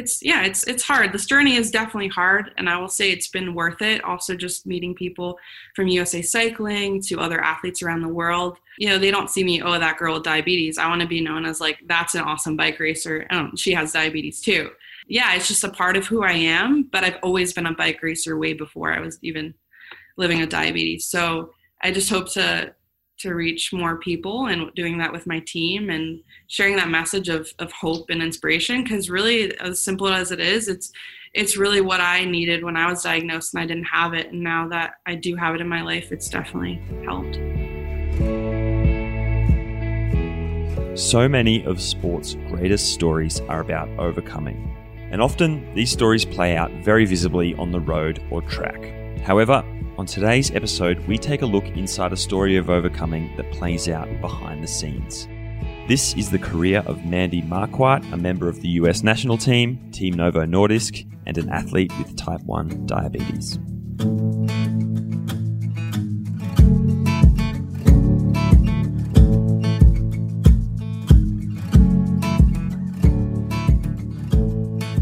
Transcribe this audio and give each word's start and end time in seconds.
it's 0.00 0.22
yeah 0.22 0.42
it's 0.42 0.66
it's 0.66 0.82
hard. 0.82 1.12
This 1.12 1.26
journey 1.26 1.56
is 1.56 1.70
definitely 1.70 2.08
hard 2.08 2.50
and 2.56 2.68
i 2.68 2.76
will 2.76 2.88
say 2.88 3.10
it's 3.10 3.28
been 3.28 3.54
worth 3.54 3.82
it. 3.82 4.02
Also 4.02 4.34
just 4.34 4.66
meeting 4.66 4.94
people 4.94 5.38
from 5.76 5.86
usa 5.86 6.22
cycling 6.22 7.00
to 7.02 7.20
other 7.20 7.40
athletes 7.40 7.82
around 7.82 8.02
the 8.02 8.08
world. 8.08 8.58
You 8.78 8.88
know 8.88 8.98
they 8.98 9.10
don't 9.10 9.30
see 9.30 9.44
me 9.44 9.62
oh 9.62 9.78
that 9.78 9.98
girl 9.98 10.14
with 10.14 10.24
diabetes. 10.24 10.78
I 10.78 10.88
want 10.88 11.02
to 11.02 11.06
be 11.06 11.20
known 11.20 11.44
as 11.44 11.60
like 11.60 11.78
that's 11.86 12.14
an 12.14 12.22
awesome 12.22 12.56
bike 12.56 12.80
racer. 12.80 13.26
Oh, 13.30 13.50
she 13.54 13.72
has 13.72 13.92
diabetes 13.92 14.40
too. 14.40 14.70
Yeah 15.06 15.34
it's 15.34 15.48
just 15.48 15.64
a 15.64 15.70
part 15.70 15.96
of 15.96 16.06
who 16.06 16.22
i 16.22 16.32
am 16.32 16.88
but 16.90 17.04
i've 17.04 17.18
always 17.22 17.52
been 17.52 17.66
a 17.66 17.74
bike 17.74 18.02
racer 18.02 18.38
way 18.38 18.52
before 18.54 18.92
i 18.92 19.00
was 19.00 19.18
even 19.22 19.54
living 20.16 20.40
with 20.40 20.50
diabetes. 20.50 21.06
So 21.06 21.52
i 21.82 21.90
just 21.90 22.10
hope 22.10 22.32
to 22.32 22.74
to 23.20 23.34
reach 23.34 23.72
more 23.72 23.98
people 23.98 24.46
and 24.46 24.72
doing 24.74 24.98
that 24.98 25.12
with 25.12 25.26
my 25.26 25.40
team 25.40 25.90
and 25.90 26.20
sharing 26.48 26.76
that 26.76 26.88
message 26.88 27.28
of, 27.28 27.52
of 27.58 27.70
hope 27.72 28.10
and 28.10 28.22
inspiration. 28.22 28.82
Because 28.82 29.10
really 29.10 29.56
as 29.58 29.80
simple 29.80 30.08
as 30.08 30.30
it 30.30 30.40
is 30.40 30.68
it's 30.68 30.92
it's 31.32 31.56
really 31.56 31.80
what 31.80 32.00
i 32.00 32.24
needed 32.24 32.64
when 32.64 32.76
i 32.76 32.90
was 32.90 33.02
diagnosed 33.02 33.54
and 33.54 33.62
i 33.62 33.66
didn't 33.66 33.84
have 33.84 34.14
it. 34.14 34.32
And 34.32 34.42
now 34.42 34.68
that 34.68 34.94
i 35.06 35.14
do 35.14 35.36
have 35.36 35.54
it 35.54 35.60
in 35.60 35.68
my 35.68 35.82
life 35.82 36.12
it's 36.12 36.28
definitely 36.28 36.80
helped. 37.04 37.36
So 40.98 41.28
many 41.28 41.64
of 41.64 41.80
sport's 41.80 42.34
greatest 42.48 42.92
stories 42.92 43.40
are 43.40 43.60
about 43.60 43.88
overcoming 43.98 44.76
and 45.12 45.20
often 45.20 45.74
these 45.74 45.90
stories 45.90 46.24
play 46.24 46.56
out 46.56 46.70
very 46.84 47.04
visibly 47.04 47.54
on 47.56 47.72
the 47.72 47.80
road 47.80 48.22
or 48.30 48.42
track. 48.42 49.20
However 49.20 49.64
on 49.98 50.06
today's 50.06 50.50
episode, 50.52 50.98
we 51.06 51.18
take 51.18 51.42
a 51.42 51.46
look 51.46 51.64
inside 51.64 52.12
a 52.12 52.16
story 52.16 52.56
of 52.56 52.70
overcoming 52.70 53.34
that 53.36 53.50
plays 53.52 53.88
out 53.88 54.08
behind 54.20 54.62
the 54.62 54.68
scenes. 54.68 55.28
This 55.88 56.14
is 56.14 56.30
the 56.30 56.38
career 56.38 56.82
of 56.86 57.04
Mandy 57.04 57.42
Marquardt, 57.42 58.12
a 58.12 58.16
member 58.16 58.48
of 58.48 58.60
the 58.60 58.68
US 58.68 59.02
national 59.02 59.36
team, 59.36 59.90
Team 59.90 60.14
Novo 60.14 60.44
Nordisk, 60.44 61.06
and 61.26 61.36
an 61.36 61.48
athlete 61.50 61.92
with 61.98 62.16
type 62.16 62.42
1 62.42 62.86
diabetes. 62.86 63.58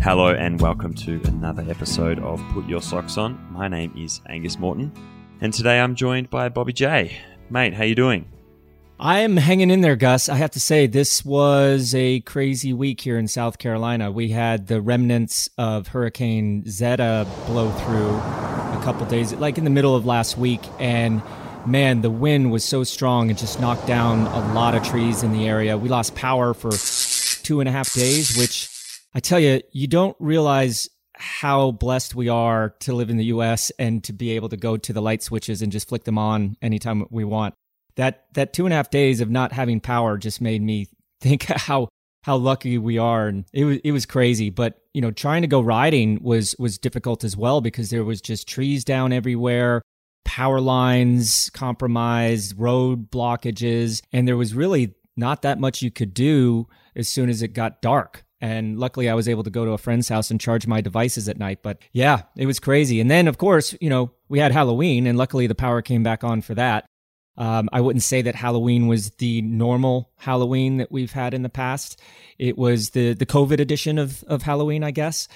Hello 0.00 0.28
and 0.28 0.60
welcome 0.60 0.94
to 0.94 1.20
another 1.24 1.66
episode 1.68 2.20
of 2.20 2.41
Put 2.52 2.68
Your 2.68 2.80
Socks 2.80 3.18
On. 3.18 3.36
My 3.50 3.66
name 3.66 3.92
is 3.98 4.20
Angus 4.28 4.56
Morton, 4.56 4.92
and 5.41 5.52
today 5.52 5.80
I'm 5.80 5.96
joined 5.96 6.30
by 6.30 6.48
Bobby 6.48 6.72
J. 6.72 7.20
Mate, 7.50 7.74
how 7.74 7.82
you 7.82 7.96
doing? 7.96 8.24
I 9.00 9.20
am 9.20 9.36
hanging 9.36 9.70
in 9.70 9.80
there, 9.80 9.96
Gus. 9.96 10.28
I 10.28 10.36
have 10.36 10.52
to 10.52 10.60
say, 10.60 10.86
this 10.86 11.24
was 11.24 11.96
a 11.96 12.20
crazy 12.20 12.72
week 12.72 13.00
here 13.00 13.19
in 13.19 13.26
South 13.26 13.58
Carolina. 13.58 14.12
We 14.12 14.28
had 14.28 14.69
the 14.69 14.80
remnants 14.80 15.50
of 15.58 15.88
Hurricane 15.88 16.64
Zeta 16.69 17.26
blow 17.46 17.72
through 17.72 18.16
a 18.16 18.80
couple 18.84 19.04
days, 19.06 19.34
like 19.34 19.58
in 19.58 19.64
the 19.64 19.70
middle 19.70 19.96
of 19.96 20.06
last 20.06 20.38
week, 20.38 20.60
and 20.78 21.20
man, 21.66 22.02
the 22.02 22.10
wind 22.10 22.52
was 22.52 22.64
so 22.64 22.84
strong 22.84 23.30
it 23.30 23.36
just 23.36 23.60
knocked 23.60 23.86
down 23.88 24.28
a 24.28 24.54
lot 24.54 24.76
of 24.76 24.84
trees 24.84 25.24
in 25.24 25.32
the 25.32 25.48
area. 25.48 25.76
We 25.76 25.88
lost 25.88 26.14
power 26.14 26.54
for 26.54 26.70
two 27.42 27.58
and 27.58 27.69
a 27.69 27.72
half 27.72 27.92
days, 27.92 28.38
which 28.38 28.78
I 29.19 29.20
tell 29.20 29.41
you, 29.41 29.61
you 29.72 29.88
don't 29.88 30.16
realize 30.20 30.88
how 31.16 31.72
blessed 31.72 32.14
we 32.14 32.28
are 32.28 32.77
to 32.78 32.92
live 32.92 33.11
in 33.11 33.16
the 33.16 33.25
US 33.25 33.72
and 33.77 34.05
to 34.05 34.12
be 34.12 34.30
able 34.36 34.48
to 34.48 34.56
go 34.56 34.77
to 34.77 34.92
the 34.92 35.02
light 35.02 35.25
switches 35.25 35.60
and 35.60 35.72
just 35.72 35.88
flick 35.88 36.05
them 36.05 36.16
on 36.16 36.56
anytime 36.62 37.05
we 37.10 37.25
want. 37.25 37.55
That 37.97 38.27
that 38.34 38.52
two 38.52 38.64
and 38.64 38.72
a 38.72 38.77
half 38.77 38.91
days 38.91 39.20
of 39.20 39.28
not 39.28 39.50
having 39.50 39.80
power 39.80 40.19
just 40.19 40.41
made 40.41 40.62
me 40.62 40.86
think 41.20 41.42
how 41.48 41.88
how 42.22 42.36
lucky 42.36 42.78
we 42.78 42.97
are 42.97 43.27
and 43.27 43.44
it 43.52 43.64
was 43.64 43.78
it 43.83 43.91
was 43.91 44.06
crazy 44.06 44.50
but 44.50 44.83
you 44.94 45.00
know 45.00 45.10
trying 45.10 45.42
to 45.42 45.48
go 45.48 45.60
riding 45.60 46.22
was 46.22 46.55
was 46.60 46.78
difficult 46.78 47.25
as 47.25 47.36
well 47.36 47.60
because 47.60 47.91
there 47.91 48.05
was 48.05 48.20
just 48.20 48.47
trees 48.47 48.84
down 48.84 49.12
everywhere 49.12 49.82
power 50.25 50.60
lines 50.60 51.50
compromised 51.50 52.56
road 52.56 53.10
blockages 53.10 54.00
and 54.12 54.28
there 54.28 54.37
was 54.37 54.54
really 54.54 54.94
not 55.16 55.43
that 55.43 55.59
much 55.59 55.82
you 55.82 55.91
could 55.91 56.14
do 56.14 56.69
as 56.94 57.09
soon 57.09 57.28
as 57.28 57.43
it 57.43 57.48
got 57.48 57.82
dark 57.82 58.25
and 58.41 58.78
luckily, 58.78 59.09
I 59.09 59.15
was 59.15 59.28
able 59.28 59.43
to 59.44 59.50
go 59.50 59.65
to 59.65 59.72
a 59.72 59.78
friend's 59.78 60.09
house 60.09 60.31
and 60.31 60.41
charge 60.41 60.66
my 60.66 60.81
devices 60.81 61.28
at 61.28 61.38
night. 61.38 61.60
But 61.62 61.78
yeah, 61.93 62.22
it 62.37 62.47
was 62.47 62.60
crazy. 62.60 63.00
And 63.00 63.10
then, 63.10 63.26
of 63.26 63.38
course, 63.38 63.75
you 63.81 63.91
know, 63.91 64.12
we 64.28 64.38
had 64.38 64.53
Halloween, 64.53 65.06
and 65.06 65.19
luckily 65.19 65.47
the 65.47 65.54
power 65.54 65.82
came 65.82 66.03
back 66.03 66.22
on 66.22 66.41
for 66.41 66.54
that. 66.54 66.87
Um, 67.37 67.69
I 67.72 67.81
wouldn't 67.81 68.03
say 68.03 68.22
that 68.22 68.34
Halloween 68.34 68.88
was 68.88 69.10
the 69.10 69.43
normal 69.43 70.10
Halloween 70.16 70.78
that 70.78 70.91
we've 70.91 71.12
had 71.12 71.34
in 71.34 71.43
the 71.43 71.49
past. 71.49 72.00
It 72.38 72.59
was 72.59 72.91
the 72.91 73.15
the 73.15 73.26
COVID 73.26 73.60
edition 73.60 73.99
of 73.99 74.22
of 74.25 74.43
Halloween, 74.43 74.82
I 74.82 74.91
guess. 74.91 75.28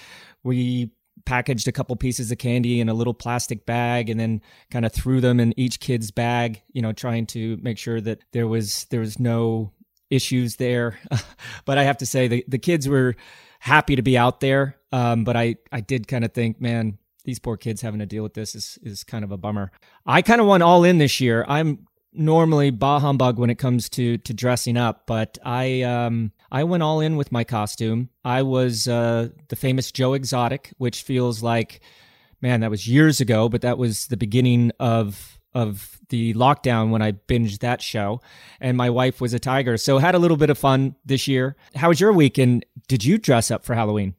We 0.43 0.91
packaged 1.25 1.69
a 1.69 1.73
couple 1.73 1.95
pieces 1.97 2.33
of 2.33 2.39
candy 2.39 2.81
in 2.81 2.89
a 2.89 2.95
little 2.95 3.15
plastic 3.15 3.65
bag 3.65 4.11
and 4.11 4.19
then 4.19 4.41
kind 4.71 4.85
of 4.85 4.93
threw 4.93 5.21
them 5.21 5.39
in 5.39 5.55
each 5.57 5.79
kid's 5.79 6.11
bag 6.11 6.63
you 6.73 6.83
know 6.83 6.93
trying 6.93 7.27
to 7.27 7.57
make 7.63 7.79
sure 7.79 8.01
that 8.01 8.19
there 8.33 8.49
was 8.49 8.87
there 8.91 8.99
was 8.99 9.21
no 9.21 9.71
issues 10.13 10.57
there. 10.57 10.99
but 11.65 11.79
I 11.79 11.85
have 11.85 11.99
to 11.99 12.07
say 12.07 12.29
the, 12.29 12.45
the 12.47 12.59
kids 12.59 12.89
were 12.89 13.17
happy 13.59 13.97
to 13.97 14.03
be 14.03 14.19
out 14.19 14.41
there. 14.41 14.77
Um, 14.93 15.25
but 15.25 15.37
I, 15.37 15.57
I 15.73 15.81
did 15.81 16.07
kind 16.07 16.25
of 16.25 16.33
think, 16.33 16.61
man, 16.61 16.99
these 17.25 17.39
poor 17.39 17.57
kids 17.57 17.81
having 17.81 18.01
to 18.01 18.07
deal 18.07 18.23
with 18.23 18.35
this 18.35 18.55
is, 18.55 18.79
is 18.83 19.05
kind 19.05 19.25
of 19.25 19.33
a 19.33 19.37
bummer. 19.37 19.73
I 20.05 20.23
kind 20.23 20.41
of 20.41 20.47
went 20.47 20.63
all 20.63 20.85
in 20.85 20.99
this 20.99 21.21
year. 21.21 21.45
I'm 21.49 21.87
normally 22.13 22.71
bah 22.71 22.99
humbug 22.99 23.39
when 23.39 23.49
it 23.49 23.55
comes 23.55 23.89
to, 23.89 24.19
to 24.19 24.35
dressing 24.35 24.77
up, 24.77 25.07
but 25.07 25.39
I, 25.45 25.83
um, 25.83 26.33
I 26.51 26.65
went 26.65 26.83
all 26.83 27.01
in 27.01 27.17
with 27.17 27.33
my 27.33 27.45
costume. 27.45 28.11
I 28.23 28.43
was, 28.43 28.87
uh, 28.87 29.29
the 29.49 29.57
famous 29.57 29.91
Joe 29.93 30.13
Exotic, 30.13 30.75
which 30.77 31.03
feels 31.03 31.43
like, 31.43 31.81
man, 32.43 32.61
that 32.61 32.71
was 32.71 32.87
years 32.87 33.21
ago, 33.21 33.49
but 33.49 33.63
that 33.63 33.79
was 33.79 34.09
the 34.09 34.19
beginning 34.19 34.73
of 34.79 35.41
of 35.55 35.99
the 36.09 36.35
lockdown 36.35 36.91
when 36.91 37.03
I 37.03 37.13
binged 37.13 37.61
that 37.61 37.83
show, 37.83 38.21
and 38.61 38.77
my 38.77 38.91
wife 38.91 39.21
was 39.21 39.35
a 39.35 39.39
tiger. 39.39 39.77
So 39.77 39.99
had 39.99 40.15
a 40.15 40.19
little 40.19 40.37
bit 40.37 40.51
of 40.51 40.59
fun 40.59 40.97
this 41.05 41.29
year. 41.29 41.57
How 41.75 41.89
was 41.89 42.01
your 42.01 42.13
week? 42.13 42.39
And 42.39 42.65
did 42.89 43.05
you 43.05 43.19
dress 43.19 43.51
up 43.51 43.65
for 43.65 43.75
Halloween? 43.75 44.15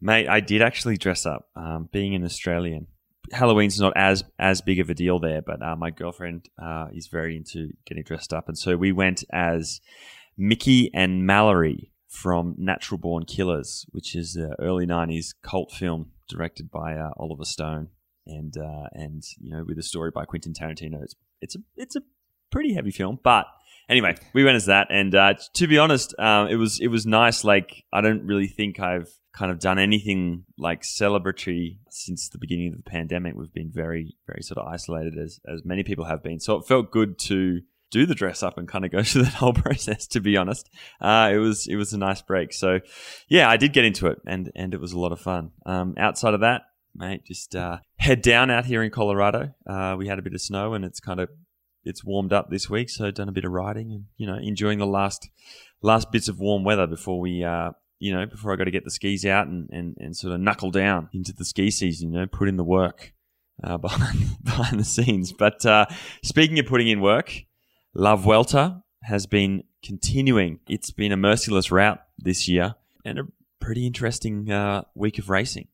Mate, 0.00 0.28
I 0.28 0.40
did 0.40 0.62
actually 0.62 0.96
dress 0.96 1.24
up. 1.24 1.48
Um, 1.56 1.88
being 1.90 2.14
an 2.14 2.24
Australian, 2.24 2.88
Halloween's 3.32 3.80
not 3.80 3.92
as 3.96 4.24
as 4.38 4.60
big 4.60 4.80
of 4.80 4.90
a 4.90 4.94
deal 4.94 5.18
there, 5.18 5.40
but 5.42 5.62
uh, 5.62 5.76
my 5.76 5.90
girlfriend 5.90 6.48
uh, 6.60 6.88
is 6.92 7.06
very 7.06 7.36
into 7.36 7.70
getting 7.86 8.02
dressed 8.02 8.32
up, 8.32 8.48
and 8.48 8.58
so 8.58 8.76
we 8.76 8.92
went 8.92 9.24
as 9.32 9.80
Mickey 10.36 10.92
and 10.92 11.26
Mallory 11.26 11.90
from 12.08 12.54
Natural 12.58 12.98
Born 12.98 13.24
Killers, 13.24 13.86
which 13.90 14.14
is 14.14 14.36
an 14.36 14.54
early 14.58 14.86
'90s 14.86 15.34
cult 15.42 15.72
film 15.72 16.10
directed 16.28 16.70
by 16.70 16.96
uh, 16.96 17.10
Oliver 17.16 17.44
Stone 17.44 17.88
and 18.26 18.56
uh, 18.56 18.88
and 18.92 19.22
you 19.38 19.50
know 19.50 19.64
with 19.66 19.78
a 19.78 19.82
story 19.82 20.10
by 20.10 20.24
Quentin 20.24 20.52
Tarantino. 20.52 21.02
It's 21.02 21.14
it's 21.40 21.56
a 21.56 21.58
it's 21.76 21.96
a 21.96 22.02
pretty 22.50 22.74
heavy 22.74 22.90
film, 22.90 23.18
but 23.22 23.46
anyway, 23.88 24.16
we 24.32 24.44
went 24.44 24.56
as 24.56 24.66
that, 24.66 24.88
and 24.90 25.14
uh, 25.14 25.34
to 25.54 25.66
be 25.66 25.78
honest, 25.78 26.14
um, 26.18 26.48
it 26.48 26.56
was 26.56 26.80
it 26.80 26.88
was 26.88 27.06
nice. 27.06 27.44
Like 27.44 27.84
I 27.92 28.00
don't 28.00 28.26
really 28.26 28.48
think 28.48 28.80
I've 28.80 29.08
kind 29.32 29.50
of 29.50 29.58
done 29.58 29.78
anything 29.78 30.44
like 30.56 30.82
celebratory 30.82 31.78
since 31.90 32.28
the 32.28 32.38
beginning 32.38 32.72
of 32.72 32.76
the 32.76 32.90
pandemic. 32.90 33.34
We've 33.34 33.52
been 33.52 33.72
very 33.72 34.16
very 34.26 34.42
sort 34.42 34.58
of 34.58 34.72
isolated 34.72 35.18
as 35.18 35.40
as 35.52 35.64
many 35.64 35.82
people 35.82 36.04
have 36.04 36.22
been, 36.22 36.40
so 36.40 36.56
it 36.56 36.66
felt 36.66 36.90
good 36.90 37.18
to 37.20 37.60
do 37.90 38.06
the 38.06 38.14
dress 38.14 38.42
up 38.42 38.58
and 38.58 38.66
kind 38.66 38.84
of 38.84 38.90
go 38.90 39.02
through 39.04 39.22
that 39.22 39.34
whole 39.34 39.52
process. 39.52 40.06
To 40.08 40.20
be 40.20 40.36
honest, 40.36 40.68
uh, 41.00 41.30
it 41.32 41.38
was 41.38 41.66
it 41.66 41.76
was 41.76 41.92
a 41.92 41.98
nice 41.98 42.22
break. 42.22 42.52
So, 42.52 42.80
yeah, 43.28 43.48
I 43.48 43.56
did 43.56 43.72
get 43.72 43.84
into 43.84 44.08
it, 44.08 44.18
and 44.26 44.50
and 44.54 44.74
it 44.74 44.80
was 44.80 44.92
a 44.92 44.98
lot 44.98 45.12
of 45.12 45.20
fun. 45.20 45.52
Um, 45.64 45.94
outside 45.96 46.34
of 46.34 46.40
that, 46.40 46.62
mate. 46.94 47.24
Just 47.24 47.54
uh, 47.54 47.78
head 47.96 48.22
down 48.22 48.50
out 48.50 48.66
here 48.66 48.82
in 48.82 48.90
Colorado. 48.90 49.54
Uh, 49.66 49.94
we 49.98 50.08
had 50.08 50.18
a 50.18 50.22
bit 50.22 50.34
of 50.34 50.40
snow, 50.40 50.74
and 50.74 50.84
it's 50.84 51.00
kind 51.00 51.20
of 51.20 51.28
it's 51.84 52.04
warmed 52.04 52.32
up 52.32 52.50
this 52.50 52.70
week, 52.70 52.90
so 52.90 53.10
done 53.10 53.28
a 53.28 53.32
bit 53.32 53.44
of 53.44 53.52
riding 53.52 53.92
and 53.92 54.04
you 54.16 54.26
know 54.26 54.36
enjoying 54.36 54.78
the 54.78 54.86
last 54.86 55.28
last 55.82 56.10
bits 56.10 56.28
of 56.28 56.40
warm 56.40 56.64
weather 56.64 56.86
before 56.86 57.20
we 57.20 57.44
uh, 57.44 57.70
you 57.98 58.12
know 58.12 58.26
before 58.26 58.52
I 58.52 58.56
got 58.56 58.64
to 58.64 58.70
get 58.70 58.84
the 58.84 58.90
skis 58.90 59.24
out 59.24 59.46
and, 59.46 59.68
and, 59.70 59.96
and 59.98 60.16
sort 60.16 60.34
of 60.34 60.40
knuckle 60.40 60.70
down 60.70 61.08
into 61.12 61.32
the 61.32 61.44
ski 61.44 61.70
season. 61.70 62.12
You 62.12 62.20
know, 62.20 62.26
put 62.26 62.48
in 62.48 62.56
the 62.56 62.64
work 62.64 63.12
uh, 63.62 63.76
behind 63.78 64.36
behind 64.42 64.80
the 64.80 64.84
scenes. 64.84 65.32
But 65.32 65.64
uh, 65.66 65.86
speaking 66.22 66.58
of 66.58 66.66
putting 66.66 66.88
in 66.88 67.00
work, 67.00 67.42
La 67.94 68.16
Vuelta 68.16 68.82
has 69.02 69.26
been 69.26 69.64
continuing. 69.82 70.60
It's 70.68 70.90
been 70.90 71.12
a 71.12 71.16
merciless 71.16 71.70
route 71.70 72.00
this 72.18 72.48
year 72.48 72.74
and 73.04 73.18
a 73.18 73.24
pretty 73.60 73.86
interesting 73.86 74.50
uh, 74.50 74.82
week 74.94 75.18
of 75.18 75.28
racing. 75.28 75.68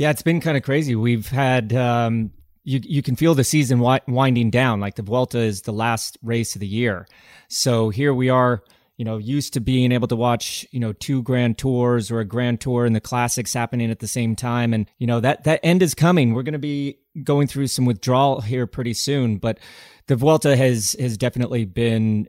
Yeah, 0.00 0.08
it's 0.08 0.22
been 0.22 0.40
kind 0.40 0.56
of 0.56 0.62
crazy. 0.62 0.94
We've 0.94 1.28
had 1.28 1.74
um, 1.74 2.30
you 2.64 2.80
you 2.82 3.02
can 3.02 3.16
feel 3.16 3.34
the 3.34 3.44
season 3.44 3.80
wi- 3.80 4.00
winding 4.08 4.48
down. 4.48 4.80
Like 4.80 4.94
the 4.94 5.02
Vuelta 5.02 5.40
is 5.40 5.60
the 5.60 5.74
last 5.74 6.16
race 6.22 6.54
of 6.54 6.62
the 6.62 6.66
year, 6.66 7.06
so 7.48 7.90
here 7.90 8.14
we 8.14 8.30
are. 8.30 8.62
You 8.96 9.04
know, 9.04 9.18
used 9.18 9.52
to 9.54 9.60
being 9.60 9.92
able 9.92 10.08
to 10.08 10.16
watch 10.16 10.66
you 10.70 10.80
know 10.80 10.94
two 10.94 11.22
Grand 11.22 11.58
Tours 11.58 12.10
or 12.10 12.20
a 12.20 12.24
Grand 12.24 12.62
Tour 12.62 12.86
and 12.86 12.96
the 12.96 13.00
classics 13.02 13.52
happening 13.52 13.90
at 13.90 13.98
the 13.98 14.08
same 14.08 14.34
time, 14.34 14.72
and 14.72 14.88
you 14.96 15.06
know 15.06 15.20
that 15.20 15.44
that 15.44 15.60
end 15.62 15.82
is 15.82 15.92
coming. 15.92 16.32
We're 16.32 16.44
going 16.44 16.54
to 16.54 16.58
be 16.58 16.96
going 17.22 17.46
through 17.46 17.66
some 17.66 17.84
withdrawal 17.84 18.40
here 18.40 18.66
pretty 18.66 18.94
soon, 18.94 19.36
but 19.36 19.58
the 20.06 20.16
Vuelta 20.16 20.56
has 20.56 20.96
has 20.98 21.18
definitely 21.18 21.66
been 21.66 22.26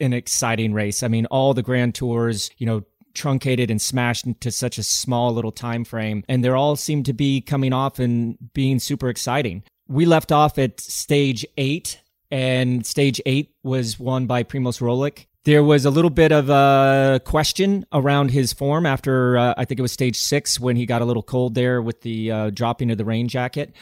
an 0.00 0.12
exciting 0.12 0.74
race. 0.74 1.02
I 1.02 1.08
mean, 1.08 1.24
all 1.24 1.54
the 1.54 1.62
Grand 1.62 1.94
Tours, 1.94 2.50
you 2.58 2.66
know, 2.66 2.82
truncated 3.16 3.70
and 3.70 3.82
smashed 3.82 4.26
into 4.26 4.52
such 4.52 4.78
a 4.78 4.82
small 4.84 5.32
little 5.32 5.52
time 5.52 5.84
frame 5.84 6.22
and 6.28 6.44
they 6.44 6.48
all 6.48 6.76
seem 6.76 7.02
to 7.02 7.12
be 7.12 7.40
coming 7.40 7.72
off 7.72 7.98
and 7.98 8.36
being 8.52 8.78
super 8.78 9.08
exciting 9.08 9.62
we 9.88 10.04
left 10.06 10.32
off 10.32 10.58
at 10.58 10.80
stage 10.80 11.46
eight 11.56 12.00
and 12.30 12.84
stage 12.84 13.20
eight 13.24 13.54
was 13.62 13.98
won 13.98 14.26
by 14.26 14.42
Primoz 14.42 14.80
Roglic. 14.80 15.26
There 15.44 15.62
was 15.62 15.84
a 15.84 15.90
little 15.90 16.10
bit 16.10 16.32
of 16.32 16.50
a 16.50 17.20
question 17.24 17.86
around 17.92 18.32
his 18.32 18.52
form 18.52 18.84
after 18.84 19.38
uh, 19.38 19.54
I 19.56 19.64
think 19.64 19.78
it 19.78 19.82
was 19.82 19.92
stage 19.92 20.18
six 20.18 20.58
when 20.58 20.74
he 20.74 20.86
got 20.86 21.02
a 21.02 21.04
little 21.04 21.22
cold 21.22 21.54
there 21.54 21.80
with 21.80 22.00
the 22.00 22.32
uh, 22.32 22.50
dropping 22.50 22.90
of 22.90 22.98
the 22.98 23.04
rain 23.04 23.28
jacket. 23.28 23.72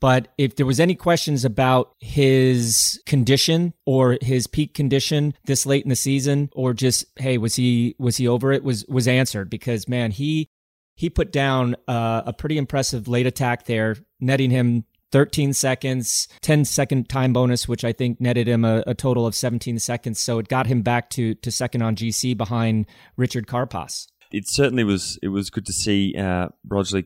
But 0.00 0.28
if 0.38 0.56
there 0.56 0.66
was 0.66 0.80
any 0.80 0.94
questions 0.94 1.44
about 1.44 1.94
his 2.00 3.00
condition 3.06 3.74
or 3.86 4.18
his 4.20 4.46
peak 4.46 4.74
condition 4.74 5.34
this 5.44 5.66
late 5.66 5.84
in 5.84 5.88
the 5.88 5.96
season, 5.96 6.50
or 6.52 6.72
just 6.74 7.04
hey, 7.18 7.38
was 7.38 7.56
he 7.56 7.96
was 7.98 8.16
he 8.16 8.28
over 8.28 8.52
it? 8.52 8.62
Was 8.62 8.84
was 8.86 9.08
answered 9.08 9.50
because 9.50 9.88
man, 9.88 10.10
he 10.10 10.48
he 10.94 11.08
put 11.10 11.32
down 11.32 11.76
uh, 11.86 12.22
a 12.26 12.32
pretty 12.32 12.58
impressive 12.58 13.06
late 13.06 13.26
attack 13.26 13.66
there, 13.66 13.96
netting 14.20 14.50
him 14.50 14.84
13 15.12 15.52
seconds, 15.52 16.28
10 16.42 16.64
second 16.64 17.08
time 17.08 17.32
bonus, 17.32 17.68
which 17.68 17.84
I 17.84 17.92
think 17.92 18.20
netted 18.20 18.48
him 18.48 18.64
a, 18.64 18.82
a, 18.86 18.94
total 18.94 19.26
of 19.26 19.34
17 19.34 19.78
seconds. 19.78 20.20
So 20.20 20.38
it 20.38 20.48
got 20.48 20.66
him 20.66 20.82
back 20.82 21.08
to, 21.10 21.34
to 21.36 21.50
second 21.50 21.82
on 21.82 21.96
GC 21.96 22.36
behind 22.36 22.86
Richard 23.16 23.46
Carapaz. 23.46 24.08
It 24.30 24.48
certainly 24.48 24.84
was. 24.84 25.18
It 25.22 25.28
was 25.28 25.50
good 25.50 25.66
to 25.66 25.72
see 25.72 26.14
uh, 26.16 26.48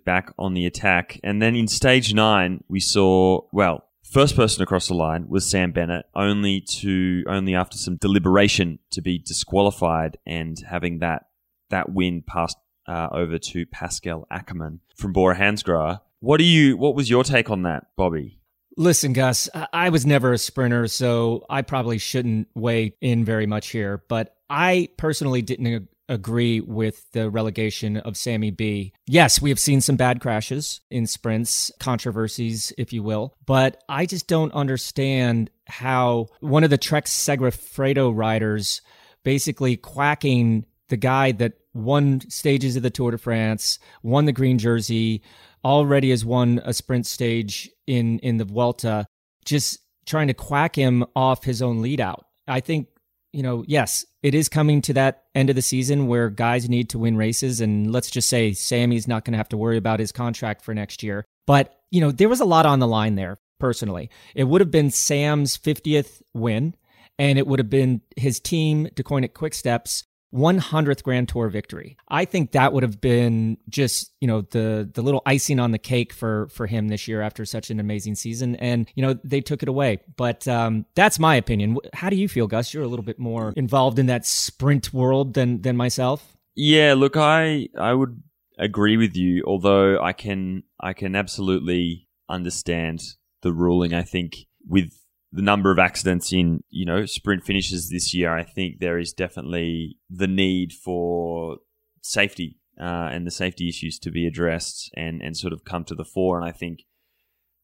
back 0.05 0.33
on 0.39 0.55
the 0.55 0.67
attack. 0.67 1.21
And 1.23 1.41
then 1.41 1.55
in 1.55 1.69
stage 1.69 2.15
nine, 2.15 2.65
we 2.69 2.81
saw 2.81 3.43
well, 3.53 3.85
first 4.03 4.37
person 4.37 4.63
across 4.63 4.89
the 4.89 4.95
line 4.95 5.29
was 5.29 5.49
Sam 5.49 5.73
Bennett, 5.73 6.07
only 6.15 6.65
to 6.81 7.25
only 7.29 7.55
after 7.55 7.77
some 7.79 7.97
deliberation 7.97 8.79
to 8.91 9.01
be 9.01 9.19
disqualified 9.19 10.19
and 10.27 10.57
having 10.69 10.99
that 10.99 11.27
that 11.71 11.93
win 11.93 12.23
passed 12.27 12.59
uh, 12.87 13.09
over 13.13 13.39
to 13.39 13.67
Pascal 13.67 14.27
Ackermann 14.31 14.81
from 14.97 15.13
Bora 15.13 15.37
Hansgrohe. 15.37 16.01
What 16.21 16.39
do 16.39 16.45
you? 16.45 16.77
What 16.77 16.95
was 16.95 17.11
your 17.11 17.25
take 17.25 17.51
on 17.51 17.63
that, 17.63 17.87
Bobby? 17.97 18.39
Listen, 18.77 19.13
Gus, 19.13 19.51
I 19.73 19.91
was 19.91 20.07
never 20.07 20.33
a 20.33 20.39
sprinter, 20.39 20.89
so 20.89 21.45
I 21.51 21.61
probably 21.61 21.99
shouldn't 21.99 22.49
weigh 22.55 22.95
in 23.03 23.25
very 23.25 23.47
much 23.47 23.69
here. 23.69 24.03
But 24.09 24.35
I 24.49 24.89
personally 24.97 25.43
didn't 25.43 25.89
agree 26.09 26.61
with 26.61 27.11
the 27.13 27.31
relegation 27.31 27.97
of 27.97 28.17
Sammy 28.17 28.51
B. 28.51 28.93
Yes, 29.07 29.41
we 29.41 29.51
have 29.51 29.61
seen 29.61 29.81
some 29.81 29.97
bad 29.97 30.21
crashes 30.21 30.81
in 30.91 31.07
sprints, 31.07 31.71
controversies, 31.79 32.73
if 32.77 32.93
you 32.93 33.03
will, 33.03 33.35
but 33.47 33.83
I 33.89 34.07
just 34.07 34.27
don't 34.27 34.53
understand 34.53 35.51
how 35.67 36.27
one 36.41 36.65
of 36.65 36.71
the 36.71 36.79
Trek 36.79 37.07
Segafredo 37.07 38.15
riders 38.15 38.83
basically 39.25 39.77
quacking 39.77 40.67
the 40.89 40.97
guy 40.97 41.33
that 41.33 41.55
won 41.75 42.21
stages 42.29 42.77
of 42.77 42.83
the 42.83 42.91
Tour 42.91 43.13
de 43.13 43.19
France, 43.19 43.79
won 44.03 44.27
the 44.27 44.33
green 44.33 44.59
jersey, 44.59 45.23
already 45.65 46.11
has 46.11 46.25
won 46.25 46.61
a 46.65 46.75
sprint 46.75 47.07
stage 47.07 47.71
in 47.87 48.19
in 48.19 48.37
the 48.37 48.45
Vuelta, 48.45 49.07
just 49.45 49.79
trying 50.07 50.27
to 50.27 50.35
quack 50.35 50.77
him 50.77 51.05
off 51.15 51.45
his 51.45 51.63
own 51.63 51.81
lead 51.81 52.01
out. 52.01 52.27
I 52.49 52.61
think, 52.61 52.89
you 53.33 53.43
know, 53.43 53.65
yes, 53.67 54.05
it 54.23 54.35
is 54.35 54.49
coming 54.49 54.81
to 54.83 54.93
that 54.95 55.25
end 55.35 55.51
of 55.51 55.57
the 55.57 55.63
season 55.63 56.07
where 56.07 56.31
guys 56.31 56.69
need 56.69 56.89
to 56.91 56.99
win 56.99 57.17
races. 57.17 57.61
And 57.61 57.91
let's 57.91 58.11
just 58.11 58.29
say 58.29 58.53
Sammy's 58.53 59.09
not 59.09 59.25
going 59.25 59.33
to 59.33 59.39
have 59.39 59.49
to 59.51 59.57
worry 59.57 59.77
about 59.77 60.01
his 60.01 60.13
contract 60.13 60.63
for 60.63 60.75
next 60.75 61.03
year. 61.03 61.25
But, 61.47 61.75
you 61.91 62.01
know, 62.01 62.13
there 62.13 62.29
was 62.29 62.41
a 62.41 62.45
lot 62.45 62.67
on 62.67 62.79
the 62.79 62.87
line 62.87 63.17
there, 63.17 63.39
personally. 63.59 64.11
It 64.35 64.45
would 64.45 64.61
have 64.61 64.71
been 64.71 64.91
Sam's 64.91 65.59
50th 65.59 66.23
win, 66.35 66.77
and 67.19 67.39
it 67.39 67.47
would 67.47 67.59
have 67.59 67.71
been 67.71 68.01
his 68.17 68.39
team, 68.39 68.89
Deceuninck 68.95 69.33
Quickstep's 69.33 70.05
100th 70.33 71.03
Grand 71.03 71.29
Tour 71.29 71.49
victory. 71.49 71.97
I 72.09 72.25
think 72.25 72.53
that 72.53 72.73
would 72.73 72.83
have 72.83 73.01
been 73.01 73.59
just, 73.69 74.13
you 74.21 74.29
know, 74.29 74.43
the 74.43 74.91
the 74.93 75.03
little 75.03 75.23
icing 75.27 75.61
on 75.61 75.71
the 75.73 75.79
cake 75.79 76.13
for 76.13 76.49
for 76.49 76.67
him 76.67 76.89
this 76.89 77.07
year 77.07 77.21
after 77.21 77.45
such 77.45 77.71
an 77.71 77.79
amazing 77.81 78.15
season 78.15 78.57
and, 78.57 78.91
you 78.95 79.03
know, 79.03 79.19
they 79.25 79.41
took 79.41 79.63
it 79.63 79.69
away. 79.69 80.01
But 80.17 80.47
um, 80.49 80.87
that's 80.95 81.19
my 81.19 81.37
opinion. 81.37 81.79
How 81.93 82.11
do 82.11 82.17
you 82.17 82.29
feel, 82.29 82.47
Gus? 82.47 82.73
You're 82.73 82.83
a 82.83 82.89
little 82.89 83.05
bit 83.05 83.19
more 83.19 83.53
involved 83.57 83.99
in 83.99 84.07
that 84.07 84.27
sprint 84.27 84.93
world 84.93 85.35
than 85.35 85.63
than 85.63 85.77
myself. 85.77 86.37
Yeah, 86.55 86.95
look, 86.95 87.17
I 87.17 87.69
I 87.79 87.95
would 87.95 88.23
agree 88.59 88.97
with 88.97 89.17
you, 89.17 89.43
although 89.47 90.01
I 90.01 90.13
can 90.13 90.63
I 90.81 90.93
can 90.93 91.17
absolutely 91.17 92.09
understand 92.29 93.01
the 93.43 93.53
ruling. 93.53 93.93
I 93.93 94.03
think 94.03 94.47
with 94.67 95.02
the 95.33 95.43
number 95.43 95.71
of 95.71 95.79
accidents 95.79 96.33
in 96.33 96.63
you 96.69 96.85
know 96.85 97.07
sprint 97.07 97.45
finishes 97.45 97.89
this 97.89 98.13
year, 98.13 98.37
I 98.37 98.45
think 98.45 98.79
there 98.79 98.99
is 98.99 99.13
definitely 99.13 99.97
the 100.11 100.27
need 100.27 100.73
for 100.73 101.59
safety 102.03 102.59
uh, 102.79 103.09
and 103.13 103.27
the 103.27 103.31
safety 103.31 103.69
issues 103.69 103.99
to 104.01 104.11
be 104.11 104.27
addressed 104.27 104.91
and 104.95 105.23
and 105.23 105.37
sort 105.37 105.53
of 105.53 105.65
come 105.65 105.85
to 105.85 105.95
the 105.95 106.05
fore. 106.05 106.39
And 106.39 106.47
I 106.47 106.53
think 106.53 106.85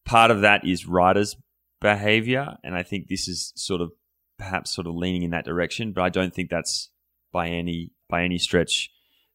part 0.04 0.30
of 0.30 0.40
that 0.40 0.64
is 0.64 0.86
riders' 0.86 1.36
behavior, 1.80 2.56
and 2.64 2.74
I 2.74 2.82
think 2.82 3.08
this 3.08 3.28
is 3.28 3.52
sort 3.54 3.82
of 3.82 3.92
perhaps 4.38 4.72
sort 4.72 4.86
of 4.86 4.94
leaning 4.94 5.22
in 5.22 5.30
that 5.30 5.44
direction. 5.44 5.92
But 5.92 6.02
I 6.02 6.08
don't 6.08 6.34
think 6.34 6.48
that's 6.48 6.90
by 7.32 7.48
any 7.48 7.92
by 8.08 8.22
any 8.22 8.38
stretch 8.38 8.90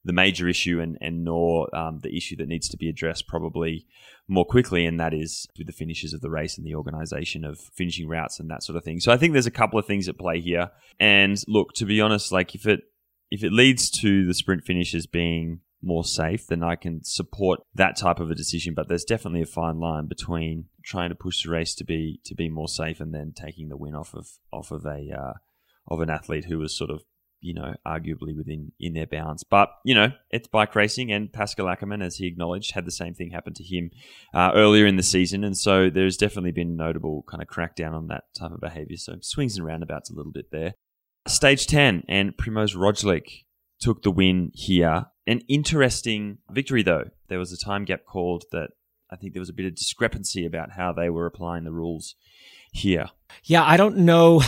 the 0.06 0.14
major 0.14 0.48
issue 0.48 0.82
and, 0.82 0.98
and 1.00 1.24
nor 1.24 1.74
um, 1.74 2.00
the 2.04 2.16
issue 2.16 2.36
that 2.36 2.48
needs 2.48 2.68
to 2.70 2.78
be 2.78 2.90
addressed 2.90 3.28
probably 3.28 3.86
more 4.28 4.46
quickly, 4.46 4.86
and 4.86 5.00
that 5.00 5.14
is 5.14 5.48
with 5.58 5.68
the 5.68 5.74
finishes 5.74 6.14
of 6.14 6.22
the 6.22 6.30
race 6.30 6.58
and 6.58 6.66
the 6.66 6.75
organisation 6.75 7.44
of 7.44 7.60
finishing 7.60 8.08
routes 8.08 8.40
and 8.40 8.50
that 8.50 8.64
sort 8.64 8.78
of 8.78 8.84
thing. 8.84 9.00
So 9.00 9.12
I 9.12 9.18
think 9.18 9.34
there's 9.34 9.46
a 9.46 9.52
couple 9.52 9.78
of 9.78 9.86
things 9.86 10.08
at 10.08 10.18
play 10.18 10.40
here. 10.40 10.72
And 11.00 11.38
look, 11.48 11.74
to 11.75 11.86
be 11.86 12.02
honest, 12.02 12.31
like 12.31 12.56
if 12.56 12.66
it 12.66 12.81
if 13.31 13.44
it 13.44 13.52
leads 13.52 13.90
to 14.02 14.25
the 14.25 14.34
sprint 14.34 14.64
finishes 14.64 15.08
being 15.08 15.62
more 15.81 16.06
safe, 16.06 16.48
then 16.48 16.64
I 16.64 16.75
can 16.75 17.04
support 17.04 17.62
that 17.75 17.98
type 17.98 18.20
of 18.20 18.31
a 18.31 18.36
decision. 18.36 18.74
But 18.74 18.88
there's 18.88 19.04
definitely 19.04 19.42
a 19.42 19.48
fine 19.48 19.80
line 19.80 20.08
between 20.08 20.66
trying 20.84 21.10
to 21.10 21.16
push 21.16 21.44
the 21.44 21.52
race 21.52 21.75
to 21.75 21.84
be 21.84 22.20
to 22.25 22.36
be 22.36 22.50
more 22.50 22.68
safe 22.70 23.02
and 23.02 23.14
then 23.14 23.34
taking 23.36 23.70
the 23.70 23.78
win 23.78 23.96
off 23.96 24.14
of 24.14 24.28
off 24.52 24.72
of 24.72 24.86
a 24.86 25.10
uh, 25.12 25.34
of 25.88 26.00
an 26.00 26.10
athlete 26.10 26.46
who 26.46 26.60
was 26.60 26.78
sort 26.78 26.90
of 26.90 27.04
you 27.44 27.54
know, 27.54 27.74
arguably 27.86 28.36
within 28.36 28.72
in 28.80 28.94
their 28.94 29.06
bounds. 29.06 29.44
But 29.44 29.69
you 29.84 29.94
know, 29.94 30.13
it's 30.31 30.48
bike 30.48 30.75
racing, 30.75 31.12
and 31.12 31.31
Pascal 31.31 31.68
Ackermann, 31.68 32.04
as 32.04 32.16
he 32.16 32.25
acknowledged, 32.25 32.72
had 32.72 32.86
the 32.86 32.92
same 32.92 33.13
thing 33.13 33.31
happen 33.31 33.54
to 33.56 33.63
him 33.63 33.92
uh, 34.34 34.51
earlier 34.56 34.86
in 34.86 34.95
the 34.95 35.04
season, 35.04 35.44
and 35.44 35.57
so 35.57 35.90
there's 35.90 36.18
definitely 36.18 36.54
been 36.54 36.78
notable 36.78 37.24
kind 37.30 37.44
of 37.44 37.50
crackdown 37.50 37.94
on 37.94 38.07
that 38.07 38.24
type 38.40 38.51
of 38.51 38.62
behaviour. 38.62 38.98
So 38.98 39.16
swings 39.22 39.57
and 39.57 39.66
roundabouts 39.66 40.10
a 40.10 40.16
little 40.16 40.31
bit 40.31 40.51
there. 40.51 40.75
Stage 41.28 41.68
ten, 41.68 42.04
and 42.07 42.36
Primoz 42.38 42.75
Roglic 42.75 43.44
took 43.80 44.01
the 44.01 44.12
win 44.12 44.51
here. 44.54 45.07
An 45.28 45.42
interesting 45.48 46.39
victory, 46.50 46.84
though. 46.84 47.06
There 47.28 47.39
was 47.39 47.51
a 47.51 47.57
time 47.57 47.86
gap 47.86 48.06
called 48.06 48.46
that. 48.51 48.69
I 49.12 49.16
think 49.16 49.34
there 49.34 49.41
was 49.41 49.50
a 49.50 49.53
bit 49.53 49.68
of 49.68 49.75
discrepancy 49.75 50.44
about 50.44 50.72
how 50.72 50.91
they 50.91 51.10
were 51.10 51.27
applying 51.27 51.65
the 51.65 51.72
rules 51.72 52.15
here. 52.74 53.08
Yeah, 53.46 53.63
I 53.63 53.77
don't 53.77 54.00
know. 54.00 54.42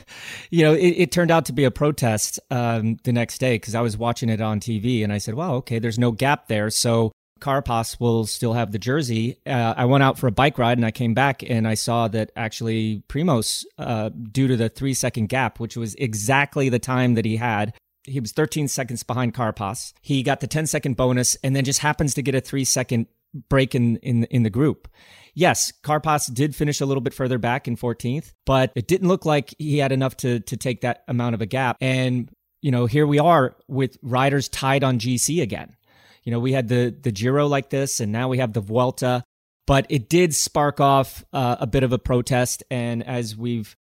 you 0.50 0.64
know, 0.64 0.74
it, 0.74 0.88
it, 0.88 1.12
turned 1.12 1.30
out 1.30 1.46
to 1.46 1.52
be 1.52 1.64
a 1.64 1.70
protest 1.70 2.40
um, 2.50 2.96
the 3.04 3.12
next 3.12 3.38
day 3.38 3.54
because 3.54 3.74
I 3.74 3.80
was 3.80 3.96
watching 3.96 4.28
it 4.28 4.40
on 4.40 4.60
TV 4.60 5.02
and 5.02 5.12
I 5.12 5.18
said, 5.18 5.34
"Well, 5.34 5.54
okay, 5.56 5.78
there's 5.78 5.98
no 5.98 6.12
gap 6.12 6.48
there, 6.48 6.70
so 6.70 7.12
Carapaz 7.40 8.00
will 8.00 8.26
still 8.26 8.54
have 8.54 8.72
the 8.72 8.78
jersey." 8.78 9.38
Uh, 9.46 9.74
I 9.76 9.84
went 9.84 10.02
out 10.02 10.18
for 10.18 10.26
a 10.26 10.32
bike 10.32 10.58
ride 10.58 10.78
and 10.78 10.86
I 10.86 10.90
came 10.90 11.14
back 11.14 11.42
and 11.42 11.66
I 11.66 11.74
saw 11.74 12.08
that 12.08 12.30
actually 12.36 13.02
Primoz, 13.08 13.64
uh, 13.78 14.10
due 14.10 14.48
to 14.48 14.56
the 14.56 14.68
three 14.68 14.94
second 14.94 15.28
gap, 15.28 15.60
which 15.60 15.76
was 15.76 15.94
exactly 15.96 16.68
the 16.68 16.78
time 16.78 17.14
that 17.14 17.24
he 17.24 17.36
had. 17.36 17.74
He 18.04 18.20
was 18.20 18.32
13 18.32 18.68
seconds 18.68 19.02
behind 19.02 19.34
Carapaz. 19.34 19.92
He 20.00 20.22
got 20.22 20.40
the 20.40 20.46
10 20.46 20.66
second 20.66 20.96
bonus 20.96 21.34
and 21.44 21.54
then 21.54 21.64
just 21.64 21.80
happens 21.80 22.14
to 22.14 22.22
get 22.22 22.34
a 22.34 22.40
three 22.40 22.64
second 22.64 23.06
break 23.48 23.74
in 23.74 23.96
in 23.98 24.24
in 24.24 24.42
the 24.42 24.50
group. 24.50 24.88
Yes, 25.34 25.72
Carapaz 25.84 26.32
did 26.32 26.56
finish 26.56 26.80
a 26.80 26.86
little 26.86 27.00
bit 27.00 27.14
further 27.14 27.38
back 27.38 27.68
in 27.68 27.76
14th, 27.76 28.32
but 28.44 28.72
it 28.74 28.88
didn't 28.88 29.08
look 29.08 29.24
like 29.24 29.54
he 29.58 29.78
had 29.78 29.92
enough 29.92 30.16
to 30.18 30.40
to 30.40 30.56
take 30.56 30.80
that 30.80 31.04
amount 31.08 31.34
of 31.34 31.40
a 31.40 31.46
gap. 31.46 31.76
And 31.80 32.30
you 32.60 32.70
know, 32.70 32.86
here 32.86 33.06
we 33.06 33.18
are 33.18 33.56
with 33.68 33.98
riders 34.02 34.48
tied 34.48 34.82
on 34.82 34.98
GC 34.98 35.40
again. 35.42 35.76
You 36.24 36.32
know, 36.32 36.40
we 36.40 36.52
had 36.52 36.68
the 36.68 36.94
the 37.00 37.12
Giro 37.12 37.46
like 37.46 37.70
this, 37.70 38.00
and 38.00 38.12
now 38.12 38.28
we 38.28 38.38
have 38.38 38.52
the 38.52 38.60
Vuelta. 38.60 39.22
But 39.66 39.86
it 39.90 40.08
did 40.08 40.34
spark 40.34 40.80
off 40.80 41.24
uh, 41.32 41.56
a 41.60 41.66
bit 41.66 41.82
of 41.82 41.92
a 41.92 41.98
protest, 41.98 42.64
and 42.70 43.06
as 43.06 43.36
we've 43.36 43.76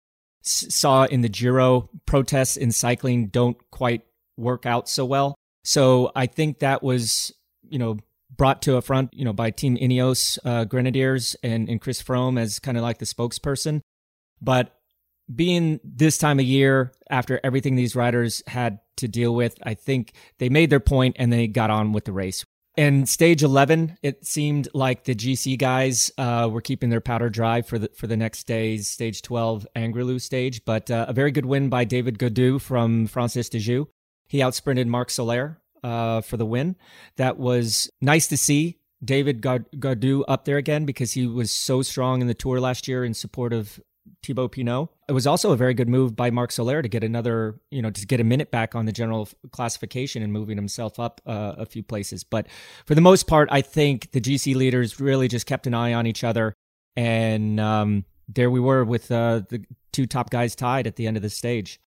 saw 0.44 1.06
in 1.06 1.22
the 1.22 1.30
Giro, 1.30 1.90
protests 2.06 2.58
in 2.58 2.72
cycling 2.72 3.28
don't 3.28 3.58
quite 3.70 4.04
work 4.38 4.66
out 4.66 4.90
so 4.90 5.06
well. 5.06 5.36
So 5.64 6.12
I 6.16 6.26
think 6.26 6.60
that 6.60 6.84
was, 6.84 7.34
you 7.70 7.80
know, 7.80 7.98
brought 8.36 8.62
to 8.64 8.78
a 8.78 8.82
front, 8.82 9.14
you 9.14 9.26
know, 9.26 9.34
by 9.34 9.52
Team 9.52 9.78
Ineos 9.78 10.38
uh, 10.44 10.66
Grenadiers 10.66 11.36
and, 11.44 11.70
and 11.70 11.80
Chris 11.80 12.02
Froome 12.02 12.40
as 12.40 12.60
kind 12.60 12.78
of 12.78 12.84
like 12.84 13.00
the 13.00 13.06
spokesperson. 13.06 13.82
But 14.42 14.76
being 15.34 15.80
this 15.84 16.18
time 16.18 16.40
of 16.40 16.46
year, 16.46 16.92
after 17.10 17.40
everything 17.44 17.76
these 17.76 17.96
riders 17.96 18.44
had 18.48 18.80
to 18.98 19.08
deal 19.08 19.34
with, 19.34 19.56
I 19.64 19.74
think 19.74 20.14
they 20.38 20.50
made 20.50 20.70
their 20.70 20.80
point 20.80 21.16
and 21.20 21.32
they 21.32 21.48
got 21.48 21.70
on 21.70 21.94
with 21.94 22.06
the 22.06 22.12
race. 22.12 22.44
And 22.76 23.08
stage 23.08 23.44
11, 23.44 23.98
it 24.02 24.26
seemed 24.26 24.68
like 24.74 25.04
the 25.04 25.14
GC 25.14 25.60
guys 25.60 26.12
uh, 26.18 26.50
were 26.52 26.62
keeping 26.62 26.90
their 26.90 27.02
powder 27.02 27.30
dry 27.30 27.62
for 27.62 27.78
the 27.78 27.90
for 27.96 28.08
the 28.08 28.18
next 28.18 28.46
day's 28.48 28.88
stage 28.90 29.22
12 29.22 29.68
Angliru 29.76 30.20
stage. 30.20 30.66
But 30.66 30.90
uh, 30.90 31.06
a 31.08 31.14
very 31.14 31.32
good 31.32 31.46
win 31.46 31.70
by 31.70 31.84
David 31.84 32.18
Gaudu 32.18 32.60
from 32.60 33.08
Française 33.08 33.50
des 33.50 33.60
Jeux. 33.60 33.88
He 34.28 34.40
outsprinted 34.40 34.88
Marc 34.88 35.12
Soler 35.12 35.62
uh, 35.84 36.22
for 36.22 36.38
the 36.38 36.46
win. 36.46 36.76
That 37.18 37.38
was 37.38 37.90
nice 38.02 38.28
to 38.28 38.38
see. 38.38 38.80
David 39.04 39.42
Gaudu 39.42 40.24
up 40.28 40.46
there 40.46 40.58
again 40.58 40.86
because 40.86 41.12
he 41.12 41.28
was 41.28 41.52
so 41.52 41.82
strong 41.82 42.22
in 42.22 42.28
the 42.28 42.34
tour 42.34 42.62
last 42.62 42.88
year 42.88 43.04
in 43.04 43.14
support 43.14 43.52
of 43.52 43.80
Thibaut 44.24 44.54
Pinot. 44.54 44.90
It 45.10 45.12
was 45.12 45.28
also 45.28 45.52
a 45.52 45.58
very 45.58 45.74
good 45.74 45.90
move 45.90 46.16
by 46.16 46.30
Marc 46.30 46.52
Soler 46.52 46.82
to 46.82 46.88
get 46.88 47.04
another, 47.04 47.60
you 47.70 47.82
know, 47.82 47.90
to 47.90 48.06
get 48.06 48.20
a 48.20 48.24
minute 48.24 48.52
back 48.52 48.76
on 48.76 48.86
the 48.86 48.92
general 48.92 49.28
classification 49.52 50.24
and 50.24 50.32
moving 50.32 50.58
himself 50.58 51.00
up 51.00 51.22
uh, 51.26 51.56
a 51.58 51.66
few 51.66 51.84
places. 51.84 52.24
But 52.24 52.48
for 52.86 52.96
the 52.96 53.02
most 53.02 53.28
part, 53.28 53.50
I 53.52 53.62
think 53.62 54.12
the 54.12 54.22
GC 54.22 54.56
leaders 54.56 55.00
really 55.00 55.28
just 55.28 55.46
kept 55.46 55.68
an 55.68 55.74
eye 55.74 55.94
on 55.94 56.08
each 56.08 56.24
other. 56.24 56.54
And 56.96 57.60
um, 57.60 58.06
there 58.28 58.50
we 58.50 58.60
were 58.60 58.84
with 58.86 59.12
uh, 59.12 59.42
the 59.50 59.66
two 59.92 60.06
top 60.06 60.30
guys 60.30 60.56
tied 60.56 60.88
at 60.88 60.96
the 60.96 61.08
end 61.08 61.18
of 61.18 61.24
the 61.24 61.30
stage. 61.30 61.80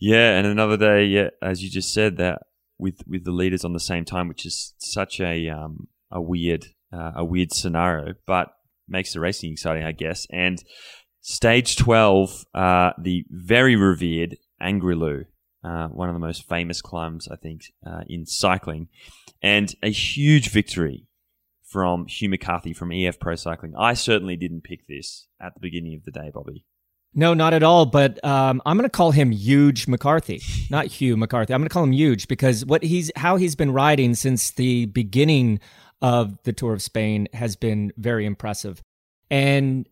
Yeah, 0.00 0.38
and 0.38 0.46
another 0.46 0.76
day, 0.76 1.06
yeah, 1.06 1.30
as 1.42 1.62
you 1.62 1.70
just 1.70 1.92
said, 1.92 2.18
that 2.18 2.42
with 2.78 3.02
with 3.06 3.24
the 3.24 3.32
leaders 3.32 3.64
on 3.64 3.72
the 3.72 3.80
same 3.80 4.04
time, 4.04 4.28
which 4.28 4.46
is 4.46 4.74
such 4.78 5.20
a 5.20 5.48
um, 5.48 5.88
a 6.10 6.20
weird 6.20 6.66
uh, 6.92 7.12
a 7.16 7.24
weird 7.24 7.52
scenario, 7.52 8.14
but 8.26 8.48
makes 8.88 9.12
the 9.12 9.20
racing 9.20 9.52
exciting, 9.52 9.84
I 9.84 9.92
guess. 9.92 10.26
And 10.30 10.62
Stage 11.20 11.76
12, 11.76 12.46
uh, 12.54 12.92
the 12.98 13.24
very 13.28 13.76
revered 13.76 14.38
Angliru, 14.62 15.26
uh, 15.62 15.88
one 15.88 16.08
of 16.08 16.14
the 16.14 16.20
most 16.20 16.48
famous 16.48 16.80
climbs, 16.80 17.28
I 17.28 17.36
think, 17.36 17.64
uh, 17.86 18.00
in 18.08 18.24
cycling, 18.24 18.88
and 19.42 19.74
a 19.82 19.90
huge 19.90 20.50
victory 20.50 21.06
from 21.62 22.06
Hugh 22.06 22.30
McCarthy 22.30 22.72
from 22.72 22.92
EF 22.92 23.20
Pro 23.20 23.34
Cycling. 23.34 23.74
I 23.76 23.92
certainly 23.92 24.36
didn't 24.36 24.62
pick 24.62 24.86
this 24.88 25.26
at 25.38 25.52
the 25.54 25.60
beginning 25.60 25.94
of 25.94 26.04
the 26.04 26.10
day, 26.10 26.30
Bobby. 26.32 26.64
No, 27.14 27.34
not 27.34 27.54
at 27.54 27.62
all. 27.62 27.86
But 27.86 28.22
um, 28.24 28.62
I'm 28.66 28.76
going 28.76 28.88
to 28.88 28.90
call 28.90 29.10
him 29.10 29.30
Huge 29.30 29.88
McCarthy, 29.88 30.40
not 30.70 30.86
Hugh 30.86 31.16
McCarthy. 31.16 31.54
I'm 31.54 31.60
going 31.60 31.68
to 31.68 31.72
call 31.72 31.84
him 31.84 31.92
Huge 31.92 32.28
because 32.28 32.64
what 32.64 32.82
he's 32.82 33.10
how 33.16 33.36
he's 33.36 33.56
been 33.56 33.72
riding 33.72 34.14
since 34.14 34.50
the 34.52 34.86
beginning 34.86 35.60
of 36.00 36.40
the 36.44 36.52
Tour 36.52 36.74
of 36.74 36.82
Spain 36.82 37.28
has 37.32 37.56
been 37.56 37.92
very 37.96 38.24
impressive. 38.24 38.82
And 39.30 39.88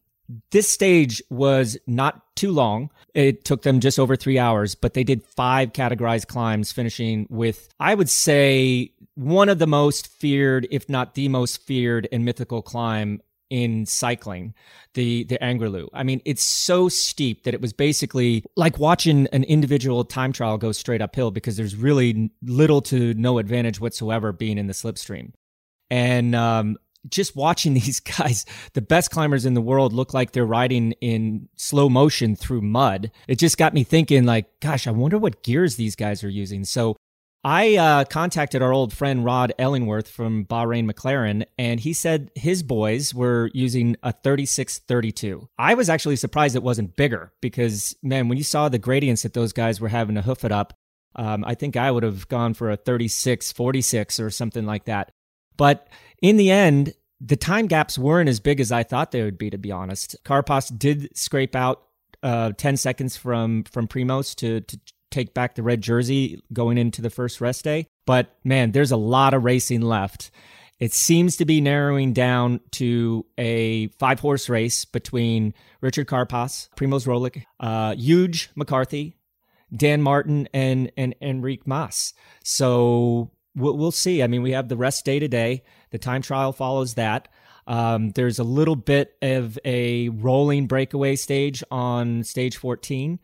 this 0.51 0.71
stage 0.71 1.23
was 1.31 1.79
not 1.87 2.23
too 2.37 2.51
long. 2.51 2.91
It 3.15 3.45
took 3.45 3.63
them 3.63 3.81
just 3.81 3.99
over 3.99 4.17
three 4.17 4.39
hours, 4.39 4.75
but 4.75 4.95
they 4.95 5.05
did 5.05 5.25
five 5.25 5.73
categorized 5.73 6.27
climbs, 6.27 6.73
finishing 6.73 7.27
with, 7.31 7.69
I 7.79 7.95
would 7.95 8.11
say, 8.11 8.93
one 9.15 9.49
of 9.49 9.59
the 9.59 9.67
most 9.67 10.09
feared, 10.09 10.67
if 10.71 10.89
not 10.89 11.15
the 11.15 11.29
most 11.29 11.63
feared 11.63 12.09
and 12.13 12.25
mythical 12.25 12.61
climb 12.61 13.21
in 13.51 13.87
cycling, 13.87 14.55
the 14.95 15.25
the 15.25 15.39
Angliru. 15.39 15.89
I 15.93 16.03
mean, 16.03 16.21
it's 16.25 16.43
so 16.43 16.89
steep 16.89 17.45
that 17.45 17.55
it 17.55 17.61
was 17.61 17.73
basically 17.73 18.45
like 18.57 18.79
watching 18.79 19.27
an 19.29 19.45
individual 19.45 20.05
time 20.05 20.33
trial 20.33 20.59
go 20.59 20.73
straight 20.73 21.03
uphill 21.03 21.31
because 21.31 21.57
there's 21.57 21.77
really 21.77 22.31
little 22.43 22.83
to 22.83 23.15
no 23.15 23.39
advantage 23.39 23.81
whatsoever 23.81 24.33
being 24.33 24.59
in 24.59 24.67
the 24.67 24.73
slipstream. 24.73 25.33
And 25.91 26.35
um, 26.35 26.77
just 27.09 27.37
watching 27.37 27.75
these 27.75 28.01
guys, 28.01 28.45
the 28.75 28.83
best 28.83 29.11
climbers 29.11 29.47
in 29.47 29.55
the 29.55 29.61
world, 29.61 29.93
look 29.93 30.15
like 30.15 30.33
they're 30.33 30.47
riding 30.47 30.93
in 31.01 31.49
slow 31.57 31.89
motion 31.89 32.37
through 32.37 32.63
mud. 32.63 33.11
It 33.29 33.39
just 33.39 33.59
got 33.59 33.75
me 33.75 33.85
thinking, 33.85 34.25
like, 34.25 34.47
gosh, 34.61 34.87
I 34.87 34.91
wonder 34.91 35.19
what 35.19 35.43
gears 35.43 35.77
these 35.77 35.97
guys 35.97 36.25
are 36.25 36.29
using. 36.29 36.65
So 36.65 36.97
I 37.45 37.77
uh, 37.77 38.05
contacted 38.05 38.61
our 38.61 38.73
old 38.73 38.93
friend 38.93 39.25
Rod 39.25 39.53
Ellingworth 39.59 40.09
from 40.09 40.47
Bahrain 40.47 40.91
McLaren, 40.91 41.45
and 41.57 41.79
he 41.79 41.93
said 41.93 42.31
his 42.35 42.65
boys 42.65 43.15
were 43.15 43.51
using 43.55 43.97
a 44.03 44.13
3632. 44.13 45.49
I 45.57 45.75
was 45.75 45.89
actually 45.89 46.17
surprised 46.17 46.57
it 46.57 46.63
wasn't 46.63 46.97
bigger 46.97 47.33
because, 47.41 47.95
man, 48.03 48.29
when 48.29 48.37
you 48.37 48.45
saw 48.45 48.69
the 48.69 48.81
gradients 48.81 49.23
that 49.23 49.35
those 49.35 49.53
guys 49.53 49.81
were 49.81 49.89
having 49.89 50.17
to 50.17 50.23
hoof 50.23 50.45
it 50.45 50.51
up, 50.51 50.75
um, 51.15 51.45
I 51.45 51.55
think 51.55 51.77
I 51.77 51.91
would 51.91 52.03
have 52.03 52.29
gone 52.29 52.53
for 52.53 52.71
a 52.71 52.77
3646 52.77 54.21
or 54.21 54.31
something 54.31 54.67
like 54.67 54.85
that. 54.87 55.13
But 55.57 55.89
in 56.21 56.37
the 56.37 56.51
end, 56.51 56.95
the 57.21 57.37
time 57.37 57.67
gaps 57.67 57.99
weren't 57.99 58.29
as 58.29 58.41
big 58.41 58.61
as 58.61 58.71
I 58.71 58.83
thought 58.83 59.13
they 59.13 59.23
would 59.23 59.39
be, 59.39 59.51
to 59.51 59.59
be 59.59 59.73
honest. 59.73 60.17
Carapaz 60.25 60.77
did 60.77 61.17
scrape 61.17 61.55
out 61.55 61.83
uh, 62.23 62.53
10 62.57 62.77
seconds 62.77 63.17
from, 63.17 63.65
from 63.65 63.89
Primoz 63.89 64.35
to, 64.37 64.61
to 64.61 64.81
take 65.17 65.33
back 65.33 65.55
the 65.55 65.63
red 65.63 65.81
jersey 65.81 66.43
going 66.53 66.77
into 66.77 67.01
the 67.01 67.11
first 67.11 67.41
rest 67.41 67.65
day. 67.65 67.87
But 68.05 68.37
man, 68.45 68.73
there's 68.73 68.93
a 68.93 68.97
lot 68.97 69.33
of 69.33 69.45
racing 69.45 69.81
left. 69.81 70.31
It 70.79 70.93
seems 70.93 71.39
to 71.39 71.47
be 71.47 71.63
narrowing 71.63 72.13
down 72.13 72.61
to 72.73 73.25
a 73.39 73.87
five 73.99 74.21
horse 74.21 74.51
race 74.51 74.85
between 74.85 75.55
Richard 75.81 76.07
Carapaz, 76.07 76.69
Primoz 76.77 77.07
Roglic, 77.07 77.45
uh, 77.59 77.95
Huge 77.95 78.51
McCarthy, 78.55 79.17
Dan 79.75 80.03
Martin, 80.03 80.49
and, 80.53 80.93
and 80.99 81.15
Enric 81.23 81.67
Mas. 81.67 82.13
So 82.45 83.31
we'll, 83.55 83.77
we'll 83.79 83.91
see. 83.91 84.23
I 84.23 84.27
mean, 84.27 84.43
we 84.43 84.53
have 84.53 84.69
the 84.69 84.77
rest 84.77 85.07
day 85.07 85.19
today. 85.19 85.65
The 85.93 85.99
time 85.99 86.21
trial 86.21 86.53
follows 86.53 86.95
that. 86.95 87.29
Um, 87.67 88.11
there's 88.11 88.39
a 88.39 88.45
little 88.45 88.77
bit 88.77 89.17
of 89.23 89.59
a 89.65 90.11
rolling 90.11 90.67
breakaway 90.67 91.17
stage 91.17 91.65
on 91.71 92.23
stage 92.23 92.59
14. 92.59 93.19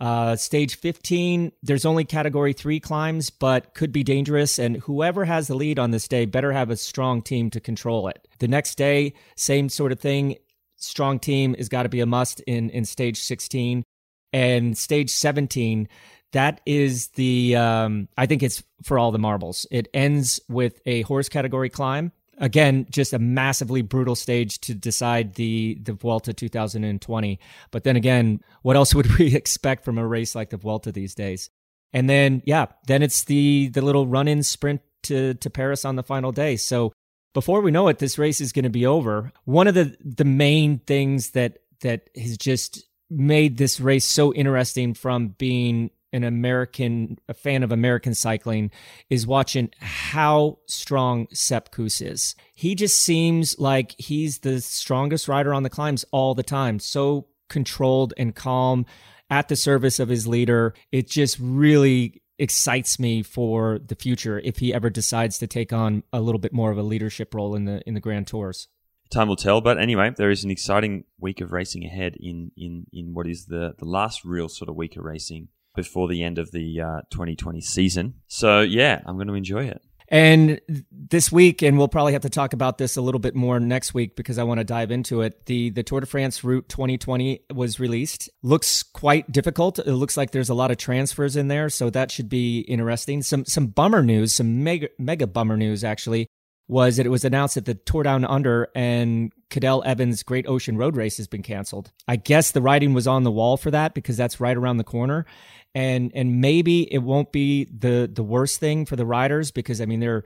Uh, 0.00 0.36
stage 0.36 0.76
15, 0.76 1.52
there's 1.62 1.84
only 1.84 2.04
category 2.04 2.52
three 2.52 2.80
climbs, 2.80 3.30
but 3.30 3.74
could 3.74 3.92
be 3.92 4.02
dangerous. 4.02 4.58
And 4.58 4.78
whoever 4.78 5.24
has 5.24 5.46
the 5.46 5.54
lead 5.54 5.78
on 5.78 5.92
this 5.92 6.08
day 6.08 6.24
better 6.26 6.52
have 6.52 6.70
a 6.70 6.76
strong 6.76 7.22
team 7.22 7.50
to 7.50 7.60
control 7.60 8.08
it. 8.08 8.26
The 8.38 8.48
next 8.48 8.76
day, 8.76 9.14
same 9.36 9.68
sort 9.68 9.92
of 9.92 10.00
thing. 10.00 10.36
Strong 10.76 11.20
team 11.20 11.54
has 11.54 11.68
got 11.68 11.84
to 11.84 11.88
be 11.88 12.00
a 12.00 12.06
must 12.06 12.40
in, 12.40 12.70
in 12.70 12.84
stage 12.84 13.18
16. 13.22 13.84
And 14.32 14.76
stage 14.76 15.10
17, 15.10 15.88
that 16.32 16.60
is 16.66 17.08
the 17.10 17.54
um, 17.54 18.08
I 18.18 18.26
think 18.26 18.42
it's 18.42 18.62
for 18.82 18.98
all 18.98 19.12
the 19.12 19.18
marbles. 19.18 19.66
It 19.70 19.88
ends 19.94 20.40
with 20.48 20.80
a 20.84 21.02
hors 21.02 21.28
category 21.28 21.70
climb. 21.70 22.10
Again, 22.38 22.86
just 22.90 23.12
a 23.12 23.18
massively 23.18 23.82
brutal 23.82 24.14
stage 24.14 24.60
to 24.60 24.74
decide 24.74 25.34
the 25.34 25.78
the 25.82 25.92
Vuelta 25.92 26.32
2020. 26.32 27.38
But 27.70 27.84
then 27.84 27.96
again, 27.96 28.40
what 28.62 28.76
else 28.76 28.94
would 28.94 29.18
we 29.18 29.34
expect 29.34 29.84
from 29.84 29.98
a 29.98 30.06
race 30.06 30.34
like 30.34 30.50
the 30.50 30.56
Vuelta 30.56 30.92
these 30.92 31.14
days? 31.14 31.50
And 31.92 32.10
then 32.10 32.42
yeah, 32.44 32.66
then 32.86 33.02
it's 33.02 33.24
the 33.24 33.68
the 33.68 33.82
little 33.82 34.06
run-in 34.06 34.42
sprint 34.42 34.82
to 35.04 35.34
to 35.34 35.50
Paris 35.50 35.84
on 35.84 35.96
the 35.96 36.02
final 36.02 36.32
day. 36.32 36.56
So 36.56 36.92
before 37.34 37.60
we 37.60 37.70
know 37.70 37.88
it, 37.88 37.98
this 37.98 38.18
race 38.18 38.40
is 38.40 38.52
going 38.52 38.64
to 38.64 38.70
be 38.70 38.86
over. 38.86 39.32
One 39.44 39.66
of 39.66 39.74
the 39.74 39.96
the 40.00 40.24
main 40.24 40.78
things 40.78 41.30
that 41.30 41.58
that 41.80 42.08
has 42.16 42.36
just 42.36 42.84
made 43.10 43.58
this 43.58 43.80
race 43.80 44.04
so 44.04 44.32
interesting 44.34 44.94
from 44.94 45.28
being 45.28 45.90
an 46.14 46.24
American, 46.24 47.18
a 47.28 47.34
fan 47.34 47.62
of 47.62 47.72
American 47.72 48.14
cycling, 48.14 48.70
is 49.10 49.26
watching 49.26 49.70
how 49.80 50.58
strong 50.66 51.26
Sepp 51.32 51.70
Kuss 51.70 52.00
is. 52.00 52.34
He 52.54 52.74
just 52.74 52.98
seems 52.98 53.58
like 53.58 53.94
he's 53.98 54.38
the 54.38 54.60
strongest 54.60 55.28
rider 55.28 55.52
on 55.52 55.64
the 55.64 55.70
climbs 55.70 56.04
all 56.12 56.34
the 56.34 56.42
time. 56.42 56.78
So 56.78 57.26
controlled 57.48 58.14
and 58.16 58.34
calm 58.34 58.86
at 59.28 59.48
the 59.48 59.56
service 59.56 59.98
of 59.98 60.08
his 60.08 60.26
leader. 60.26 60.74
It 60.92 61.08
just 61.08 61.38
really 61.40 62.22
excites 62.38 62.98
me 62.98 63.22
for 63.22 63.78
the 63.78 63.94
future 63.94 64.40
if 64.40 64.58
he 64.58 64.74
ever 64.74 64.90
decides 64.90 65.38
to 65.38 65.46
take 65.46 65.72
on 65.72 66.02
a 66.12 66.20
little 66.20 66.38
bit 66.38 66.52
more 66.52 66.70
of 66.70 66.78
a 66.78 66.82
leadership 66.82 67.34
role 67.34 67.54
in 67.54 67.64
the 67.64 67.82
in 67.86 67.94
the 67.94 68.00
Grand 68.00 68.26
Tours. 68.26 68.68
Time 69.10 69.28
will 69.28 69.36
tell, 69.36 69.60
but 69.60 69.78
anyway, 69.78 70.12
there 70.16 70.30
is 70.30 70.44
an 70.44 70.50
exciting 70.50 71.04
week 71.20 71.40
of 71.40 71.52
racing 71.52 71.84
ahead 71.84 72.16
in 72.18 72.50
in 72.56 72.86
in 72.92 73.14
what 73.14 73.26
is 73.26 73.46
the 73.46 73.74
the 73.78 73.84
last 73.84 74.24
real 74.24 74.48
sort 74.48 74.68
of 74.68 74.76
week 74.76 74.96
of 74.96 75.04
racing 75.04 75.48
before 75.74 76.08
the 76.08 76.22
end 76.22 76.38
of 76.38 76.50
the 76.52 76.80
uh, 76.80 77.00
2020 77.10 77.60
season. 77.60 78.14
So, 78.26 78.60
yeah, 78.60 79.00
I'm 79.06 79.16
going 79.16 79.28
to 79.28 79.34
enjoy 79.34 79.64
it. 79.64 79.82
And 80.08 80.60
this 80.90 81.32
week, 81.32 81.62
and 81.62 81.78
we'll 81.78 81.88
probably 81.88 82.12
have 82.12 82.22
to 82.22 82.30
talk 82.30 82.52
about 82.52 82.76
this 82.76 82.96
a 82.96 83.00
little 83.00 83.18
bit 83.18 83.34
more 83.34 83.58
next 83.58 83.94
week 83.94 84.16
because 84.16 84.38
I 84.38 84.42
want 84.44 84.58
to 84.58 84.64
dive 84.64 84.90
into 84.90 85.22
it. 85.22 85.46
The 85.46 85.70
the 85.70 85.82
Tour 85.82 86.00
de 86.00 86.06
France 86.06 86.44
Route 86.44 86.68
2020 86.68 87.40
was 87.54 87.80
released. 87.80 88.28
Looks 88.42 88.82
quite 88.82 89.32
difficult. 89.32 89.78
It 89.78 89.94
looks 89.94 90.16
like 90.16 90.30
there's 90.30 90.50
a 90.50 90.54
lot 90.54 90.70
of 90.70 90.76
transfers 90.76 91.36
in 91.36 91.48
there, 91.48 91.70
so 91.70 91.88
that 91.90 92.10
should 92.10 92.28
be 92.28 92.60
interesting. 92.60 93.22
Some 93.22 93.46
some 93.46 93.68
bummer 93.68 94.02
news, 94.02 94.34
some 94.34 94.62
mega 94.62 94.88
mega 94.98 95.26
bummer 95.26 95.56
news 95.56 95.82
actually 95.82 96.28
was 96.66 96.96
that 96.96 97.06
it 97.06 97.10
was 97.10 97.24
announced 97.24 97.56
that 97.56 97.66
the 97.66 97.74
Tour 97.74 98.02
Down 98.02 98.24
Under 98.24 98.68
and 98.74 99.32
Cadel 99.50 99.84
Evans 99.84 100.22
Great 100.22 100.46
Ocean 100.48 100.76
Road 100.76 100.96
Race 100.96 101.18
has 101.18 101.26
been 101.26 101.42
canceled. 101.42 101.92
I 102.08 102.16
guess 102.16 102.50
the 102.52 102.62
writing 102.62 102.94
was 102.94 103.06
on 103.06 103.22
the 103.22 103.30
wall 103.30 103.56
for 103.56 103.70
that 103.70 103.94
because 103.94 104.16
that's 104.16 104.40
right 104.40 104.56
around 104.56 104.78
the 104.78 104.84
corner 104.84 105.26
and 105.74 106.12
and 106.14 106.40
maybe 106.40 106.92
it 106.92 106.98
won't 106.98 107.32
be 107.32 107.64
the 107.64 108.10
the 108.12 108.22
worst 108.22 108.60
thing 108.60 108.86
for 108.86 108.96
the 108.96 109.06
riders 109.06 109.50
because 109.50 109.80
I 109.80 109.86
mean 109.86 110.00
they're 110.00 110.24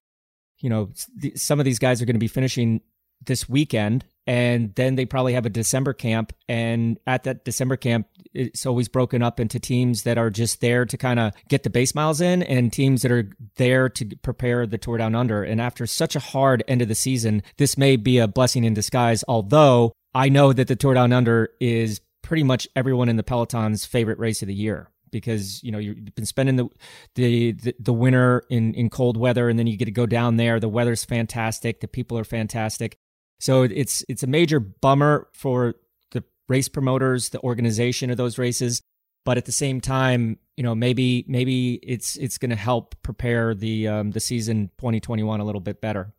you 0.59 0.68
know 0.68 0.90
some 1.35 1.59
of 1.59 1.64
these 1.64 1.78
guys 1.78 2.02
are 2.02 2.04
going 2.04 2.14
to 2.14 2.21
be 2.21 2.28
finishing 2.28 2.83
this 3.25 3.49
weekend 3.49 4.05
and 4.27 4.75
then 4.75 4.97
they 4.97 5.07
probably 5.07 5.33
have 5.33 5.47
a 5.47 5.51
December 5.51 5.93
camp 5.93 6.33
and 6.49 6.99
at 7.07 7.25
that 7.25 7.45
December 7.45 7.77
camp 7.77 8.07
it's 8.35 8.67
always 8.67 8.89
broken 8.89 9.23
up 9.23 9.41
into 9.41 9.59
teams 9.59 10.03
that 10.03 10.19
are 10.19 10.31
just 10.31 10.61
there 10.61 10.85
to 10.85 10.97
kind 10.97 11.19
of 11.19 11.33
get 11.49 11.63
the 11.63 11.71
base 11.71 11.95
miles 11.95 12.21
in 12.21 12.43
and 12.43 12.73
teams 12.73 13.03
that 13.03 13.11
are 13.11 13.31
there 13.57 13.89
to 13.89 14.05
prepare 14.23 14.67
the 14.67 14.79
tour 14.79 14.99
down 14.99 15.15
under 15.15 15.43
and 15.43 15.61
after 15.61 15.87
such 15.87 16.15
a 16.15 16.21
hard 16.21 16.63
end 16.69 16.83
of 16.83 16.89
the 16.89 16.95
season 16.95 17.43
this 17.57 17.77
may 17.77 17.97
be 17.97 18.19
a 18.19 18.29
blessing 18.29 18.65
in 18.65 18.75
disguise 18.75 19.25
although 19.29 19.93
I 20.15 20.29
know 20.29 20.53
that 20.53 20.69
the 20.69 20.77
tour 20.77 20.95
down 20.95 21.13
under 21.13 21.51
is 21.61 22.01
pretty 22.23 22.43
much 22.43 22.69
everyone 22.77 23.09
in 23.09 23.17
the 23.17 23.23
peloton's 23.23 23.85
favorite 23.85 24.19
race 24.19 24.43
of 24.43 24.49
the 24.49 24.55
year 24.55 24.91
because 25.11 25.63
you 25.63 25.73
know 25.73 25.79
you've 25.79 26.15
been 26.15 26.27
spending 26.27 26.57
the 26.57 26.69
the 27.15 27.53
the, 27.53 27.75
the 27.79 27.93
winter 27.93 28.45
in 28.51 28.75
in 28.75 28.91
cold 28.91 29.17
weather, 29.17 29.49
and 29.49 29.59
then 29.59 29.67
you 29.67 29.77
get 29.77 29.87
to 29.87 29.91
go 29.91 30.07
down 30.07 30.37
there. 30.37 30.61
The 30.61 30.69
weather's 30.69 31.05
fantastic. 31.05 31.81
The 31.81 31.89
people 31.89 32.19
are 32.19 32.25
fantastic. 32.25 32.99
So 33.38 33.62
it's 33.62 34.04
it's 34.09 34.23
a 34.23 34.26
major 34.26 34.61
bummer 34.61 35.28
for 35.33 35.75
the 36.11 36.25
race 36.49 36.68
promoters, 36.68 37.30
the 37.30 37.40
organization 37.40 38.11
of 38.11 38.16
those 38.16 38.38
races, 38.38 38.83
but 39.25 39.37
at 39.37 39.45
the 39.45 39.52
same 39.52 39.80
time, 39.80 40.38
you 40.57 40.64
know, 40.64 40.75
maybe 40.75 41.25
maybe 41.28 41.75
it's 41.83 42.16
it's 42.16 42.38
going 42.38 42.50
to 42.50 42.57
help 42.57 43.00
prepare 43.02 43.54
the 43.54 43.87
um, 43.87 44.11
the 44.11 44.21
season 44.21 44.71
2021 44.78 45.40
a 45.40 45.45
little 45.45 45.61
bit 45.61 45.80
better. 45.80 46.14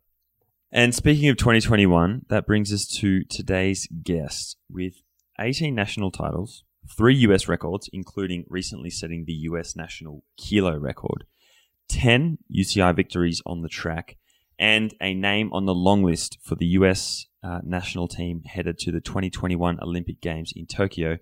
And 0.72 0.94
speaking 0.94 1.28
of 1.28 1.36
2021, 1.36 2.26
that 2.28 2.46
brings 2.46 2.72
us 2.72 2.86
to 3.00 3.24
today's 3.24 3.88
guest 4.04 4.56
with 4.70 5.02
18 5.40 5.74
national 5.74 6.12
titles, 6.12 6.62
three 6.96 7.16
US 7.16 7.48
records, 7.48 7.90
including 7.92 8.44
recently 8.48 8.90
setting 8.90 9.24
the 9.26 9.32
US 9.32 9.74
national 9.74 10.22
kilo 10.36 10.78
record, 10.78 11.24
10 11.88 12.38
UCI 12.56 12.94
victories 12.94 13.42
on 13.44 13.62
the 13.62 13.68
track, 13.68 14.16
and 14.60 14.94
a 15.00 15.14
name 15.14 15.50
on 15.54 15.64
the 15.64 15.74
long 15.74 16.04
list 16.04 16.38
for 16.42 16.54
the 16.54 16.66
US 16.66 17.26
uh, 17.42 17.60
national 17.64 18.06
team 18.06 18.42
headed 18.44 18.78
to 18.80 18.92
the 18.92 19.00
2021 19.00 19.78
Olympic 19.82 20.20
Games 20.20 20.52
in 20.54 20.66
Tokyo. 20.66 21.16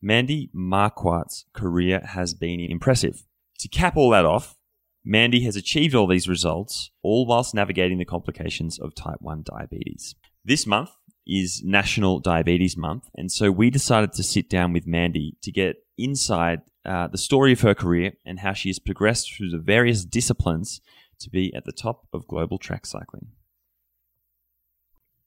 Mandy 0.00 0.48
Marquardt's 0.54 1.44
career 1.52 2.00
has 2.00 2.32
been 2.32 2.60
impressive. 2.60 3.24
To 3.58 3.68
cap 3.68 3.96
all 3.96 4.10
that 4.10 4.24
off, 4.24 4.56
Mandy 5.04 5.42
has 5.42 5.56
achieved 5.56 5.94
all 5.94 6.06
these 6.06 6.28
results, 6.28 6.90
all 7.02 7.26
whilst 7.26 7.54
navigating 7.54 7.98
the 7.98 8.04
complications 8.04 8.78
of 8.78 8.94
type 8.94 9.20
1 9.20 9.42
diabetes. 9.44 10.14
This 10.44 10.66
month 10.66 10.90
is 11.26 11.62
National 11.64 12.20
Diabetes 12.20 12.76
Month, 12.76 13.10
and 13.16 13.30
so 13.32 13.50
we 13.50 13.70
decided 13.70 14.12
to 14.12 14.22
sit 14.22 14.48
down 14.48 14.72
with 14.72 14.86
Mandy 14.86 15.36
to 15.42 15.50
get 15.50 15.76
inside 15.98 16.60
uh, 16.84 17.08
the 17.08 17.18
story 17.18 17.52
of 17.52 17.62
her 17.62 17.74
career 17.74 18.12
and 18.24 18.40
how 18.40 18.52
she 18.52 18.68
has 18.68 18.78
progressed 18.78 19.32
through 19.32 19.50
the 19.50 19.58
various 19.58 20.04
disciplines 20.04 20.80
to 21.20 21.30
be 21.30 21.52
at 21.54 21.64
the 21.64 21.72
top 21.72 22.06
of 22.12 22.26
global 22.26 22.58
track 22.58 22.86
cycling. 22.86 23.28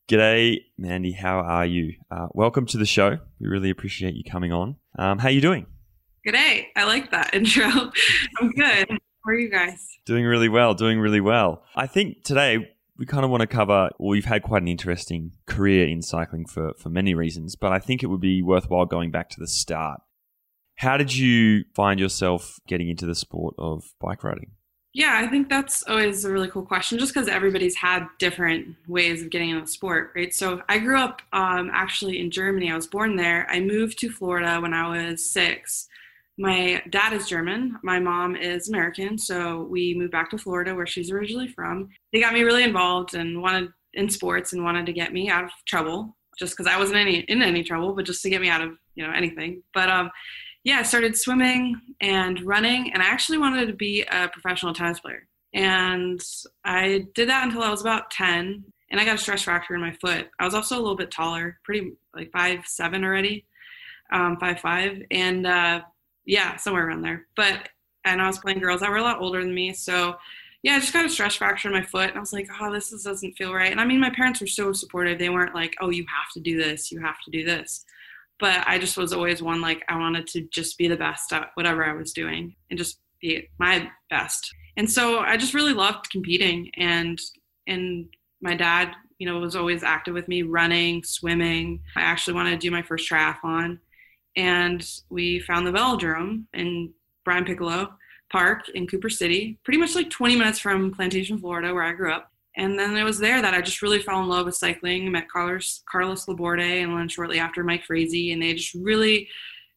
G'day, 0.09 0.59
Mandy. 0.77 1.11
How 1.11 1.39
are 1.39 1.65
you? 1.65 1.95
Uh, 2.09 2.27
welcome 2.33 2.65
to 2.67 2.77
the 2.77 2.85
show. 2.85 3.19
We 3.39 3.47
really 3.47 3.69
appreciate 3.69 4.15
you 4.15 4.23
coming 4.23 4.53
on. 4.53 4.77
Um, 4.97 5.19
how 5.19 5.27
are 5.27 5.31
you 5.31 5.41
doing? 5.41 5.65
G'day. 6.25 6.67
I 6.75 6.85
like 6.85 7.11
that 7.11 7.33
intro. 7.33 7.65
I'm 8.39 8.51
good. 8.51 8.89
How 8.89 9.31
are 9.31 9.33
you 9.33 9.49
guys? 9.49 9.97
Doing 10.05 10.23
really 10.23 10.47
well, 10.47 10.73
doing 10.73 10.99
really 10.99 11.19
well. 11.19 11.63
I 11.75 11.87
think 11.87 12.23
today 12.23 12.69
we 12.97 13.05
kind 13.05 13.25
of 13.25 13.31
want 13.31 13.41
to 13.41 13.47
cover, 13.47 13.89
well, 13.99 14.15
you've 14.15 14.25
had 14.25 14.43
quite 14.43 14.61
an 14.61 14.67
interesting 14.67 15.33
career 15.45 15.87
in 15.87 16.01
cycling 16.01 16.45
for, 16.45 16.73
for 16.79 16.89
many 16.89 17.13
reasons, 17.13 17.55
but 17.55 17.71
I 17.71 17.79
think 17.79 18.01
it 18.01 18.07
would 18.07 18.21
be 18.21 18.41
worthwhile 18.41 18.85
going 18.85 19.11
back 19.11 19.29
to 19.31 19.39
the 19.39 19.47
start. 19.47 19.99
How 20.75 20.95
did 20.97 21.15
you 21.15 21.65
find 21.75 21.99
yourself 21.99 22.59
getting 22.67 22.89
into 22.89 23.05
the 23.05 23.15
sport 23.15 23.55
of 23.57 23.93
bike 23.99 24.23
riding? 24.23 24.51
Yeah, 24.97 25.21
I 25.23 25.27
think 25.27 25.47
that's 25.47 25.83
always 25.83 26.25
a 26.25 26.31
really 26.31 26.49
cool 26.49 26.63
question 26.65 26.97
just 26.97 27.13
because 27.13 27.27
everybody's 27.27 27.75
had 27.75 28.07
different 28.17 28.75
ways 28.87 29.21
of 29.21 29.29
getting 29.29 29.51
into 29.51 29.61
the 29.61 29.67
sport, 29.67 30.11
right? 30.15 30.33
So 30.33 30.63
I 30.67 30.79
grew 30.79 30.97
up 30.97 31.21
um, 31.33 31.69
actually 31.71 32.19
in 32.19 32.31
Germany. 32.31 32.71
I 32.71 32.75
was 32.75 32.87
born 32.87 33.15
there. 33.15 33.45
I 33.47 33.59
moved 33.59 33.99
to 33.99 34.09
Florida 34.09 34.59
when 34.59 34.73
I 34.73 34.89
was 34.89 35.29
six 35.29 35.87
my 36.37 36.81
dad 36.89 37.13
is 37.13 37.27
German. 37.27 37.77
My 37.83 37.99
mom 37.99 38.35
is 38.35 38.69
American. 38.69 39.17
So 39.17 39.63
we 39.63 39.95
moved 39.95 40.11
back 40.11 40.29
to 40.31 40.37
Florida, 40.37 40.75
where 40.75 40.85
she's 40.85 41.11
originally 41.11 41.47
from. 41.47 41.89
They 42.13 42.21
got 42.21 42.33
me 42.33 42.43
really 42.43 42.63
involved 42.63 43.15
and 43.15 43.41
wanted 43.41 43.71
in 43.93 44.09
sports 44.09 44.53
and 44.53 44.63
wanted 44.63 44.85
to 44.85 44.93
get 44.93 45.13
me 45.13 45.29
out 45.29 45.45
of 45.45 45.49
trouble, 45.65 46.15
just 46.37 46.55
because 46.55 46.71
I 46.71 46.77
wasn't 46.77 46.99
any 46.99 47.19
in 47.21 47.41
any 47.41 47.63
trouble, 47.63 47.93
but 47.93 48.05
just 48.05 48.21
to 48.21 48.29
get 48.29 48.41
me 48.41 48.49
out 48.49 48.61
of 48.61 48.73
you 48.93 49.05
know 49.05 49.11
anything. 49.13 49.63
But 49.73 49.89
um, 49.89 50.11
yeah, 50.63 50.79
I 50.79 50.83
started 50.83 51.17
swimming 51.17 51.79
and 52.01 52.41
running, 52.41 52.91
and 52.93 53.01
I 53.01 53.07
actually 53.07 53.37
wanted 53.37 53.67
to 53.67 53.73
be 53.73 54.03
a 54.03 54.27
professional 54.27 54.73
tennis 54.73 54.99
player. 54.99 55.27
And 55.53 56.21
I 56.65 57.05
did 57.15 57.29
that 57.29 57.45
until 57.45 57.63
I 57.63 57.69
was 57.69 57.81
about 57.81 58.11
ten, 58.11 58.63
and 58.91 58.99
I 58.99 59.05
got 59.05 59.15
a 59.15 59.17
stress 59.17 59.43
fracture 59.43 59.75
in 59.75 59.81
my 59.81 59.93
foot. 59.93 60.27
I 60.39 60.45
was 60.45 60.53
also 60.53 60.75
a 60.75 60.81
little 60.81 60.97
bit 60.97 61.11
taller, 61.11 61.59
pretty 61.63 61.93
like 62.15 62.31
five 62.31 62.65
seven 62.65 63.03
already, 63.03 63.45
um, 64.11 64.37
five 64.39 64.59
five, 64.59 65.01
and 65.11 65.47
uh, 65.47 65.81
yeah, 66.25 66.57
somewhere 66.57 66.87
around 66.87 67.01
there. 67.01 67.27
But 67.35 67.69
and 68.05 68.21
I 68.21 68.27
was 68.27 68.39
playing 68.39 68.59
girls 68.59 68.81
that 68.81 68.89
were 68.89 68.97
a 68.97 69.03
lot 69.03 69.21
older 69.21 69.41
than 69.41 69.53
me, 69.53 69.73
so 69.73 70.15
yeah, 70.63 70.75
I 70.75 70.79
just 70.79 70.91
got 70.91 71.05
a 71.05 71.09
stress 71.09 71.35
fracture 71.35 71.69
in 71.69 71.73
my 71.73 71.83
foot, 71.83 72.09
and 72.09 72.17
I 72.17 72.19
was 72.19 72.33
like, 72.33 72.49
oh, 72.59 72.73
this 72.73 72.91
is, 72.91 73.03
doesn't 73.03 73.37
feel 73.37 73.53
right. 73.53 73.71
And 73.71 73.79
I 73.79 73.85
mean, 73.85 73.99
my 73.99 74.09
parents 74.09 74.41
were 74.41 74.47
so 74.47 74.73
supportive; 74.73 75.17
they 75.17 75.29
weren't 75.29 75.55
like, 75.55 75.75
oh, 75.79 75.91
you 75.91 76.03
have 76.03 76.31
to 76.33 76.39
do 76.39 76.57
this, 76.57 76.91
you 76.91 76.99
have 76.99 77.21
to 77.25 77.31
do 77.31 77.45
this. 77.45 77.85
But 78.39 78.63
I 78.67 78.77
just 78.77 78.97
was 78.97 79.13
always 79.13 79.41
one 79.41 79.61
like 79.61 79.83
I 79.87 79.97
wanted 79.97 80.27
to 80.27 80.41
just 80.51 80.77
be 80.77 80.87
the 80.87 80.95
best 80.95 81.33
at 81.33 81.51
whatever 81.55 81.83
I 81.83 81.93
was 81.93 82.13
doing 82.13 82.55
and 82.69 82.77
just 82.77 82.99
be 83.19 83.49
my 83.57 83.89
best. 84.09 84.53
And 84.77 84.89
so 84.89 85.19
I 85.19 85.37
just 85.37 85.55
really 85.55 85.73
loved 85.73 86.09
competing, 86.11 86.69
and 86.75 87.19
and 87.65 88.07
my 88.41 88.55
dad, 88.55 88.93
you 89.17 89.27
know, 89.27 89.39
was 89.39 89.55
always 89.55 89.81
active 89.81 90.13
with 90.13 90.27
me, 90.27 90.43
running, 90.43 91.03
swimming. 91.03 91.81
I 91.95 92.01
actually 92.01 92.35
wanted 92.35 92.51
to 92.51 92.57
do 92.57 92.69
my 92.69 92.83
first 92.83 93.09
triathlon 93.09 93.79
and 94.37 94.87
we 95.09 95.39
found 95.39 95.67
the 95.67 95.71
velodrome 95.71 96.45
in 96.53 96.93
Brian 97.25 97.43
Piccolo 97.43 97.93
Park 98.31 98.69
in 98.69 98.87
Cooper 98.87 99.09
City, 99.09 99.57
pretty 99.63 99.79
much 99.79 99.95
like 99.95 100.09
20 100.09 100.35
minutes 100.35 100.59
from 100.59 100.93
Plantation, 100.93 101.39
Florida, 101.39 101.73
where 101.73 101.83
I 101.83 101.93
grew 101.93 102.13
up. 102.13 102.31
And 102.57 102.77
then 102.77 102.97
it 102.97 103.03
was 103.03 103.19
there 103.19 103.41
that 103.41 103.53
I 103.53 103.61
just 103.61 103.81
really 103.81 104.01
fell 104.01 104.21
in 104.21 104.27
love 104.27 104.45
with 104.45 104.55
cycling. 104.55 105.11
Met 105.11 105.29
Carlos, 105.29 105.83
Carlos 105.89 106.27
Laborde 106.27 106.59
and 106.59 106.97
then 106.97 107.07
shortly 107.07 107.39
after 107.39 107.63
Mike 107.63 107.85
Frazee, 107.85 108.33
and 108.33 108.41
they 108.41 108.53
just 108.53 108.73
really 108.73 109.29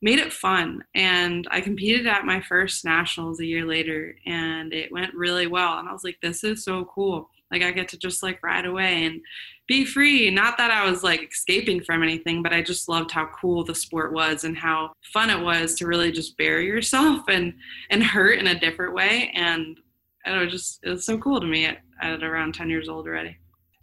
made 0.03 0.19
it 0.19 0.33
fun. 0.33 0.83
And 0.95 1.47
I 1.51 1.61
competed 1.61 2.07
at 2.07 2.25
my 2.25 2.41
first 2.41 2.85
nationals 2.85 3.39
a 3.41 3.47
year 3.47 3.67
later, 3.67 4.17
and 4.27 4.73
it 4.73 4.91
went 4.91 5.15
really 5.15 5.47
well. 5.47 5.79
And 5.79 5.89
I 5.89 5.93
was 5.93 6.05
like, 6.05 6.17
this 6.23 6.43
is 6.43 6.65
so 6.65 6.87
cool. 6.87 7.29
Like 7.51 7.63
I 7.63 7.71
get 7.71 7.89
to 7.89 7.99
just 7.99 8.23
like 8.23 8.43
ride 8.43 8.65
away 8.65 9.05
and 9.05 9.21
be 9.67 9.85
free. 9.85 10.31
Not 10.31 10.57
that 10.59 10.71
I 10.71 10.89
was 10.89 11.03
like 11.03 11.31
escaping 11.31 11.83
from 11.83 12.03
anything, 12.03 12.43
but 12.43 12.53
I 12.53 12.63
just 12.63 12.89
loved 12.89 13.11
how 13.11 13.29
cool 13.41 13.63
the 13.63 13.75
sport 13.75 14.13
was 14.13 14.45
and 14.45 14.57
how 14.57 14.93
fun 15.13 15.31
it 15.31 15.41
was 15.45 15.75
to 15.77 15.87
really 15.87 16.13
just 16.13 16.37
bury 16.39 16.67
yourself 16.67 17.25
and 17.29 17.55
and 17.91 18.03
hurt 18.03 18.39
in 18.39 18.47
a 18.47 18.59
different 18.59 18.95
way. 18.95 19.33
And 19.35 19.79
it 20.27 20.39
was 20.39 20.53
just 20.53 20.81
it 20.83 20.91
was 20.91 21.05
so 21.05 21.19
cool 21.19 21.41
to 21.41 21.47
me 21.47 21.67
at, 21.67 21.79
at 22.01 22.23
around 22.23 22.55
ten 22.55 22.71
years 22.71 22.89
old 22.89 23.07
already. 23.07 23.37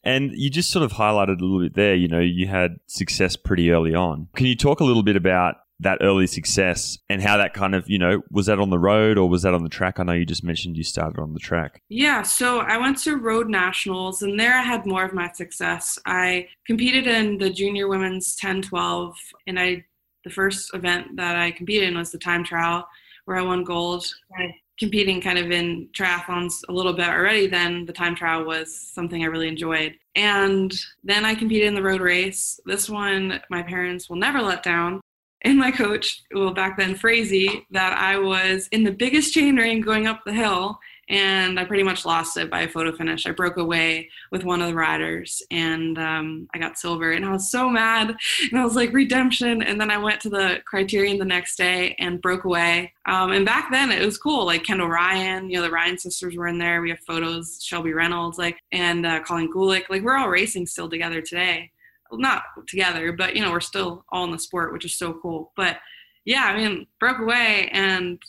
And 0.03 0.31
you 0.33 0.49
just 0.49 0.71
sort 0.71 0.83
of 0.83 0.93
highlighted 0.93 1.41
a 1.41 1.43
little 1.43 1.59
bit 1.59 1.73
there, 1.73 1.95
you 1.95 2.07
know, 2.07 2.19
you 2.19 2.47
had 2.47 2.77
success 2.87 3.35
pretty 3.35 3.71
early 3.71 3.93
on. 3.93 4.29
Can 4.35 4.45
you 4.45 4.55
talk 4.55 4.79
a 4.79 4.85
little 4.85 5.03
bit 5.03 5.17
about 5.17 5.55
that 5.79 5.99
early 6.01 6.27
success 6.27 6.97
and 7.09 7.21
how 7.21 7.37
that 7.37 7.53
kind 7.53 7.75
of, 7.75 7.89
you 7.89 7.99
know, 7.99 8.21
was 8.31 8.47
that 8.47 8.59
on 8.59 8.69
the 8.69 8.79
road 8.79 9.17
or 9.17 9.29
was 9.29 9.43
that 9.43 9.53
on 9.53 9.63
the 9.63 9.69
track? 9.69 9.99
I 9.99 10.03
know 10.03 10.13
you 10.13 10.25
just 10.25 10.43
mentioned 10.43 10.77
you 10.77 10.83
started 10.83 11.19
on 11.19 11.33
the 11.33 11.39
track. 11.39 11.81
Yeah, 11.89 12.23
so 12.23 12.59
I 12.59 12.77
went 12.77 12.97
to 12.99 13.17
road 13.17 13.49
nationals 13.49 14.21
and 14.21 14.39
there 14.39 14.53
I 14.53 14.63
had 14.63 14.85
more 14.85 15.05
of 15.05 15.13
my 15.13 15.31
success. 15.33 15.99
I 16.05 16.47
competed 16.65 17.05
in 17.05 17.37
the 17.37 17.49
junior 17.49 17.87
women's 17.87 18.35
10 18.37 18.63
12 18.63 19.15
and 19.45 19.59
I 19.59 19.85
the 20.23 20.29
first 20.33 20.73
event 20.73 21.15
that 21.15 21.37
I 21.37 21.51
competed 21.51 21.89
in 21.89 21.97
was 21.97 22.11
the 22.11 22.17
time 22.17 22.43
trial 22.43 22.87
where 23.25 23.37
I 23.37 23.41
won 23.41 23.63
gold. 23.63 24.05
I 24.37 24.53
competing 24.79 25.21
kind 25.21 25.37
of 25.37 25.51
in 25.51 25.89
triathlons 25.97 26.61
a 26.69 26.71
little 26.71 26.93
bit 26.93 27.07
already 27.07 27.47
then 27.47 27.85
the 27.85 27.93
time 27.93 28.15
trial 28.15 28.45
was 28.45 28.75
something 28.77 29.23
i 29.23 29.27
really 29.27 29.47
enjoyed. 29.47 29.95
And 30.15 30.73
then 31.03 31.25
i 31.25 31.35
competed 31.35 31.67
in 31.67 31.75
the 31.75 31.83
road 31.83 32.01
race. 32.01 32.59
This 32.65 32.89
one 32.89 33.41
my 33.49 33.63
parents 33.63 34.09
will 34.09 34.17
never 34.17 34.41
let 34.41 34.63
down. 34.63 35.01
And 35.41 35.57
my 35.57 35.71
coach, 35.71 36.23
well, 36.33 36.51
back 36.51 36.77
then, 36.77 36.95
Frazee, 36.95 37.63
that 37.69 37.95
I 37.97 38.17
was 38.17 38.67
in 38.71 38.83
the 38.83 38.91
biggest 38.91 39.33
chain 39.33 39.55
ring 39.55 39.81
going 39.81 40.07
up 40.07 40.21
the 40.25 40.33
hill, 40.33 40.79
and 41.09 41.59
I 41.59 41.65
pretty 41.65 41.83
much 41.83 42.05
lost 42.05 42.37
it 42.37 42.49
by 42.49 42.61
a 42.61 42.67
photo 42.67 42.91
finish. 42.91 43.25
I 43.25 43.31
broke 43.31 43.57
away 43.57 44.09
with 44.31 44.43
one 44.43 44.61
of 44.61 44.67
the 44.67 44.75
riders, 44.75 45.41
and 45.51 45.97
um, 45.97 46.47
I 46.53 46.59
got 46.59 46.77
silver, 46.77 47.11
and 47.11 47.25
I 47.25 47.31
was 47.31 47.49
so 47.49 47.69
mad, 47.69 48.15
and 48.51 48.59
I 48.59 48.63
was 48.63 48.75
like, 48.75 48.93
redemption. 48.93 49.61
And 49.61 49.79
then 49.79 49.91
I 49.91 49.97
went 49.97 50.21
to 50.21 50.29
the 50.29 50.61
criterium 50.71 51.17
the 51.17 51.25
next 51.25 51.57
day 51.57 51.95
and 51.99 52.21
broke 52.21 52.43
away. 52.43 52.93
Um, 53.05 53.31
and 53.31 53.45
back 53.45 53.71
then, 53.71 53.91
it 53.91 54.05
was 54.05 54.17
cool. 54.17 54.45
Like 54.45 54.63
Kendall 54.63 54.89
Ryan, 54.89 55.49
you 55.49 55.57
know, 55.57 55.63
the 55.63 55.71
Ryan 55.71 55.97
sisters 55.97 56.35
were 56.35 56.47
in 56.47 56.57
there. 56.57 56.81
We 56.81 56.89
have 56.89 56.99
photos, 57.01 57.63
Shelby 57.63 57.93
Reynolds, 57.93 58.37
like, 58.37 58.59
and 58.71 59.05
uh, 59.05 59.21
Colleen 59.21 59.51
Gulick. 59.53 59.89
Like, 59.89 60.03
we're 60.03 60.17
all 60.17 60.29
racing 60.29 60.67
still 60.67 60.89
together 60.89 61.21
today 61.21 61.71
not 62.13 62.43
together, 62.67 63.11
but 63.11 63.35
you 63.35 63.41
know, 63.41 63.51
we're 63.51 63.59
still 63.59 64.05
all 64.09 64.23
in 64.23 64.31
the 64.31 64.39
sport, 64.39 64.71
which 64.71 64.85
is 64.85 64.97
so 64.97 65.13
cool. 65.21 65.51
But 65.55 65.77
yeah, 66.25 66.45
I 66.45 66.57
mean, 66.57 66.87
broke 66.99 67.19
away 67.19 67.69
and 67.71 68.19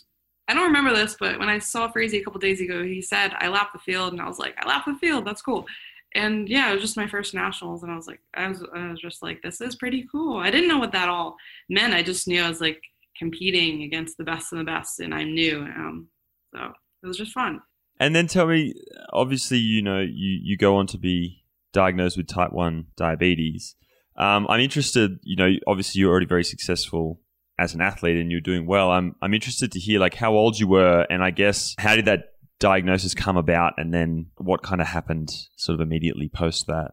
I 0.49 0.55
don't 0.55 0.65
remember 0.65 0.95
this, 0.95 1.17
but 1.19 1.39
when 1.39 1.49
I 1.49 1.59
saw 1.59 1.89
Frazee 1.89 2.19
a 2.19 2.25
couple 2.25 2.41
days 2.41 2.61
ago, 2.61 2.83
he 2.83 3.03
said 3.03 3.35
I 3.39 3.49
lapped 3.49 3.75
the 3.75 3.79
field, 3.79 4.13
and 4.13 4.23
I 4.23 4.27
was 4.27 4.39
like, 4.39 4.55
I 4.59 4.67
lapped 4.67 4.87
the 4.87 4.95
field. 4.95 5.27
That's 5.27 5.43
cool. 5.43 5.67
And 6.15 6.49
yeah, 6.49 6.71
it 6.71 6.73
was 6.73 6.83
just 6.83 6.97
my 6.97 7.07
first 7.07 7.35
nationals, 7.35 7.83
and 7.83 7.93
I 7.93 7.97
was 7.97 8.07
like, 8.07 8.21
I 8.35 8.49
was, 8.49 8.65
I 8.75 8.91
was 8.91 9.01
just 9.01 9.23
like, 9.23 9.43
this 9.43 9.61
is 9.61 9.77
pretty 9.77 10.07
cool. 10.11 10.39
I 10.39 10.51
didn't 10.51 10.69
know 10.69 10.79
what 10.79 10.93
that 10.93 11.09
all 11.09 11.37
meant. 11.69 11.93
I 11.93 12.03
just 12.03 12.27
knew 12.27 12.43
I 12.43 12.49
was 12.49 12.61
like 12.61 12.81
competing 13.19 13.83
against 13.83 14.17
the 14.17 14.25
best 14.25 14.53
of 14.53 14.59
the 14.59 14.65
best, 14.65 15.01
and 15.01 15.15
I 15.15 15.25
knew. 15.25 15.61
Um, 15.61 16.09
so 16.55 16.73
it 17.03 17.07
was 17.07 17.19
just 17.19 17.33
fun. 17.33 17.61
And 18.01 18.17
then 18.17 18.27
tell 18.27 18.47
me, 18.47 18.75
obviously, 19.13 19.59
you 19.59 19.83
know, 19.83 20.01
you 20.01 20.39
you 20.43 20.57
go 20.57 20.77
on 20.77 20.87
to 20.89 20.99
be 20.99 21.45
diagnosed 21.73 22.17
with 22.17 22.27
type 22.27 22.53
1 22.53 22.87
diabetes. 22.97 23.75
Um, 24.17 24.47
I'm 24.49 24.61
interested, 24.61 25.19
you 25.23 25.37
know, 25.37 25.51
obviously 25.67 26.01
you're 26.01 26.11
already 26.11 26.27
very 26.27 26.45
successful 26.45 27.21
as 27.59 27.75
an 27.75 27.81
athlete 27.81 28.16
and 28.16 28.31
you're 28.31 28.40
doing 28.40 28.66
well. 28.66 28.90
I'm 28.90 29.16
I'm 29.21 29.35
interested 29.35 29.73
to 29.73 29.79
hear 29.79 30.01
like 30.01 30.14
how 30.14 30.35
old 30.35 30.59
you 30.59 30.68
were, 30.68 31.07
and 31.11 31.23
I 31.23 31.31
guess 31.31 31.75
how 31.79 31.97
did 31.97 32.07
that 32.07 32.35
diagnosis 32.59 33.14
come 33.14 33.37
about, 33.37 33.75
and 33.77 33.92
then 33.92 34.27
what 34.37 34.62
kind 34.62 34.81
of 34.81 34.87
happened 34.87 35.31
sort 35.57 35.75
of 35.75 35.81
immediately 35.81 36.29
post 36.29 36.66
that. 36.66 36.92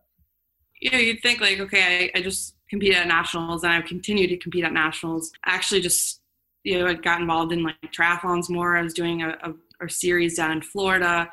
You 0.81 0.91
know, 0.91 0.97
you'd 0.97 1.21
think 1.21 1.41
like, 1.41 1.59
okay, 1.59 2.11
I, 2.15 2.19
I 2.19 2.21
just 2.21 2.55
competed 2.69 2.97
at 2.97 3.07
nationals, 3.07 3.63
and 3.63 3.73
I've 3.73 3.85
continued 3.85 4.29
to 4.29 4.37
compete 4.37 4.63
at 4.63 4.73
nationals. 4.73 5.31
I 5.43 5.55
actually 5.55 5.81
just 5.81 6.21
you 6.65 6.79
know, 6.79 6.87
I 6.87 6.95
got 6.95 7.21
involved 7.21 7.53
in 7.53 7.63
like 7.63 7.75
triathlons 7.95 8.49
more. 8.49 8.75
I 8.75 8.81
was 8.81 8.93
doing 8.93 9.21
a, 9.21 9.37
a, 9.43 9.85
a 9.85 9.89
series 9.89 10.35
down 10.35 10.51
in 10.51 10.61
Florida. 10.61 11.29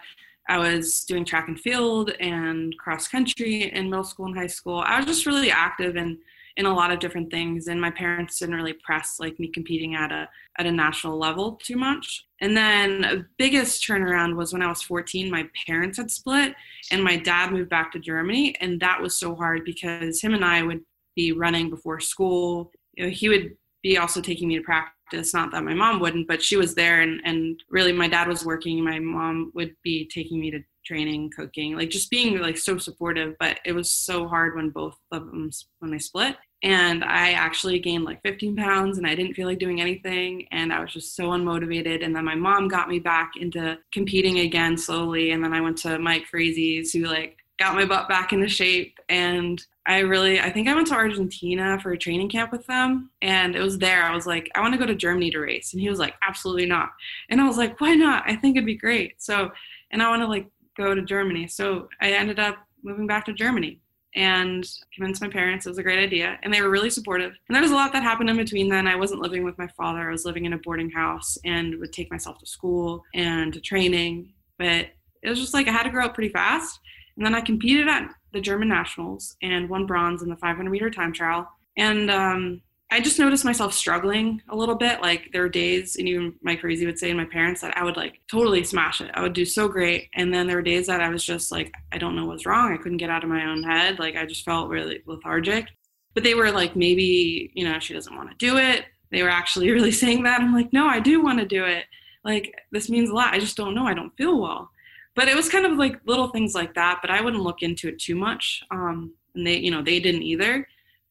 I 0.48 0.58
was 0.58 1.04
doing 1.04 1.24
track 1.24 1.48
and 1.48 1.58
field 1.58 2.10
and 2.20 2.76
cross 2.78 3.08
country 3.08 3.72
in 3.72 3.88
middle 3.88 4.04
school 4.04 4.26
and 4.26 4.36
high 4.36 4.46
school. 4.46 4.80
I 4.84 4.98
was 4.98 5.06
just 5.06 5.26
really 5.26 5.50
active 5.50 5.96
in 5.96 6.18
in 6.56 6.66
a 6.66 6.74
lot 6.74 6.90
of 6.90 6.98
different 6.98 7.30
things 7.30 7.68
and 7.68 7.80
my 7.80 7.90
parents 7.90 8.38
didn't 8.38 8.54
really 8.54 8.74
press 8.74 9.16
like 9.18 9.38
me 9.38 9.48
competing 9.48 9.94
at 9.94 10.12
a 10.12 10.28
at 10.58 10.66
a 10.66 10.72
national 10.72 11.18
level 11.18 11.58
too 11.62 11.76
much. 11.76 12.26
And 12.40 12.56
then 12.56 13.00
the 13.02 13.26
biggest 13.38 13.86
turnaround 13.86 14.36
was 14.36 14.52
when 14.52 14.62
I 14.62 14.68
was 14.68 14.82
14 14.82 15.30
my 15.30 15.48
parents 15.66 15.98
had 15.98 16.10
split 16.10 16.54
and 16.90 17.02
my 17.02 17.16
dad 17.16 17.52
moved 17.52 17.70
back 17.70 17.92
to 17.92 17.98
Germany 17.98 18.54
and 18.60 18.80
that 18.80 19.00
was 19.00 19.16
so 19.16 19.34
hard 19.34 19.64
because 19.64 20.20
him 20.20 20.34
and 20.34 20.44
I 20.44 20.62
would 20.62 20.80
be 21.16 21.32
running 21.32 21.70
before 21.70 22.00
school. 22.00 22.70
You 22.94 23.04
know, 23.04 23.10
he 23.10 23.28
would 23.28 23.56
be 23.82 23.98
also 23.98 24.20
taking 24.20 24.48
me 24.48 24.56
to 24.56 24.62
practice 24.62 24.96
practice. 25.12 25.34
Not 25.34 25.50
that 25.52 25.64
my 25.64 25.74
mom 25.74 26.00
wouldn't, 26.00 26.28
but 26.28 26.42
she 26.42 26.56
was 26.56 26.74
there, 26.74 27.00
and 27.00 27.20
and 27.24 27.62
really 27.70 27.92
my 27.92 28.08
dad 28.08 28.28
was 28.28 28.44
working. 28.44 28.82
My 28.84 28.98
mom 28.98 29.52
would 29.54 29.74
be 29.82 30.08
taking 30.12 30.40
me 30.40 30.50
to 30.50 30.60
training, 30.84 31.30
cooking, 31.36 31.76
like 31.76 31.90
just 31.90 32.10
being 32.10 32.38
like 32.38 32.58
so 32.58 32.78
supportive. 32.78 33.34
But 33.38 33.60
it 33.64 33.72
was 33.72 33.90
so 33.90 34.28
hard 34.28 34.54
when 34.54 34.70
both 34.70 34.96
of 35.10 35.26
them 35.26 35.50
when 35.78 35.90
they 35.90 35.98
split. 35.98 36.36
And 36.64 37.02
I 37.02 37.32
actually 37.32 37.80
gained 37.80 38.04
like 38.04 38.22
15 38.22 38.54
pounds, 38.54 38.98
and 38.98 39.06
I 39.06 39.14
didn't 39.14 39.34
feel 39.34 39.48
like 39.48 39.58
doing 39.58 39.80
anything, 39.80 40.46
and 40.52 40.72
I 40.72 40.80
was 40.80 40.92
just 40.92 41.16
so 41.16 41.30
unmotivated. 41.30 42.04
And 42.04 42.14
then 42.14 42.24
my 42.24 42.36
mom 42.36 42.68
got 42.68 42.88
me 42.88 43.00
back 43.00 43.32
into 43.40 43.78
competing 43.92 44.40
again 44.40 44.76
slowly, 44.76 45.32
and 45.32 45.42
then 45.42 45.52
I 45.52 45.60
went 45.60 45.78
to 45.78 45.98
Mike 45.98 46.26
Frazee's, 46.32 46.92
who 46.92 47.00
like 47.00 47.38
got 47.58 47.74
my 47.74 47.84
butt 47.84 48.08
back 48.08 48.32
into 48.32 48.48
shape 48.48 48.98
and 49.08 49.64
I 49.84 50.00
really, 50.00 50.40
I 50.40 50.50
think 50.50 50.68
I 50.68 50.74
went 50.74 50.86
to 50.88 50.94
Argentina 50.94 51.78
for 51.80 51.92
a 51.92 51.98
training 51.98 52.28
camp 52.28 52.52
with 52.52 52.66
them, 52.66 53.10
and 53.20 53.56
it 53.56 53.60
was 53.60 53.78
there. 53.78 54.04
I 54.04 54.14
was 54.14 54.26
like, 54.26 54.48
I 54.54 54.60
want 54.60 54.74
to 54.74 54.78
go 54.78 54.86
to 54.86 54.94
Germany 54.94 55.30
to 55.32 55.40
race, 55.40 55.72
and 55.72 55.80
he 55.80 55.88
was 55.88 55.98
like, 55.98 56.14
absolutely 56.26 56.66
not. 56.66 56.90
And 57.30 57.40
I 57.40 57.48
was 57.48 57.56
like, 57.56 57.80
why 57.80 57.94
not? 57.94 58.22
I 58.26 58.36
think 58.36 58.56
it'd 58.56 58.66
be 58.66 58.76
great. 58.76 59.20
So, 59.20 59.50
and 59.90 60.00
I 60.00 60.08
want 60.08 60.22
to 60.22 60.28
like 60.28 60.46
go 60.76 60.94
to 60.94 61.02
Germany. 61.02 61.46
So 61.46 61.88
I 62.00 62.12
ended 62.12 62.38
up 62.38 62.56
moving 62.82 63.06
back 63.06 63.24
to 63.26 63.32
Germany 63.32 63.80
and 64.14 64.68
convinced 64.94 65.22
my 65.22 65.28
parents 65.28 65.64
it 65.64 65.70
was 65.70 65.78
a 65.78 65.82
great 65.82 65.98
idea, 65.98 66.38
and 66.42 66.52
they 66.52 66.60
were 66.60 66.70
really 66.70 66.90
supportive. 66.90 67.32
And 67.48 67.54
there 67.54 67.62
was 67.62 67.70
a 67.70 67.74
lot 67.74 67.92
that 67.92 68.02
happened 68.02 68.28
in 68.28 68.36
between 68.36 68.68
then. 68.68 68.86
I 68.86 68.96
wasn't 68.96 69.22
living 69.22 69.44
with 69.44 69.56
my 69.56 69.68
father; 69.68 70.08
I 70.08 70.12
was 70.12 70.24
living 70.24 70.44
in 70.44 70.52
a 70.52 70.58
boarding 70.58 70.90
house, 70.90 71.38
and 71.44 71.78
would 71.78 71.92
take 71.92 72.10
myself 72.10 72.38
to 72.38 72.46
school 72.46 73.02
and 73.14 73.52
to 73.54 73.60
training. 73.60 74.34
But 74.58 74.90
it 75.22 75.28
was 75.28 75.40
just 75.40 75.54
like 75.54 75.68
I 75.68 75.72
had 75.72 75.84
to 75.84 75.90
grow 75.90 76.04
up 76.04 76.14
pretty 76.14 76.32
fast. 76.32 76.78
And 77.16 77.24
then 77.24 77.34
I 77.34 77.40
competed 77.40 77.88
at 77.88 78.08
the 78.32 78.40
German 78.40 78.68
nationals 78.68 79.36
and 79.42 79.68
won 79.68 79.86
bronze 79.86 80.22
in 80.22 80.28
the 80.28 80.36
500 80.36 80.70
meter 80.70 80.90
time 80.90 81.12
trial. 81.12 81.48
And 81.76 82.10
um, 82.10 82.62
I 82.92 83.00
just 83.00 83.18
noticed 83.18 83.42
myself 83.42 83.72
struggling 83.72 84.42
a 84.50 84.54
little 84.54 84.74
bit. 84.74 85.00
Like 85.00 85.30
there 85.32 85.40
were 85.40 85.48
days, 85.48 85.96
and 85.96 86.06
even 86.06 86.34
Mike 86.42 86.60
Frazee 86.60 86.84
would 86.84 86.98
say, 86.98 87.08
and 87.08 87.18
my 87.18 87.24
parents, 87.24 87.62
that 87.62 87.74
I 87.74 87.84
would 87.84 87.96
like 87.96 88.20
totally 88.30 88.62
smash 88.64 89.00
it. 89.00 89.10
I 89.14 89.22
would 89.22 89.32
do 89.32 89.46
so 89.46 89.66
great. 89.66 90.10
And 90.14 90.32
then 90.32 90.46
there 90.46 90.56
were 90.56 90.62
days 90.62 90.88
that 90.88 91.00
I 91.00 91.08
was 91.08 91.24
just 91.24 91.50
like, 91.50 91.72
I 91.90 91.96
don't 91.96 92.14
know 92.14 92.26
what's 92.26 92.44
wrong. 92.44 92.70
I 92.70 92.76
couldn't 92.76 92.98
get 92.98 93.08
out 93.08 93.24
of 93.24 93.30
my 93.30 93.46
own 93.46 93.62
head. 93.62 93.98
Like 93.98 94.14
I 94.16 94.26
just 94.26 94.44
felt 94.44 94.68
really 94.68 95.00
lethargic. 95.06 95.68
But 96.12 96.22
they 96.22 96.34
were 96.34 96.50
like, 96.50 96.76
maybe, 96.76 97.50
you 97.54 97.64
know, 97.64 97.78
she 97.78 97.94
doesn't 97.94 98.14
want 98.14 98.28
to 98.28 98.36
do 98.36 98.58
it. 98.58 98.84
They 99.10 99.22
were 99.22 99.30
actually 99.30 99.70
really 99.72 99.92
saying 99.92 100.24
that. 100.24 100.42
I'm 100.42 100.52
like, 100.52 100.70
no, 100.74 100.86
I 100.86 101.00
do 101.00 101.22
want 101.22 101.38
to 101.38 101.46
do 101.46 101.64
it. 101.64 101.86
Like 102.26 102.54
this 102.72 102.90
means 102.90 103.08
a 103.08 103.14
lot. 103.14 103.32
I 103.32 103.38
just 103.38 103.56
don't 103.56 103.74
know. 103.74 103.86
I 103.86 103.94
don't 103.94 104.14
feel 104.18 104.38
well 104.38 104.70
but 105.14 105.28
it 105.28 105.36
was 105.36 105.50
kind 105.50 105.66
of 105.66 105.72
like 105.72 106.00
little 106.06 106.28
things 106.28 106.54
like 106.54 106.72
that 106.72 106.98
but 107.02 107.10
i 107.10 107.20
wouldn't 107.20 107.42
look 107.42 107.60
into 107.60 107.86
it 107.86 107.98
too 107.98 108.14
much 108.14 108.62
um, 108.70 109.12
and 109.34 109.46
they 109.46 109.58
you 109.58 109.70
know 109.70 109.82
they 109.82 110.00
didn't 110.00 110.22
either 110.22 110.66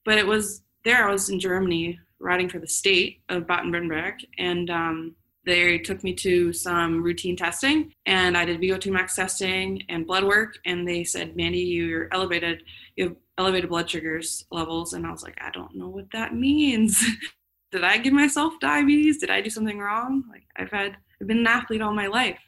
but 0.06 0.18
it 0.18 0.26
was 0.26 0.64
there 0.86 1.08
i 1.08 1.12
was 1.12 1.30
in 1.30 1.40
germany 1.40 2.00
riding 2.20 2.50
for 2.50 2.60
the 2.60 2.68
state 2.68 3.22
of 3.30 3.48
baden-württemberg 3.48 4.16
and 4.38 4.70
um, 4.70 5.16
they 5.44 5.80
took 5.80 6.04
me 6.04 6.14
to 6.14 6.54
some 6.54 7.02
routine 7.02 7.36
testing 7.36 7.92
and 8.06 8.38
i 8.38 8.46
did 8.46 8.60
vo2 8.60 8.92
max 8.92 9.16
testing 9.16 9.82
and 9.90 10.06
blood 10.06 10.24
work 10.24 10.58
and 10.66 10.88
they 10.88 11.04
said 11.04 11.36
mandy 11.36 11.60
you're 11.60 12.08
elevated 12.12 12.64
you 12.96 13.06
have 13.06 13.16
elevated 13.38 13.70
blood 13.70 13.90
sugars 13.90 14.46
levels 14.52 14.94
and 14.94 15.06
i 15.06 15.12
was 15.12 15.24
like 15.24 15.38
i 15.42 15.50
don't 15.52 15.76
know 15.76 15.88
what 15.88 16.06
that 16.12 16.36
means. 16.36 17.04
Did 17.72 17.86
i 17.86 17.98
give 17.98 18.14
myself 18.14 18.54
diabetes? 18.60 19.18
Did 19.18 19.32
i 19.32 19.42
do 19.42 19.50
something 19.50 19.80
wrong? 19.80 20.24
Like 20.30 20.44
i've 20.58 20.72
had 20.72 20.98
i've 21.20 21.28
been 21.28 21.40
an 21.40 21.48
athlete 21.48 21.82
all 21.82 21.94
my 21.94 22.08
life. 22.08 22.40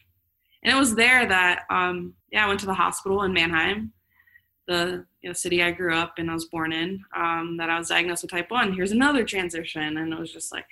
And 0.63 0.75
it 0.75 0.79
was 0.79 0.95
there 0.95 1.25
that 1.27 1.63
um, 1.69 2.13
yeah 2.31 2.45
I 2.45 2.47
went 2.47 2.59
to 2.59 2.65
the 2.65 2.73
hospital 2.73 3.23
in 3.23 3.33
Mannheim, 3.33 3.93
the 4.67 5.05
you 5.21 5.29
know, 5.29 5.33
city 5.33 5.61
I 5.61 5.71
grew 5.71 5.95
up 5.95 6.13
and 6.17 6.29
I 6.29 6.33
was 6.33 6.45
born 6.45 6.71
in. 6.71 7.03
Um, 7.15 7.57
that 7.57 7.69
I 7.69 7.77
was 7.77 7.89
diagnosed 7.89 8.23
with 8.23 8.31
type 8.31 8.51
one. 8.51 8.73
Here's 8.73 8.91
another 8.91 9.23
transition, 9.23 9.97
and 9.97 10.13
it 10.13 10.19
was 10.19 10.31
just 10.31 10.51
like 10.51 10.65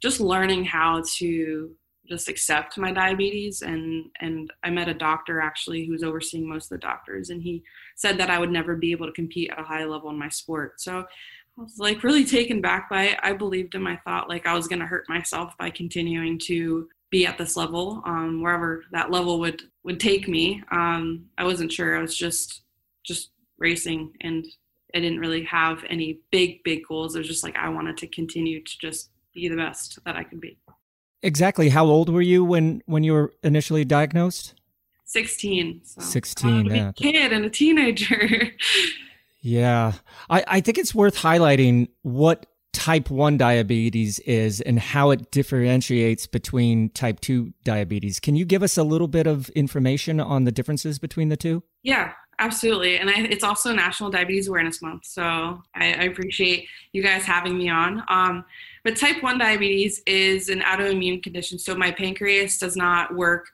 just 0.00 0.20
learning 0.20 0.64
how 0.64 1.02
to 1.16 1.70
just 2.08 2.28
accept 2.28 2.78
my 2.78 2.92
diabetes 2.92 3.62
and 3.62 4.06
and 4.20 4.52
I 4.62 4.70
met 4.70 4.88
a 4.88 4.94
doctor 4.94 5.40
actually 5.40 5.84
who 5.84 5.92
was 5.92 6.04
overseeing 6.04 6.48
most 6.48 6.66
of 6.66 6.80
the 6.80 6.86
doctors 6.86 7.30
and 7.30 7.42
he 7.42 7.64
said 7.96 8.16
that 8.18 8.30
I 8.30 8.38
would 8.38 8.52
never 8.52 8.76
be 8.76 8.92
able 8.92 9.06
to 9.06 9.12
compete 9.12 9.50
at 9.50 9.58
a 9.58 9.64
high 9.64 9.84
level 9.84 10.10
in 10.10 10.18
my 10.18 10.28
sport. 10.28 10.80
So 10.80 11.00
I 11.00 11.62
was 11.62 11.78
like 11.78 12.04
really 12.04 12.24
taken 12.24 12.60
back 12.60 12.88
by 12.88 13.04
it. 13.04 13.18
I 13.22 13.32
believed 13.32 13.74
in 13.74 13.82
my 13.82 13.96
thought 14.04 14.28
like 14.28 14.46
I 14.46 14.54
was 14.54 14.68
going 14.68 14.80
to 14.80 14.86
hurt 14.86 15.08
myself 15.08 15.56
by 15.58 15.70
continuing 15.70 16.38
to 16.40 16.88
be 17.10 17.26
at 17.26 17.38
this 17.38 17.56
level, 17.56 18.02
um, 18.04 18.42
wherever 18.42 18.84
that 18.92 19.10
level 19.10 19.38
would 19.40 19.62
would 19.84 20.00
take 20.00 20.28
me. 20.28 20.62
Um, 20.70 21.26
I 21.38 21.44
wasn't 21.44 21.72
sure. 21.72 21.96
I 21.96 22.02
was 22.02 22.16
just 22.16 22.62
just 23.04 23.30
racing, 23.58 24.12
and 24.20 24.46
I 24.94 25.00
didn't 25.00 25.20
really 25.20 25.44
have 25.44 25.84
any 25.88 26.20
big 26.30 26.62
big 26.64 26.86
goals. 26.88 27.14
It 27.14 27.20
was 27.20 27.28
just 27.28 27.44
like 27.44 27.56
I 27.56 27.68
wanted 27.68 27.96
to 27.98 28.06
continue 28.06 28.62
to 28.62 28.78
just 28.78 29.10
be 29.34 29.48
the 29.48 29.56
best 29.56 29.98
that 30.04 30.16
I 30.16 30.24
could 30.24 30.40
be. 30.40 30.58
Exactly. 31.22 31.68
How 31.70 31.86
old 31.86 32.08
were 32.08 32.22
you 32.22 32.44
when 32.44 32.82
when 32.86 33.02
you 33.02 33.12
were 33.12 33.32
initially 33.42 33.84
diagnosed? 33.84 34.54
Sixteen. 35.04 35.80
So 35.84 36.00
Sixteen. 36.00 36.66
Yeah. 36.66 36.88
A 36.90 36.92
kid 36.92 37.32
and 37.32 37.44
a 37.44 37.50
teenager. 37.50 38.50
yeah, 39.40 39.92
I 40.30 40.44
I 40.46 40.60
think 40.60 40.78
it's 40.78 40.94
worth 40.94 41.16
highlighting 41.16 41.88
what 42.02 42.46
type 42.72 43.10
1 43.10 43.38
diabetes 43.38 44.18
is 44.20 44.60
and 44.60 44.78
how 44.78 45.10
it 45.10 45.30
differentiates 45.30 46.26
between 46.26 46.90
type 46.90 47.18
2 47.20 47.50
diabetes. 47.64 48.20
Can 48.20 48.36
you 48.36 48.44
give 48.44 48.62
us 48.62 48.76
a 48.76 48.82
little 48.82 49.08
bit 49.08 49.26
of 49.26 49.48
information 49.50 50.20
on 50.20 50.44
the 50.44 50.52
differences 50.52 50.98
between 50.98 51.30
the 51.30 51.38
two? 51.38 51.62
Yeah, 51.82 52.12
absolutely. 52.38 52.98
And 52.98 53.10
I, 53.10 53.14
it's 53.30 53.44
also 53.44 53.72
National 53.72 54.10
Diabetes 54.10 54.48
Awareness 54.48 54.82
Month. 54.82 55.06
So 55.06 55.22
I, 55.74 55.92
I 55.92 56.02
appreciate 56.04 56.68
you 56.92 57.02
guys 57.02 57.24
having 57.24 57.56
me 57.56 57.68
on. 57.68 58.02
Um, 58.08 58.44
but 58.84 58.96
type 58.96 59.22
1 59.22 59.38
diabetes 59.38 60.02
is 60.06 60.48
an 60.48 60.60
autoimmune 60.60 61.22
condition. 61.22 61.58
So 61.58 61.74
my 61.74 61.90
pancreas 61.90 62.58
does 62.58 62.76
not 62.76 63.14
work 63.14 63.48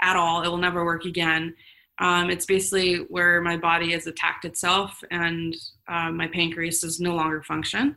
at 0.00 0.16
all, 0.16 0.42
it 0.42 0.48
will 0.48 0.58
never 0.58 0.84
work 0.84 1.04
again. 1.04 1.54
Um, 2.00 2.30
it's 2.30 2.46
basically 2.46 2.98
where 3.08 3.40
my 3.40 3.56
body 3.56 3.90
has 3.92 4.06
attacked 4.06 4.44
itself 4.44 5.02
and 5.10 5.56
uh, 5.88 6.12
my 6.12 6.28
pancreas 6.28 6.80
does 6.82 7.00
no 7.00 7.14
longer 7.16 7.42
function 7.42 7.96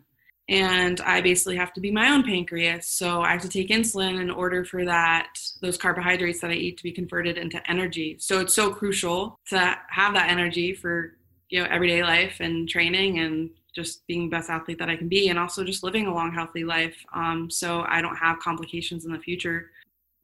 and 0.52 1.00
I 1.00 1.22
basically 1.22 1.56
have 1.56 1.72
to 1.74 1.82
be 1.82 1.92
my 1.92 2.10
own 2.10 2.24
pancreas. 2.24 2.86
So 2.86 3.22
I 3.22 3.32
have 3.32 3.42
to 3.44 3.50
take 3.50 3.70
insulin 3.70 4.20
in 4.22 4.30
order 4.30 4.66
for 4.66 4.84
that 4.84 5.40
those 5.62 5.78
carbohydrates 5.78 6.42
that 6.42 6.52
I 6.52 6.56
eat 6.56 6.78
to 6.78 6.84
be 6.84 6.92
converted 6.92 7.38
into 7.38 7.62
energy. 7.72 8.18
So 8.20 8.42
it's 8.42 8.54
so 8.54 8.70
crucial 8.70 9.40
to 9.50 9.78
have 9.88 10.14
that 10.14 10.30
energy 10.30 10.74
for 10.74 11.16
you 11.50 11.62
know 11.62 11.70
everyday 11.72 12.04
life 12.04 12.42
and 12.42 12.68
training 12.68 13.20
and 13.20 13.50
just 13.74 14.06
being 14.08 14.30
the 14.30 14.36
best 14.36 14.50
athlete 14.50 14.78
that 14.80 14.90
I 14.90 14.98
can 14.98 15.08
be, 15.08 15.30
and 15.30 15.40
also 15.40 15.64
just 15.64 15.84
living 15.84 16.06
a 16.06 16.14
long, 16.14 16.34
healthy 16.34 16.66
life. 16.66 16.98
Um, 17.14 17.50
so 17.50 17.86
I 17.88 18.02
don't 18.02 18.18
have 18.18 18.40
complications 18.40 19.06
in 19.06 19.14
the 19.14 19.20
future. 19.20 19.72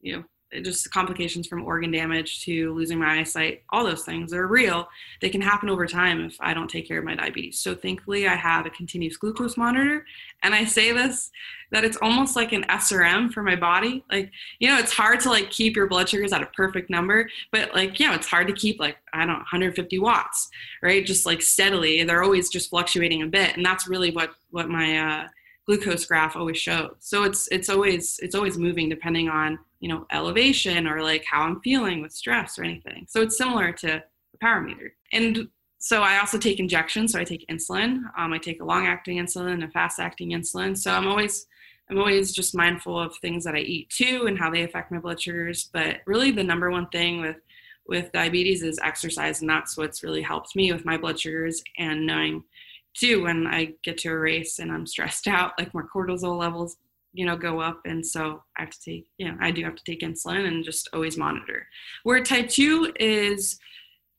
You 0.02 0.18
know, 0.18 0.24
just 0.63 0.89
complications 0.91 1.47
from 1.47 1.65
organ 1.65 1.91
damage 1.91 2.43
to 2.45 2.73
losing 2.73 2.99
my 2.99 3.19
eyesight, 3.19 3.63
all 3.69 3.83
those 3.83 4.03
things 4.03 4.33
are 4.33 4.47
real. 4.47 4.88
They 5.21 5.29
can 5.29 5.41
happen 5.41 5.69
over 5.69 5.86
time 5.86 6.21
if 6.25 6.38
I 6.39 6.53
don't 6.53 6.69
take 6.69 6.88
care 6.88 6.99
of 6.99 7.05
my 7.05 7.15
diabetes. 7.15 7.60
So 7.60 7.75
thankfully, 7.75 8.27
I 8.27 8.36
have 8.36 8.65
a 8.65 8.69
continuous 8.69 9.17
glucose 9.17 9.57
monitor. 9.57 10.05
And 10.43 10.53
I 10.53 10.65
say 10.65 10.91
this 10.91 11.31
that 11.71 11.83
it's 11.83 11.97
almost 12.01 12.36
like 12.36 12.53
an 12.53 12.63
SRM 12.69 13.31
for 13.31 13.43
my 13.43 13.55
body. 13.55 14.03
Like, 14.10 14.31
you 14.60 14.69
know, 14.69 14.77
it's 14.77 14.93
hard 14.93 15.19
to 15.21 15.29
like 15.29 15.49
keep 15.49 15.75
your 15.75 15.88
blood 15.88 16.07
sugars 16.07 16.31
at 16.31 16.41
a 16.41 16.45
perfect 16.47 16.89
number, 16.89 17.29
but 17.51 17.75
like, 17.75 17.99
yeah, 17.99 18.15
it's 18.15 18.27
hard 18.27 18.47
to 18.47 18.53
keep 18.53 18.79
like, 18.79 18.97
I 19.13 19.19
don't 19.19 19.29
know, 19.29 19.33
150 19.33 19.99
watts, 19.99 20.49
right? 20.81 21.05
Just 21.05 21.25
like 21.25 21.41
steadily. 21.41 22.03
They're 22.03 22.23
always 22.23 22.49
just 22.49 22.69
fluctuating 22.69 23.21
a 23.21 23.27
bit. 23.27 23.57
And 23.57 23.65
that's 23.65 23.88
really 23.88 24.12
what, 24.12 24.31
what 24.51 24.69
my, 24.69 24.97
uh, 24.97 25.27
glucose 25.67 26.06
graph 26.06 26.36
always 26.36 26.58
shows. 26.58 26.95
So 26.99 27.23
it's 27.23 27.47
it's 27.49 27.69
always 27.69 28.19
it's 28.23 28.36
always 28.36 28.58
moving 28.58 28.89
depending 28.89 29.30
on 29.30 29.60
you 29.80 29.89
know 29.89 30.08
elevation 30.12 30.88
or 30.88 31.03
like 31.03 31.23
how 31.30 31.41
i'm 31.41 31.62
feeling 31.62 32.01
with 32.01 32.13
stress 32.13 32.58
or 32.58 32.63
anything. 32.63 33.06
So 33.10 33.21
it's 33.21 33.38
similar 33.38 33.71
to 33.73 33.97
a 33.97 34.38
power 34.39 34.62
meter. 34.62 34.93
And 35.12 35.49
so 35.80 36.01
i 36.01 36.17
also 36.17 36.38
take 36.38 36.60
injections. 36.60 37.12
So 37.12 37.19
i 37.19 37.23
take 37.23 37.45
insulin. 37.47 38.03
Um, 38.17 38.34
i 38.34 38.38
take 38.38 38.62
a 38.62 38.65
long 38.65 38.88
acting 38.88 39.17
insulin 39.17 39.63
a 39.63 39.69
fast 39.69 39.99
acting 39.99 40.32
insulin. 40.32 40.77
So 40.77 40.91
i'm 40.91 41.08
always 41.08 41.45
I'm 41.89 41.99
always 41.99 42.34
just 42.34 42.56
mindful 42.56 42.99
of 42.99 43.15
things 43.17 43.45
that 43.45 43.56
I 43.56 43.60
eat 43.60 43.89
too 43.89 44.25
and 44.27 44.38
how 44.38 44.49
they 44.49 44.63
affect 44.63 44.91
my 44.91 44.99
blood 44.99 45.21
sugars. 45.21 45.69
But 45.71 46.01
really, 46.06 46.32
the 46.32 46.43
number 46.43 46.69
one 46.69 46.88
thing 46.89 47.21
with 47.21 47.38
with 47.88 48.12
diabetes 48.12 48.63
is 48.63 48.80
exercise, 48.84 49.39
and 49.39 49.49
that's 49.49 49.77
what's 49.77 50.03
really 50.03 50.21
helped 50.21 50.56
me 50.56 50.73
with 50.73 50.84
my 50.84 50.97
blood 50.97 51.17
sugars 51.17 51.63
and 51.77 52.06
knowing 52.06 52.43
too 52.97 53.23
when 53.23 53.47
I 53.47 53.73
get 53.83 53.97
to 53.99 54.10
a 54.10 54.17
race 54.17 54.60
and 54.60 54.71
I'm 54.71 54.86
stressed 54.86 55.27
out, 55.27 55.53
like 55.57 55.73
my 55.73 55.83
cortisol 55.93 56.38
levels, 56.38 56.77
you 57.13 57.25
know, 57.25 57.38
go 57.38 57.60
up, 57.60 57.81
and 57.86 58.05
so 58.05 58.43
I 58.57 58.62
have 58.62 58.71
to 58.71 58.81
take, 58.81 59.07
you 59.17 59.27
know, 59.27 59.38
I 59.39 59.51
do 59.51 59.63
have 59.63 59.75
to 59.75 59.83
take 59.83 60.01
insulin 60.01 60.47
and 60.47 60.63
just 60.63 60.89
always 60.93 61.17
monitor. 61.17 61.67
Where 62.03 62.23
type 62.23 62.49
two 62.49 62.93
is 62.99 63.60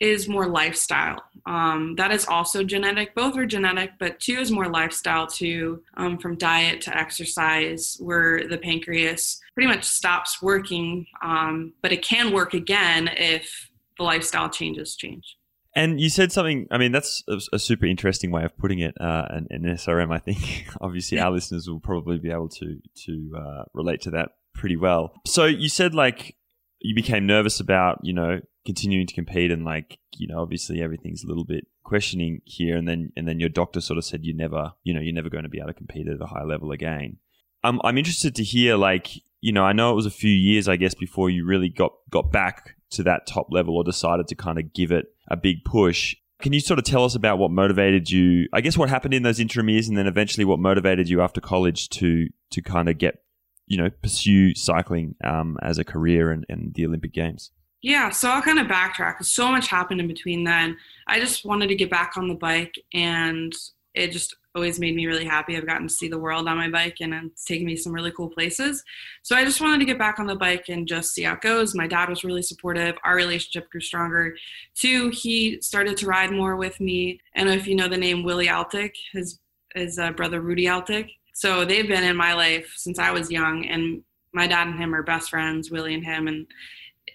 is 0.00 0.28
more 0.28 0.46
lifestyle. 0.46 1.20
Um, 1.46 1.96
that 1.96 2.12
is 2.12 2.24
also 2.26 2.62
genetic. 2.62 3.14
Both 3.14 3.36
are 3.36 3.46
genetic, 3.46 3.92
but 3.98 4.20
two 4.20 4.38
is 4.38 4.52
more 4.52 4.68
lifestyle 4.68 5.26
too, 5.26 5.82
um, 5.96 6.18
from 6.18 6.36
diet 6.36 6.80
to 6.82 6.96
exercise, 6.96 7.96
where 7.98 8.46
the 8.46 8.58
pancreas 8.58 9.40
pretty 9.54 9.66
much 9.66 9.84
stops 9.84 10.40
working, 10.40 11.04
um, 11.20 11.72
but 11.82 11.90
it 11.90 12.02
can 12.02 12.32
work 12.32 12.54
again 12.54 13.10
if 13.16 13.70
the 13.96 14.04
lifestyle 14.04 14.48
changes 14.48 14.94
change. 14.94 15.37
And 15.78 16.00
you 16.00 16.10
said 16.10 16.32
something. 16.32 16.66
I 16.70 16.78
mean, 16.78 16.90
that's 16.90 17.22
a, 17.28 17.40
a 17.52 17.58
super 17.58 17.86
interesting 17.86 18.32
way 18.32 18.44
of 18.44 18.56
putting 18.58 18.80
it. 18.80 18.94
Uh, 19.00 19.26
an, 19.30 19.46
an 19.50 19.62
SRM, 19.62 20.12
I 20.12 20.18
think. 20.18 20.66
Obviously, 20.80 21.20
our 21.20 21.30
listeners 21.30 21.68
will 21.68 21.80
probably 21.80 22.18
be 22.18 22.30
able 22.30 22.48
to 22.48 22.78
to 23.04 23.32
uh, 23.36 23.64
relate 23.74 24.00
to 24.02 24.10
that 24.10 24.30
pretty 24.54 24.76
well. 24.76 25.12
So 25.26 25.44
you 25.44 25.68
said 25.68 25.94
like 25.94 26.36
you 26.80 26.94
became 26.94 27.26
nervous 27.26 27.60
about 27.60 28.00
you 28.02 28.12
know 28.12 28.40
continuing 28.66 29.06
to 29.06 29.14
compete 29.14 29.50
and 29.50 29.64
like 29.64 29.98
you 30.16 30.26
know 30.26 30.40
obviously 30.40 30.82
everything's 30.82 31.24
a 31.24 31.26
little 31.26 31.44
bit 31.44 31.66
questioning 31.84 32.40
here 32.44 32.76
and 32.76 32.86
then 32.86 33.10
and 33.16 33.26
then 33.26 33.40
your 33.40 33.48
doctor 33.48 33.80
sort 33.80 33.96
of 33.96 34.04
said 34.04 34.24
you 34.24 34.36
never 34.36 34.72
you 34.84 34.92
know 34.92 35.00
you're 35.00 35.14
never 35.14 35.30
going 35.30 35.44
to 35.44 35.48
be 35.48 35.58
able 35.58 35.68
to 35.68 35.74
compete 35.74 36.06
at 36.06 36.20
a 36.20 36.26
high 36.26 36.42
level 36.42 36.70
again 36.70 37.16
i'm 37.64 37.80
i'm 37.82 37.96
interested 37.96 38.34
to 38.34 38.44
hear 38.44 38.76
like 38.76 39.08
you 39.40 39.52
know 39.52 39.64
i 39.64 39.72
know 39.72 39.90
it 39.90 39.94
was 39.94 40.04
a 40.04 40.10
few 40.10 40.30
years 40.30 40.68
i 40.68 40.76
guess 40.76 40.94
before 40.94 41.30
you 41.30 41.46
really 41.46 41.70
got 41.70 41.92
got 42.10 42.30
back 42.30 42.76
to 42.90 43.02
that 43.02 43.26
top 43.26 43.48
level 43.50 43.76
or 43.76 43.84
decided 43.84 44.28
to 44.28 44.34
kind 44.34 44.58
of 44.58 44.72
give 44.72 44.92
it 44.92 45.06
a 45.28 45.36
big 45.36 45.64
push 45.64 46.14
can 46.40 46.52
you 46.52 46.60
sort 46.60 46.78
of 46.78 46.84
tell 46.84 47.04
us 47.04 47.16
about 47.16 47.38
what 47.38 47.50
motivated 47.50 48.10
you 48.10 48.46
i 48.52 48.60
guess 48.60 48.78
what 48.78 48.88
happened 48.88 49.14
in 49.14 49.22
those 49.22 49.40
interim 49.40 49.68
years 49.68 49.88
and 49.88 49.98
then 49.98 50.06
eventually 50.06 50.44
what 50.44 50.58
motivated 50.58 51.08
you 51.08 51.20
after 51.20 51.40
college 51.40 51.88
to 51.88 52.28
to 52.50 52.62
kind 52.62 52.88
of 52.88 52.98
get 52.98 53.22
you 53.68 53.76
know 53.76 53.90
pursue 54.02 54.54
cycling 54.54 55.14
um, 55.22 55.56
as 55.62 55.78
a 55.78 55.84
career 55.84 56.32
and, 56.32 56.44
and 56.48 56.74
the 56.74 56.84
Olympic 56.84 57.12
Games? 57.12 57.52
Yeah, 57.80 58.10
so 58.10 58.28
I'll 58.28 58.42
kind 58.42 58.58
of 58.58 58.66
backtrack. 58.66 59.24
So 59.24 59.52
much 59.52 59.68
happened 59.68 60.00
in 60.00 60.08
between 60.08 60.42
then. 60.42 60.76
I 61.06 61.20
just 61.20 61.44
wanted 61.44 61.68
to 61.68 61.76
get 61.76 61.90
back 61.90 62.16
on 62.16 62.26
the 62.26 62.34
bike, 62.34 62.74
and 62.92 63.54
it 63.98 64.12
just 64.12 64.36
always 64.54 64.80
made 64.80 64.96
me 64.96 65.06
really 65.06 65.24
happy. 65.24 65.56
I've 65.56 65.66
gotten 65.66 65.88
to 65.88 65.92
see 65.92 66.08
the 66.08 66.18
world 66.18 66.48
on 66.48 66.56
my 66.56 66.68
bike, 66.68 66.96
and 67.00 67.12
it's 67.14 67.44
taken 67.44 67.66
me 67.66 67.76
some 67.76 67.92
really 67.92 68.12
cool 68.12 68.28
places. 68.28 68.82
So 69.22 69.36
I 69.36 69.44
just 69.44 69.60
wanted 69.60 69.78
to 69.80 69.84
get 69.84 69.98
back 69.98 70.18
on 70.18 70.26
the 70.26 70.36
bike 70.36 70.68
and 70.68 70.86
just 70.86 71.14
see 71.14 71.22
how 71.22 71.34
it 71.34 71.40
goes. 71.40 71.74
My 71.74 71.86
dad 71.86 72.08
was 72.08 72.24
really 72.24 72.42
supportive. 72.42 72.96
Our 73.04 73.16
relationship 73.16 73.70
grew 73.70 73.80
stronger. 73.80 74.36
Two, 74.74 75.10
he 75.10 75.60
started 75.60 75.96
to 75.98 76.06
ride 76.06 76.32
more 76.32 76.56
with 76.56 76.80
me. 76.80 77.20
And 77.34 77.48
if 77.48 77.66
you 77.66 77.74
know 77.74 77.88
the 77.88 77.96
name 77.96 78.24
Willie 78.24 78.48
Altig, 78.48 78.92
his 79.12 79.38
his 79.74 79.98
uh, 79.98 80.12
brother 80.12 80.40
Rudy 80.40 80.64
Altig, 80.64 81.10
so 81.34 81.64
they've 81.64 81.86
been 81.86 82.04
in 82.04 82.16
my 82.16 82.34
life 82.34 82.72
since 82.76 82.98
I 82.98 83.10
was 83.10 83.30
young, 83.30 83.66
and 83.66 84.02
my 84.32 84.46
dad 84.46 84.66
and 84.68 84.78
him 84.78 84.94
are 84.94 85.02
best 85.02 85.30
friends, 85.30 85.70
Willie 85.70 85.94
and 85.94 86.04
him. 86.04 86.26
And 86.26 86.46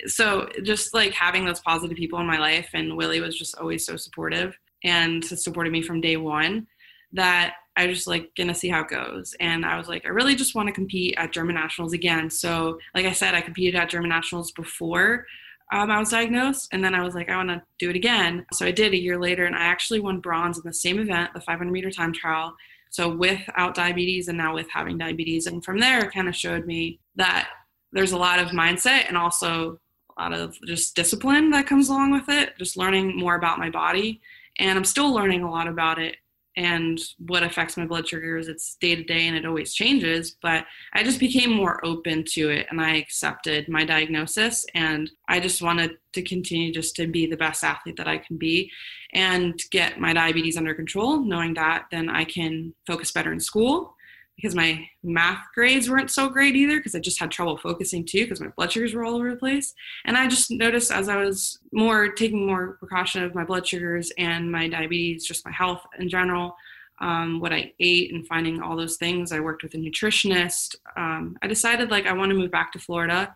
so 0.05 0.47
just 0.63 0.93
like 0.93 1.13
having 1.13 1.45
those 1.45 1.59
positive 1.59 1.97
people 1.97 2.19
in 2.19 2.27
my 2.27 2.39
life, 2.39 2.69
and 2.73 2.95
Willie 2.95 3.21
was 3.21 3.37
just 3.37 3.57
always 3.57 3.85
so 3.85 3.97
supportive 3.97 4.57
and 4.83 5.23
supported 5.23 5.71
me 5.71 5.81
from 5.81 6.01
day 6.01 6.17
one 6.17 6.67
that 7.13 7.55
I 7.75 7.87
was 7.87 7.97
just 7.97 8.07
like 8.07 8.29
gonna 8.35 8.53
see 8.53 8.69
how 8.69 8.81
it 8.81 8.89
goes. 8.89 9.35
And 9.39 9.65
I 9.65 9.77
was 9.77 9.87
like, 9.87 10.05
I 10.05 10.09
really 10.09 10.35
just 10.35 10.55
want 10.55 10.67
to 10.67 10.73
compete 10.73 11.15
at 11.17 11.31
German 11.31 11.55
nationals 11.55 11.93
again. 11.93 12.29
So 12.29 12.79
like 12.93 13.05
I 13.05 13.13
said, 13.13 13.33
I 13.33 13.41
competed 13.41 13.75
at 13.75 13.89
German 13.89 14.09
nationals 14.09 14.51
before 14.51 15.25
um, 15.73 15.89
I 15.89 15.97
was 15.97 16.09
diagnosed, 16.09 16.69
and 16.71 16.83
then 16.83 16.93
I 16.93 17.01
was 17.03 17.15
like, 17.15 17.29
I 17.29 17.35
want 17.35 17.49
to 17.49 17.63
do 17.79 17.89
it 17.89 17.95
again. 17.95 18.45
So 18.53 18.65
I 18.65 18.71
did 18.71 18.93
a 18.93 19.01
year 19.01 19.17
later, 19.17 19.45
and 19.45 19.55
I 19.55 19.63
actually 19.63 19.99
won 19.99 20.19
bronze 20.19 20.57
in 20.57 20.63
the 20.65 20.73
same 20.73 20.99
event, 20.99 21.33
the 21.33 21.41
500 21.41 21.71
meter 21.71 21.89
time 21.89 22.13
trial. 22.13 22.55
So 22.91 23.09
without 23.09 23.73
diabetes 23.73 24.27
and 24.27 24.37
now 24.37 24.53
with 24.53 24.69
having 24.69 24.99
diabetes. 24.99 25.47
And 25.47 25.65
from 25.65 25.79
there, 25.79 26.05
it 26.05 26.13
kind 26.13 26.27
of 26.27 26.35
showed 26.35 26.67
me 26.67 26.99
that 27.15 27.49
there's 27.91 28.11
a 28.11 28.17
lot 28.17 28.37
of 28.37 28.49
mindset 28.49 29.05
and 29.07 29.17
also 29.17 29.79
a 30.15 30.21
lot 30.21 30.33
of 30.33 30.55
just 30.67 30.95
discipline 30.95 31.49
that 31.51 31.65
comes 31.65 31.89
along 31.89 32.11
with 32.11 32.29
it, 32.29 32.55
just 32.59 32.77
learning 32.77 33.17
more 33.17 33.33
about 33.33 33.57
my 33.57 33.71
body. 33.71 34.21
And 34.59 34.77
I'm 34.77 34.85
still 34.85 35.11
learning 35.11 35.41
a 35.41 35.49
lot 35.49 35.67
about 35.67 35.97
it 35.97 36.17
and 36.55 36.99
what 37.19 37.43
affects 37.43 37.77
my 37.77 37.85
blood 37.85 38.07
sugars. 38.07 38.47
It's 38.47 38.75
day 38.75 38.95
to 38.95 39.03
day 39.03 39.27
and 39.27 39.35
it 39.35 39.45
always 39.45 39.73
changes, 39.73 40.35
but 40.41 40.65
I 40.93 41.03
just 41.03 41.19
became 41.19 41.51
more 41.51 41.83
open 41.85 42.23
to 42.33 42.49
it 42.49 42.67
and 42.69 42.79
I 42.79 42.95
accepted 42.95 43.69
my 43.69 43.85
diagnosis 43.85 44.65
and 44.75 45.09
I 45.27 45.39
just 45.39 45.61
wanted 45.61 45.97
to 46.13 46.21
continue 46.21 46.71
just 46.71 46.95
to 46.97 47.07
be 47.07 47.25
the 47.25 47.37
best 47.37 47.63
athlete 47.63 47.97
that 47.97 48.07
I 48.07 48.17
can 48.17 48.37
be 48.37 48.71
and 49.13 49.59
get 49.71 49.99
my 49.99 50.13
diabetes 50.13 50.57
under 50.57 50.73
control, 50.73 51.21
knowing 51.21 51.53
that 51.55 51.85
then 51.91 52.09
I 52.09 52.23
can 52.23 52.73
focus 52.85 53.11
better 53.11 53.31
in 53.31 53.39
school 53.39 53.95
because 54.35 54.55
my 54.55 54.87
math 55.03 55.43
grades 55.53 55.89
weren't 55.89 56.11
so 56.11 56.27
great 56.27 56.55
either 56.55 56.77
because 56.77 56.95
I 56.95 56.99
just 56.99 57.19
had 57.19 57.31
trouble 57.31 57.57
focusing 57.57 58.05
too 58.05 58.23
because 58.25 58.41
my 58.41 58.47
blood 58.55 58.71
sugars 58.71 58.93
were 58.93 59.05
all 59.05 59.15
over 59.15 59.29
the 59.29 59.37
place. 59.37 59.73
And 60.05 60.17
I 60.17 60.27
just 60.27 60.51
noticed 60.51 60.91
as 60.91 61.07
I 61.07 61.17
was 61.17 61.59
more 61.71 62.09
taking 62.09 62.47
more 62.47 62.77
precaution 62.79 63.23
of 63.23 63.35
my 63.35 63.43
blood 63.43 63.67
sugars 63.67 64.11
and 64.17 64.51
my 64.51 64.67
diabetes, 64.67 65.25
just 65.25 65.45
my 65.45 65.51
health 65.51 65.83
in 65.99 66.09
general, 66.09 66.55
um, 66.99 67.39
what 67.39 67.53
I 67.53 67.73
ate 67.79 68.13
and 68.13 68.27
finding 68.27 68.61
all 68.61 68.75
those 68.75 68.97
things. 68.97 69.31
I 69.31 69.39
worked 69.39 69.63
with 69.63 69.75
a 69.75 69.77
nutritionist. 69.77 70.75
Um, 70.97 71.37
I 71.41 71.47
decided 71.47 71.91
like 71.91 72.07
I 72.07 72.13
want 72.13 72.31
to 72.31 72.37
move 72.37 72.51
back 72.51 72.71
to 72.73 72.79
Florida 72.79 73.35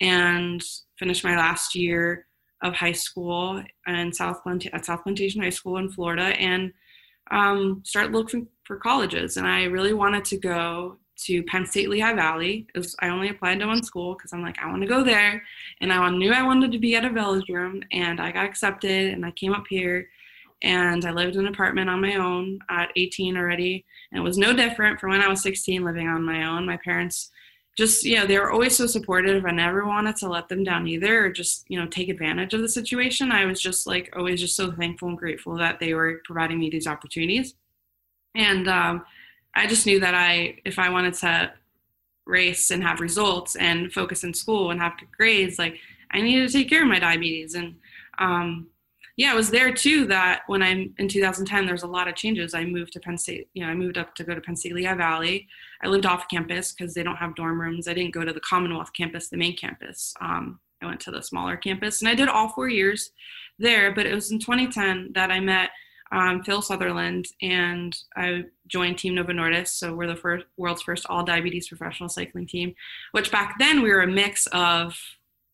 and 0.00 0.62
finish 0.98 1.24
my 1.24 1.36
last 1.36 1.74
year 1.74 2.26
of 2.62 2.74
high 2.74 2.92
school 2.92 3.62
and 3.86 4.14
South 4.14 4.40
at 4.72 4.84
South 4.84 5.02
Plantation 5.02 5.42
High 5.42 5.50
School 5.50 5.76
in 5.78 5.90
Florida 5.90 6.22
and 6.22 6.72
um, 7.30 7.82
start 7.84 8.12
looking 8.12 8.48
for 8.64 8.76
colleges. 8.76 9.36
And 9.36 9.46
I 9.46 9.64
really 9.64 9.92
wanted 9.92 10.24
to 10.26 10.36
go 10.38 10.96
to 11.16 11.42
Penn 11.44 11.66
State 11.66 11.88
Lehigh 11.88 12.14
Valley. 12.14 12.66
Was, 12.74 12.96
I 13.00 13.08
only 13.08 13.28
applied 13.28 13.60
to 13.60 13.66
one 13.66 13.82
school 13.82 14.14
because 14.14 14.32
I'm 14.32 14.42
like, 14.42 14.58
I 14.58 14.68
want 14.68 14.82
to 14.82 14.88
go 14.88 15.04
there. 15.04 15.42
And 15.80 15.92
I 15.92 16.08
knew 16.10 16.32
I 16.32 16.42
wanted 16.42 16.72
to 16.72 16.78
be 16.78 16.96
at 16.96 17.04
a 17.04 17.10
velodrome, 17.10 17.82
and 17.92 18.20
I 18.20 18.32
got 18.32 18.46
accepted. 18.46 19.14
And 19.14 19.24
I 19.24 19.30
came 19.32 19.52
up 19.52 19.64
here, 19.68 20.08
and 20.62 21.04
I 21.04 21.12
lived 21.12 21.36
in 21.36 21.46
an 21.46 21.52
apartment 21.52 21.90
on 21.90 22.00
my 22.00 22.16
own 22.16 22.58
at 22.68 22.90
18 22.96 23.36
already. 23.36 23.84
And 24.10 24.20
it 24.20 24.24
was 24.24 24.38
no 24.38 24.52
different 24.52 24.98
from 24.98 25.10
when 25.10 25.20
I 25.20 25.28
was 25.28 25.42
16 25.42 25.84
living 25.84 26.08
on 26.08 26.24
my 26.24 26.46
own. 26.46 26.66
My 26.66 26.78
parents 26.78 27.30
just 27.76 28.04
know 28.16 28.26
they 28.26 28.38
were 28.38 28.52
always 28.52 28.76
so 28.76 28.86
supportive 28.86 29.44
i 29.44 29.50
never 29.50 29.84
wanted 29.86 30.14
to 30.16 30.28
let 30.28 30.48
them 30.48 30.62
down 30.62 30.86
either 30.86 31.24
or 31.26 31.30
just 31.30 31.64
you 31.68 31.78
know 31.78 31.86
take 31.86 32.08
advantage 32.08 32.54
of 32.54 32.60
the 32.60 32.68
situation. 32.68 33.32
I 33.32 33.46
was 33.46 33.60
just 33.60 33.86
like 33.86 34.12
always 34.16 34.40
just 34.40 34.56
so 34.56 34.70
thankful 34.72 35.08
and 35.08 35.18
grateful 35.18 35.56
that 35.56 35.80
they 35.80 35.94
were 35.94 36.20
providing 36.24 36.58
me 36.58 36.70
these 36.70 36.86
opportunities. 36.86 37.54
And 38.34 38.68
um, 38.68 39.04
i 39.56 39.66
just 39.66 39.86
knew 39.86 40.00
that 40.00 40.14
i 40.14 40.58
if 40.64 40.78
i 40.78 40.88
wanted 40.88 41.14
to 41.14 41.52
race 42.26 42.70
and 42.70 42.82
have 42.82 43.00
results 43.00 43.54
and 43.56 43.92
focus 43.92 44.24
in 44.24 44.34
school 44.34 44.70
and 44.70 44.80
have 44.80 44.98
good 44.98 45.12
grades 45.16 45.58
like 45.58 45.78
i 46.10 46.20
needed 46.20 46.48
to 46.48 46.52
take 46.52 46.68
care 46.68 46.82
of 46.82 46.88
my 46.88 46.98
diabetes. 46.98 47.54
And 47.54 47.76
um, 48.18 48.68
yeah, 49.16 49.32
it 49.32 49.36
was 49.36 49.50
there 49.50 49.72
too 49.72 50.06
that 50.06 50.42
when 50.48 50.62
I'm 50.62 50.94
in 50.98 51.08
2010, 51.08 51.66
there's 51.66 51.84
a 51.84 51.88
lot 51.88 52.08
of 52.08 52.16
changes. 52.16 52.54
I 52.54 52.64
moved 52.64 52.92
to 52.94 53.00
Penn 53.00 53.16
State, 53.16 53.48
you 53.54 53.62
know, 53.62 53.70
I 53.70 53.74
moved 53.74 53.96
up 53.96 54.14
to 54.16 54.24
go 54.24 54.34
to 54.34 54.40
Penn 54.40 54.56
State 54.56 54.74
Lehigh 54.74 54.94
Valley. 54.94 55.46
I 55.82 55.86
lived 55.88 56.06
off 56.06 56.28
campus 56.28 56.72
because 56.72 56.94
they 56.94 57.02
don't 57.02 57.16
have 57.16 57.36
dorm 57.36 57.60
rooms. 57.60 57.86
I 57.86 57.94
didn't 57.94 58.14
go 58.14 58.24
to 58.24 58.32
the 58.32 58.40
Commonwealth 58.40 58.92
campus, 58.92 59.28
the 59.28 59.36
main 59.36 59.56
campus. 59.56 60.14
Um, 60.20 60.58
I 60.82 60.86
went 60.86 61.00
to 61.00 61.10
the 61.10 61.22
smaller 61.22 61.56
campus 61.56 62.00
and 62.00 62.08
I 62.08 62.14
did 62.14 62.28
all 62.28 62.48
four 62.48 62.68
years 62.68 63.10
there. 63.58 63.92
But 63.92 64.06
it 64.06 64.14
was 64.14 64.30
in 64.30 64.38
2010 64.38 65.12
that 65.14 65.30
I 65.30 65.40
met 65.40 65.70
um, 66.12 66.42
Phil 66.42 66.62
Southerland 66.62 67.26
and 67.42 67.96
I 68.16 68.44
joined 68.66 68.98
Team 68.98 69.14
Novo 69.14 69.32
Nordisk. 69.32 69.68
So 69.68 69.94
we're 69.94 70.06
the 70.06 70.16
first 70.16 70.46
world's 70.56 70.82
first 70.82 71.06
all 71.08 71.24
diabetes 71.24 71.68
professional 71.68 72.08
cycling 72.08 72.46
team, 72.46 72.74
which 73.12 73.30
back 73.30 73.56
then 73.58 73.82
we 73.82 73.90
were 73.90 74.02
a 74.02 74.06
mix 74.06 74.46
of 74.48 74.96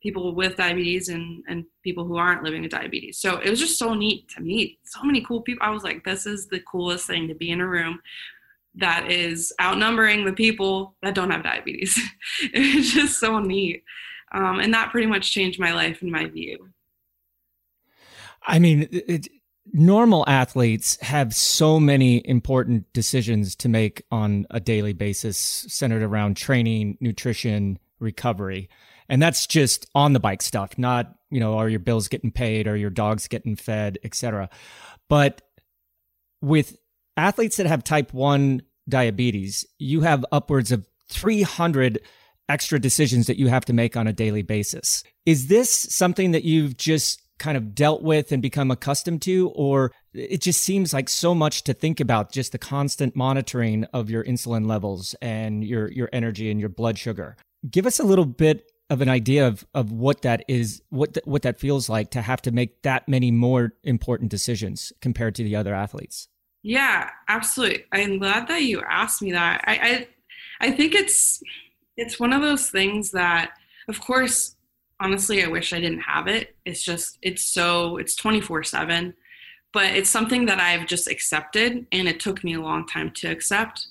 people 0.02 0.34
with 0.34 0.56
diabetes 0.56 1.08
and, 1.08 1.42
and 1.48 1.64
people 1.82 2.04
who 2.04 2.16
aren't 2.16 2.42
living 2.42 2.62
with 2.62 2.70
diabetes. 2.70 3.18
So 3.18 3.38
it 3.38 3.50
was 3.50 3.58
just 3.58 3.78
so 3.78 3.94
neat 3.94 4.28
to 4.30 4.40
meet 4.40 4.78
so 4.84 5.02
many 5.02 5.22
cool 5.22 5.42
people. 5.42 5.66
I 5.66 5.70
was 5.70 5.84
like, 5.84 6.04
this 6.04 6.26
is 6.26 6.46
the 6.46 6.60
coolest 6.60 7.06
thing 7.06 7.28
to 7.28 7.34
be 7.34 7.50
in 7.50 7.60
a 7.60 7.68
room 7.68 8.00
that 8.76 9.10
is 9.10 9.52
outnumbering 9.60 10.24
the 10.24 10.32
people 10.32 10.94
that 11.02 11.14
don't 11.14 11.30
have 11.30 11.42
diabetes. 11.42 11.98
it 12.54 12.76
was 12.76 12.92
just 12.92 13.18
so 13.18 13.38
neat. 13.38 13.82
Um, 14.32 14.60
and 14.60 14.72
that 14.74 14.90
pretty 14.90 15.06
much 15.06 15.32
changed 15.32 15.58
my 15.58 15.72
life 15.72 16.02
and 16.02 16.10
my 16.10 16.26
view. 16.26 16.68
I 18.46 18.58
mean, 18.58 18.88
it, 18.90 19.28
normal 19.72 20.24
athletes 20.28 20.98
have 21.02 21.34
so 21.34 21.78
many 21.78 22.26
important 22.26 22.92
decisions 22.92 23.54
to 23.56 23.68
make 23.68 24.02
on 24.10 24.46
a 24.50 24.60
daily 24.60 24.92
basis 24.92 25.36
centered 25.38 26.02
around 26.02 26.36
training, 26.36 26.96
nutrition, 27.00 27.78
recovery. 27.98 28.68
And 29.10 29.20
that's 29.20 29.46
just 29.46 29.86
on 29.94 30.12
the 30.12 30.20
bike 30.20 30.40
stuff, 30.40 30.78
not, 30.78 31.12
you 31.30 31.40
know, 31.40 31.58
are 31.58 31.68
your 31.68 31.80
bills 31.80 32.08
getting 32.08 32.30
paid 32.30 32.68
or 32.68 32.76
your 32.76 32.90
dogs 32.90 33.26
getting 33.26 33.56
fed, 33.56 33.98
etc. 34.04 34.48
But 35.08 35.42
with 36.40 36.78
athletes 37.16 37.56
that 37.56 37.66
have 37.66 37.84
type 37.84 38.14
1 38.14 38.62
diabetes, 38.88 39.66
you 39.78 40.02
have 40.02 40.24
upwards 40.30 40.70
of 40.70 40.86
300 41.10 42.00
extra 42.48 42.78
decisions 42.78 43.26
that 43.26 43.36
you 43.36 43.48
have 43.48 43.64
to 43.64 43.72
make 43.72 43.96
on 43.96 44.06
a 44.06 44.12
daily 44.12 44.42
basis. 44.42 45.02
Is 45.26 45.48
this 45.48 45.70
something 45.70 46.30
that 46.30 46.44
you've 46.44 46.76
just 46.76 47.20
kind 47.40 47.56
of 47.56 47.74
dealt 47.74 48.02
with 48.02 48.32
and 48.32 48.42
become 48.42 48.70
accustomed 48.70 49.22
to 49.22 49.48
or 49.54 49.92
it 50.12 50.42
just 50.42 50.62
seems 50.62 50.92
like 50.92 51.08
so 51.08 51.34
much 51.34 51.64
to 51.64 51.72
think 51.72 51.98
about 51.98 52.30
just 52.30 52.52
the 52.52 52.58
constant 52.58 53.16
monitoring 53.16 53.84
of 53.94 54.10
your 54.10 54.22
insulin 54.24 54.66
levels 54.66 55.14
and 55.22 55.64
your 55.64 55.90
your 55.90 56.10
energy 56.12 56.50
and 56.50 56.60
your 56.60 56.68
blood 56.68 56.98
sugar 56.98 57.38
give 57.70 57.86
us 57.86 57.98
a 57.98 58.04
little 58.04 58.26
bit 58.26 58.69
of 58.90 59.00
an 59.00 59.08
idea 59.08 59.46
of, 59.46 59.64
of 59.72 59.92
what 59.92 60.22
that 60.22 60.44
is 60.48 60.82
what 60.90 61.14
th- 61.14 61.24
what 61.24 61.42
that 61.42 61.60
feels 61.60 61.88
like 61.88 62.10
to 62.10 62.20
have 62.20 62.42
to 62.42 62.50
make 62.50 62.82
that 62.82 63.08
many 63.08 63.30
more 63.30 63.72
important 63.84 64.30
decisions 64.30 64.92
compared 65.00 65.34
to 65.36 65.44
the 65.44 65.56
other 65.56 65.74
athletes. 65.74 66.28
Yeah 66.62 67.08
absolutely. 67.28 67.84
I'm 67.92 68.18
glad 68.18 68.48
that 68.48 68.64
you 68.64 68.82
asked 68.82 69.22
me 69.22 69.32
that. 69.32 69.62
I 69.64 70.06
i, 70.60 70.68
I 70.68 70.70
think 70.72 70.94
it's 70.94 71.40
it's 71.96 72.18
one 72.18 72.32
of 72.32 72.42
those 72.42 72.68
things 72.68 73.12
that 73.12 73.52
of 73.88 74.00
course 74.00 74.56
honestly 74.98 75.42
i 75.42 75.48
wish 75.48 75.72
i 75.72 75.80
didn't 75.80 76.00
have 76.00 76.26
it. 76.26 76.56
It's 76.66 76.82
just 76.82 77.18
it's 77.22 77.42
so 77.42 77.96
it's 77.96 78.16
24 78.16 78.64
7 78.64 79.14
but 79.72 79.84
it's 79.84 80.10
something 80.10 80.46
that 80.46 80.58
i've 80.58 80.86
just 80.88 81.08
accepted 81.08 81.86
and 81.92 82.08
it 82.08 82.18
took 82.18 82.42
me 82.42 82.54
a 82.54 82.60
long 82.60 82.86
time 82.86 83.12
to 83.12 83.28
accept. 83.28 83.86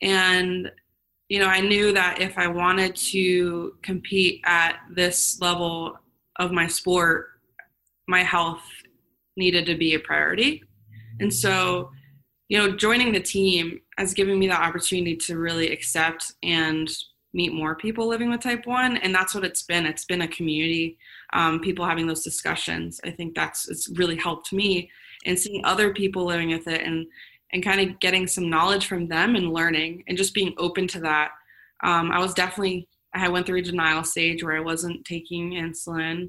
And 0.00 0.70
you 1.30 1.38
know 1.38 1.46
i 1.46 1.60
knew 1.60 1.92
that 1.92 2.20
if 2.20 2.36
i 2.36 2.46
wanted 2.46 2.94
to 2.94 3.74
compete 3.82 4.42
at 4.44 4.80
this 4.94 5.40
level 5.40 5.98
of 6.38 6.52
my 6.52 6.66
sport 6.66 7.28
my 8.10 8.22
health 8.22 8.62
needed 9.36 9.64
to 9.66 9.76
be 9.76 9.94
a 9.94 10.00
priority. 10.00 10.62
And 11.20 11.32
so 11.32 11.90
you 12.48 12.58
know 12.58 12.76
joining 12.76 13.12
the 13.12 13.20
team 13.20 13.80
has 13.96 14.12
given 14.12 14.38
me 14.38 14.48
the 14.48 14.60
opportunity 14.60 15.16
to 15.16 15.38
really 15.38 15.70
accept 15.70 16.32
and 16.42 16.90
meet 17.32 17.52
more 17.52 17.76
people 17.76 18.08
living 18.08 18.28
with 18.28 18.40
type 18.40 18.66
1 18.66 18.96
and 18.96 19.14
that's 19.14 19.34
what 19.34 19.44
it's 19.44 19.62
been. 19.62 19.86
It's 19.86 20.04
been 20.04 20.22
a 20.22 20.28
community 20.28 20.98
um, 21.32 21.60
people 21.60 21.86
having 21.86 22.08
those 22.08 22.24
discussions. 22.24 23.00
I 23.04 23.10
think 23.12 23.36
that's 23.36 23.68
it's 23.68 23.88
really 23.96 24.16
helped 24.16 24.52
me 24.52 24.90
and 25.26 25.38
seeing 25.38 25.64
other 25.64 25.92
people 25.92 26.24
living 26.24 26.50
with 26.50 26.66
it 26.66 26.82
and 26.82 27.06
and 27.52 27.64
kind 27.64 27.80
of 27.80 27.98
getting 28.00 28.26
some 28.26 28.48
knowledge 28.48 28.86
from 28.86 29.06
them 29.08 29.36
and 29.36 29.52
learning 29.52 30.04
and 30.08 30.16
just 30.16 30.34
being 30.34 30.54
open 30.58 30.86
to 30.86 31.00
that 31.00 31.30
um, 31.82 32.10
i 32.10 32.18
was 32.18 32.34
definitely 32.34 32.88
i 33.14 33.28
went 33.28 33.46
through 33.46 33.58
a 33.58 33.62
denial 33.62 34.04
stage 34.04 34.42
where 34.42 34.56
i 34.56 34.60
wasn't 34.60 35.04
taking 35.04 35.52
insulin 35.52 36.28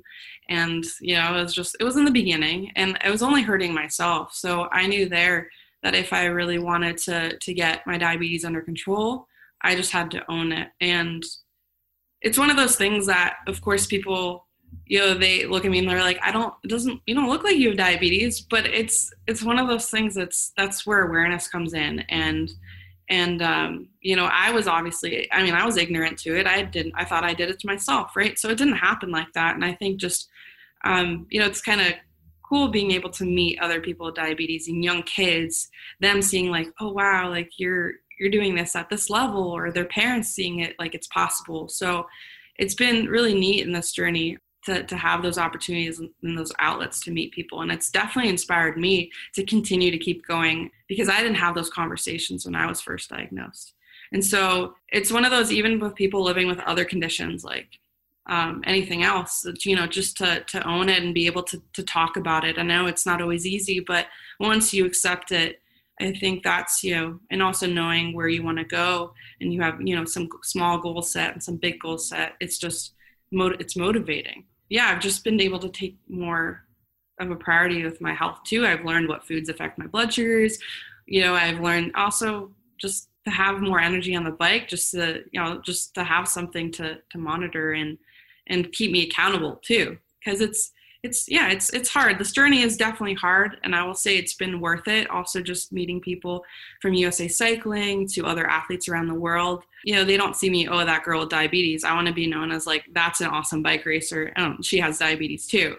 and 0.49 0.85
you 0.99 1.15
know 1.15 1.35
it 1.35 1.43
was 1.43 1.53
just 1.53 1.75
it 1.79 1.83
was 1.83 1.97
in 1.97 2.05
the 2.05 2.11
beginning 2.11 2.71
and 2.75 2.97
it 3.03 3.09
was 3.09 3.23
only 3.23 3.41
hurting 3.41 3.73
myself 3.73 4.33
so 4.33 4.67
i 4.71 4.87
knew 4.87 5.07
there 5.07 5.49
that 5.83 5.95
if 5.95 6.13
i 6.13 6.25
really 6.25 6.59
wanted 6.59 6.97
to 6.97 7.37
to 7.37 7.53
get 7.53 7.85
my 7.85 7.97
diabetes 7.97 8.45
under 8.45 8.61
control 8.61 9.27
I 9.63 9.75
just 9.75 9.91
had 9.91 10.11
to 10.11 10.31
own 10.31 10.51
it. 10.51 10.69
And 10.79 11.23
it's 12.21 12.37
one 12.37 12.49
of 12.49 12.57
those 12.57 12.75
things 12.75 13.05
that, 13.07 13.37
of 13.47 13.61
course, 13.61 13.85
people, 13.85 14.47
you 14.85 14.99
know, 14.99 15.13
they 15.13 15.45
look 15.45 15.65
at 15.65 15.71
me 15.71 15.79
and 15.79 15.89
they're 15.89 16.01
like, 16.01 16.19
I 16.21 16.31
don't, 16.31 16.53
it 16.63 16.67
doesn't, 16.67 17.01
you 17.05 17.15
don't 17.15 17.29
look 17.29 17.43
like 17.43 17.55
you 17.55 17.69
have 17.69 17.77
diabetes, 17.77 18.41
but 18.41 18.65
it's, 18.65 19.13
it's 19.27 19.43
one 19.43 19.59
of 19.59 19.67
those 19.67 19.89
things 19.89 20.15
that's, 20.15 20.51
that's 20.57 20.85
where 20.85 21.07
awareness 21.07 21.47
comes 21.47 21.73
in. 21.73 21.99
And, 22.09 22.51
and, 23.09 23.41
um, 23.41 23.89
you 24.01 24.15
know, 24.15 24.29
I 24.31 24.51
was 24.51 24.67
obviously, 24.67 25.31
I 25.31 25.43
mean, 25.43 25.53
I 25.53 25.65
was 25.65 25.77
ignorant 25.77 26.17
to 26.19 26.37
it. 26.37 26.47
I 26.47 26.63
didn't, 26.63 26.93
I 26.95 27.05
thought 27.05 27.23
I 27.23 27.33
did 27.33 27.49
it 27.49 27.59
to 27.59 27.67
myself. 27.67 28.15
Right. 28.15 28.37
So 28.37 28.49
it 28.49 28.57
didn't 28.57 28.75
happen 28.75 29.11
like 29.11 29.31
that. 29.33 29.55
And 29.55 29.63
I 29.63 29.73
think 29.73 29.99
just, 29.99 30.29
um, 30.83 31.27
you 31.29 31.39
know, 31.39 31.45
it's 31.45 31.61
kind 31.61 31.81
of 31.81 31.93
cool 32.47 32.67
being 32.67 32.91
able 32.91 33.09
to 33.11 33.23
meet 33.23 33.61
other 33.61 33.79
people 33.79 34.07
with 34.07 34.15
diabetes 34.15 34.67
and 34.67 34.83
young 34.83 35.03
kids, 35.03 35.69
them 36.01 36.21
seeing 36.21 36.49
like, 36.49 36.67
oh 36.79 36.91
wow, 36.91 37.29
like 37.29 37.51
you're 37.57 37.93
you're 38.21 38.29
doing 38.29 38.53
this 38.53 38.75
at 38.75 38.87
this 38.87 39.09
level 39.09 39.49
or 39.49 39.71
their 39.71 39.85
parents 39.85 40.29
seeing 40.29 40.59
it 40.59 40.75
like 40.77 40.93
it's 40.93 41.07
possible 41.07 41.67
so 41.67 42.05
it's 42.57 42.75
been 42.75 43.07
really 43.07 43.33
neat 43.33 43.65
in 43.65 43.73
this 43.73 43.91
journey 43.91 44.37
to, 44.65 44.83
to 44.83 44.95
have 44.95 45.23
those 45.23 45.37
opportunities 45.37 45.99
and 45.99 46.37
those 46.37 46.51
outlets 46.59 46.99
to 47.01 47.11
meet 47.11 47.31
people 47.31 47.61
and 47.61 47.71
it's 47.71 47.89
definitely 47.89 48.29
inspired 48.29 48.77
me 48.77 49.11
to 49.33 49.43
continue 49.43 49.91
to 49.91 49.97
keep 49.97 50.25
going 50.27 50.69
because 50.87 51.09
i 51.09 51.17
didn't 51.21 51.35
have 51.35 51.55
those 51.55 51.69
conversations 51.69 52.45
when 52.45 52.55
i 52.55 52.65
was 52.65 52.81
first 52.81 53.09
diagnosed 53.09 53.73
and 54.11 54.23
so 54.23 54.75
it's 54.89 55.11
one 55.11 55.25
of 55.25 55.31
those 55.31 55.51
even 55.51 55.79
with 55.79 55.95
people 55.95 56.23
living 56.23 56.47
with 56.47 56.59
other 56.59 56.85
conditions 56.85 57.43
like 57.43 57.67
um, 58.27 58.63
anything 58.65 59.03
else 59.03 59.45
you 59.65 59.75
know 59.75 59.87
just 59.87 60.15
to, 60.17 60.41
to 60.47 60.65
own 60.67 60.89
it 60.89 61.01
and 61.01 61.13
be 61.13 61.25
able 61.25 61.43
to, 61.43 61.61
to 61.73 61.83
talk 61.83 62.17
about 62.17 62.45
it 62.45 62.59
i 62.59 62.61
know 62.61 62.85
it's 62.85 63.05
not 63.05 63.21
always 63.21 63.47
easy 63.47 63.79
but 63.79 64.05
once 64.39 64.73
you 64.73 64.85
accept 64.85 65.31
it 65.31 65.61
I 66.01 66.13
think 66.13 66.43
that's 66.43 66.83
you 66.83 66.95
know, 66.95 67.19
and 67.29 67.43
also 67.43 67.67
knowing 67.67 68.13
where 68.13 68.27
you 68.27 68.43
want 68.43 68.57
to 68.57 68.63
go, 68.63 69.13
and 69.39 69.53
you 69.53 69.61
have 69.61 69.79
you 69.81 69.95
know 69.95 70.05
some 70.05 70.29
small 70.43 70.79
goal 70.79 71.01
set 71.01 71.33
and 71.33 71.43
some 71.43 71.57
big 71.57 71.79
goal 71.79 71.97
set. 71.97 72.33
It's 72.39 72.57
just 72.57 72.93
it's 73.31 73.75
motivating. 73.75 74.45
Yeah, 74.71 74.87
I've 74.87 75.01
just 75.01 75.25
been 75.25 75.41
able 75.41 75.59
to 75.59 75.67
take 75.67 75.97
more 76.07 76.63
of 77.19 77.29
a 77.29 77.35
priority 77.35 77.83
with 77.83 77.99
my 77.99 78.13
health 78.13 78.39
too. 78.45 78.65
I've 78.65 78.85
learned 78.85 79.09
what 79.09 79.27
foods 79.27 79.49
affect 79.49 79.77
my 79.77 79.85
blood 79.85 80.13
sugars. 80.13 80.57
You 81.05 81.21
know, 81.21 81.35
I've 81.35 81.59
learned 81.59 81.91
also 81.93 82.51
just 82.79 83.09
to 83.25 83.31
have 83.31 83.59
more 83.59 83.81
energy 83.81 84.15
on 84.15 84.23
the 84.23 84.31
bike, 84.31 84.69
just 84.69 84.91
to 84.91 85.25
you 85.33 85.41
know, 85.41 85.59
just 85.59 85.93
to 85.95 86.05
have 86.05 86.25
something 86.25 86.71
to 86.71 86.99
to 87.09 87.17
monitor 87.17 87.73
and 87.73 87.97
and 88.47 88.71
keep 88.71 88.91
me 88.91 89.03
accountable 89.03 89.57
too, 89.61 89.97
because 90.23 90.39
it's 90.39 90.71
it's 91.03 91.27
yeah 91.27 91.49
it's 91.49 91.71
it's 91.71 91.89
hard. 91.89 92.19
This 92.19 92.31
journey 92.31 92.61
is 92.61 92.77
definitely 92.77 93.15
hard 93.15 93.57
and 93.63 93.75
i 93.75 93.83
will 93.83 93.95
say 93.95 94.17
it's 94.17 94.35
been 94.35 94.61
worth 94.61 94.87
it. 94.87 95.09
Also 95.09 95.41
just 95.41 95.71
meeting 95.71 95.99
people 95.99 96.43
from 96.81 96.93
usa 96.93 97.27
cycling 97.27 98.07
to 98.09 98.25
other 98.25 98.47
athletes 98.47 98.87
around 98.87 99.07
the 99.07 99.15
world. 99.15 99.63
You 99.83 99.95
know 99.95 100.03
they 100.03 100.17
don't 100.17 100.35
see 100.35 100.49
me 100.49 100.67
oh 100.67 100.85
that 100.85 101.03
girl 101.03 101.21
with 101.21 101.29
diabetes. 101.29 101.83
I 101.83 101.95
want 101.95 102.07
to 102.07 102.13
be 102.13 102.27
known 102.27 102.51
as 102.51 102.67
like 102.67 102.85
that's 102.93 103.21
an 103.21 103.27
awesome 103.27 103.63
bike 103.63 103.85
racer. 103.85 104.31
And 104.35 104.63
she 104.63 104.79
has 104.79 104.99
diabetes 104.99 105.47
too. 105.47 105.75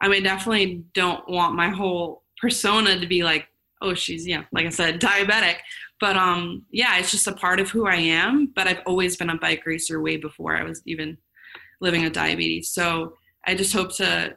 I 0.00 0.08
mean 0.08 0.24
definitely 0.24 0.84
don't 0.94 1.28
want 1.28 1.54
my 1.54 1.68
whole 1.68 2.22
persona 2.40 2.98
to 2.98 3.06
be 3.06 3.22
like 3.22 3.46
oh 3.82 3.94
she's 3.94 4.26
yeah 4.26 4.44
like 4.52 4.66
i 4.66 4.70
said 4.70 5.00
diabetic. 5.00 5.58
But 6.00 6.16
um 6.16 6.66
yeah 6.72 6.98
it's 6.98 7.12
just 7.12 7.28
a 7.28 7.32
part 7.32 7.60
of 7.60 7.70
who 7.70 7.86
i 7.86 7.94
am 7.94 8.52
but 8.56 8.66
i've 8.66 8.82
always 8.84 9.16
been 9.16 9.30
a 9.30 9.38
bike 9.38 9.64
racer 9.64 10.02
way 10.02 10.16
before 10.16 10.56
i 10.56 10.64
was 10.64 10.82
even 10.86 11.16
living 11.80 12.02
with 12.02 12.14
diabetes. 12.14 12.68
So 12.70 13.14
i 13.46 13.54
just 13.54 13.72
hope 13.72 13.94
to 13.98 14.36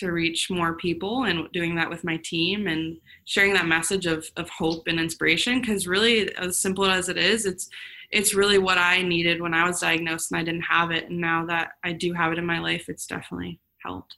to 0.00 0.12
reach 0.12 0.50
more 0.50 0.74
people 0.74 1.24
and 1.24 1.50
doing 1.52 1.74
that 1.76 1.88
with 1.88 2.04
my 2.04 2.16
team 2.18 2.66
and 2.66 2.98
sharing 3.24 3.52
that 3.54 3.66
message 3.66 4.06
of, 4.06 4.26
of 4.36 4.48
hope 4.50 4.86
and 4.86 4.98
inspiration. 4.98 5.60
Because 5.60 5.86
really 5.86 6.34
as 6.36 6.56
simple 6.56 6.86
as 6.86 7.08
it 7.08 7.16
is 7.16 7.46
it's 7.46 7.68
it's 8.10 8.34
really 8.34 8.58
what 8.58 8.76
i 8.76 9.02
needed 9.02 9.40
when 9.40 9.54
i 9.54 9.64
was 9.64 9.80
diagnosed 9.80 10.32
and 10.32 10.40
i 10.40 10.44
didn't 10.44 10.62
have 10.62 10.90
it. 10.90 11.08
And 11.08 11.20
now 11.20 11.46
that 11.46 11.72
i 11.84 11.92
do 11.92 12.12
have 12.12 12.32
it 12.32 12.38
in 12.38 12.46
my 12.46 12.58
life 12.58 12.88
it's 12.88 13.06
definitely 13.06 13.60
helped. 13.84 14.16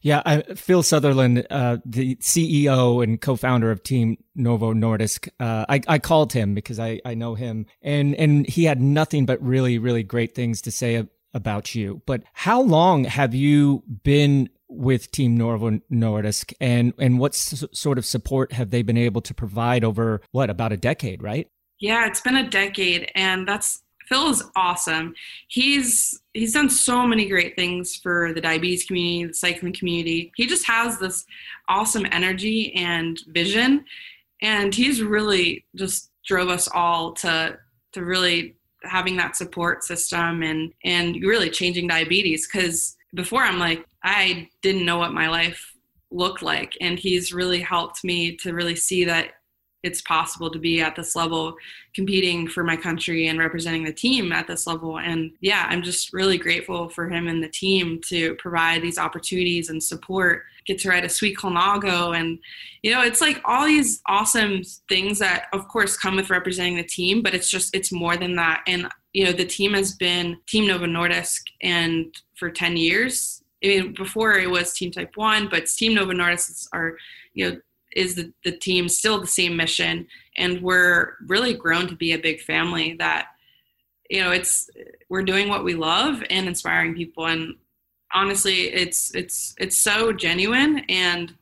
Yeah, 0.00 0.22
I, 0.24 0.42
Phil 0.54 0.82
Southerland, 0.82 1.46
uh, 1.50 1.78
the 1.84 2.16
CEO 2.16 3.02
and 3.02 3.20
co-founder 3.20 3.70
of 3.70 3.82
Team 3.82 4.18
Novo 4.34 4.72
Nordisk, 4.72 5.28
uh, 5.40 5.66
I, 5.68 5.80
I, 5.88 5.98
called 5.98 6.32
him 6.32 6.54
because 6.54 6.78
I, 6.78 7.00
I 7.04 7.14
know 7.14 7.34
him, 7.34 7.66
and 7.82 8.14
and 8.14 8.48
he 8.48 8.64
had 8.64 8.80
nothing 8.80 9.26
but 9.26 9.42
really 9.42 9.78
really 9.78 10.02
great 10.02 10.34
things 10.34 10.62
to 10.62 10.70
say 10.70 11.08
about 11.34 11.74
you. 11.74 12.02
But 12.06 12.22
how 12.32 12.60
long 12.60 13.04
have 13.04 13.34
you 13.34 13.82
been 14.02 14.48
with 14.68 15.10
Team 15.10 15.36
Novo 15.36 15.80
Nordisk, 15.90 16.52
and 16.60 16.92
and 16.98 17.18
what 17.18 17.32
s- 17.32 17.64
sort 17.72 17.98
of 17.98 18.04
support 18.04 18.52
have 18.52 18.70
they 18.70 18.82
been 18.82 18.98
able 18.98 19.22
to 19.22 19.34
provide 19.34 19.82
over 19.84 20.20
what 20.30 20.50
about 20.50 20.72
a 20.72 20.76
decade, 20.76 21.22
right? 21.22 21.48
Yeah, 21.80 22.06
it's 22.06 22.20
been 22.20 22.36
a 22.36 22.48
decade, 22.48 23.10
and 23.14 23.48
that's 23.48 23.82
Phil 24.08 24.28
is 24.30 24.42
awesome. 24.56 25.14
He's 25.48 26.20
he's 26.34 26.52
done 26.52 26.70
so 26.70 27.06
many 27.06 27.28
great 27.28 27.56
things 27.56 27.96
for 27.96 28.32
the 28.32 28.40
diabetes 28.40 28.84
community, 28.84 29.26
the 29.26 29.34
cycling 29.34 29.72
community. 29.72 30.32
He 30.36 30.46
just 30.46 30.66
has 30.66 30.98
this 30.98 31.24
awesome 31.68 32.06
energy 32.10 32.74
and 32.74 33.18
vision, 33.28 33.84
and 34.42 34.74
he's 34.74 35.02
really 35.02 35.64
just 35.76 36.10
drove 36.26 36.48
us 36.48 36.68
all 36.68 37.12
to 37.14 37.58
to 37.92 38.04
really 38.04 38.54
having 38.84 39.16
that 39.16 39.36
support 39.36 39.84
system 39.84 40.42
and 40.42 40.72
and 40.84 41.16
really 41.22 41.50
changing 41.50 41.88
diabetes 41.88 42.46
because 42.46 42.96
before 43.14 43.42
i'm 43.42 43.58
like 43.58 43.84
i 44.04 44.48
didn't 44.62 44.84
know 44.84 44.98
what 44.98 45.12
my 45.12 45.28
life 45.28 45.74
looked 46.10 46.42
like. 46.42 46.76
And 46.80 46.98
he's 46.98 47.32
really 47.32 47.60
helped 47.60 48.04
me 48.04 48.36
to 48.36 48.52
really 48.52 48.76
see 48.76 49.04
that 49.04 49.34
it's 49.84 50.00
possible 50.02 50.50
to 50.50 50.58
be 50.58 50.80
at 50.80 50.96
this 50.96 51.14
level 51.14 51.54
competing 51.94 52.48
for 52.48 52.64
my 52.64 52.76
country 52.76 53.28
and 53.28 53.38
representing 53.38 53.84
the 53.84 53.92
team 53.92 54.32
at 54.32 54.46
this 54.46 54.66
level. 54.66 54.98
And 54.98 55.30
yeah 55.40 55.66
i'm 55.68 55.82
just 55.82 56.12
really 56.12 56.36
grateful 56.36 56.88
for 56.88 57.08
him 57.08 57.28
and 57.28 57.42
the 57.42 57.48
team 57.48 58.00
to 58.08 58.34
provide 58.36 58.82
these 58.82 58.98
opportunities 58.98 59.68
and 59.68 59.82
support 59.82 60.42
get 60.68 60.78
to 60.80 60.88
ride 60.88 61.04
a 61.04 61.08
sweet 61.08 61.36
colnago. 61.36 62.16
And 62.16 62.38
you 62.82 62.92
know 62.92 63.02
it's 63.02 63.20
like 63.20 63.40
all 63.44 63.66
these 63.66 64.00
awesome 64.06 64.62
things 64.88 65.18
that 65.18 65.46
of 65.52 65.66
course 65.66 65.96
come 65.96 66.16
with 66.16 66.30
representing 66.30 66.76
the 66.76 66.84
team 66.84 67.22
but 67.22 67.34
it's 67.34 67.50
just 67.50 67.74
it's 67.74 67.90
more 67.90 68.16
than 68.16 68.36
that. 68.36 68.62
And 68.66 68.88
you 69.12 69.24
know 69.24 69.32
the 69.32 69.44
team 69.44 69.74
has 69.74 69.94
been 69.94 70.38
team 70.46 70.66
novo 70.66 70.86
nordisk 70.86 71.40
and 71.62 72.14
for 72.36 72.50
10 72.50 72.76
years. 72.76 73.42
I 73.62 73.66
mean, 73.66 73.94
before 73.94 74.38
it 74.38 74.48
was 74.48 74.72
Team 74.72 74.92
Type 74.92 75.16
One, 75.16 75.48
but 75.48 75.66
Team 75.66 75.92
Novo 75.92 76.12
Nordisk 76.12 76.68
are, 76.72 76.96
you 77.34 77.50
know, 77.50 77.60
is 77.96 78.14
the, 78.14 78.32
the 78.44 78.52
team 78.52 78.88
still 78.88 79.20
the 79.20 79.26
same 79.26 79.56
mission. 79.56 80.06
And 80.36 80.62
we're 80.62 81.14
really 81.26 81.54
grown 81.54 81.88
to 81.88 81.96
be 81.96 82.12
a 82.12 82.18
big 82.18 82.40
family 82.40 82.94
that 83.00 83.26
you 84.08 84.22
know, 84.22 84.30
it's 84.30 84.70
we're 85.08 85.22
doing 85.22 85.48
what 85.48 85.64
we 85.64 85.74
love 85.74 86.22
and 86.30 86.48
inspiring 86.48 86.94
people. 86.94 87.26
And 87.26 87.56
honestly, 88.12 88.72
it's 88.72 89.14
it's 89.14 89.54
it's 89.58 89.78
so 89.78 90.12
genuine. 90.12 90.80
And 90.88 91.34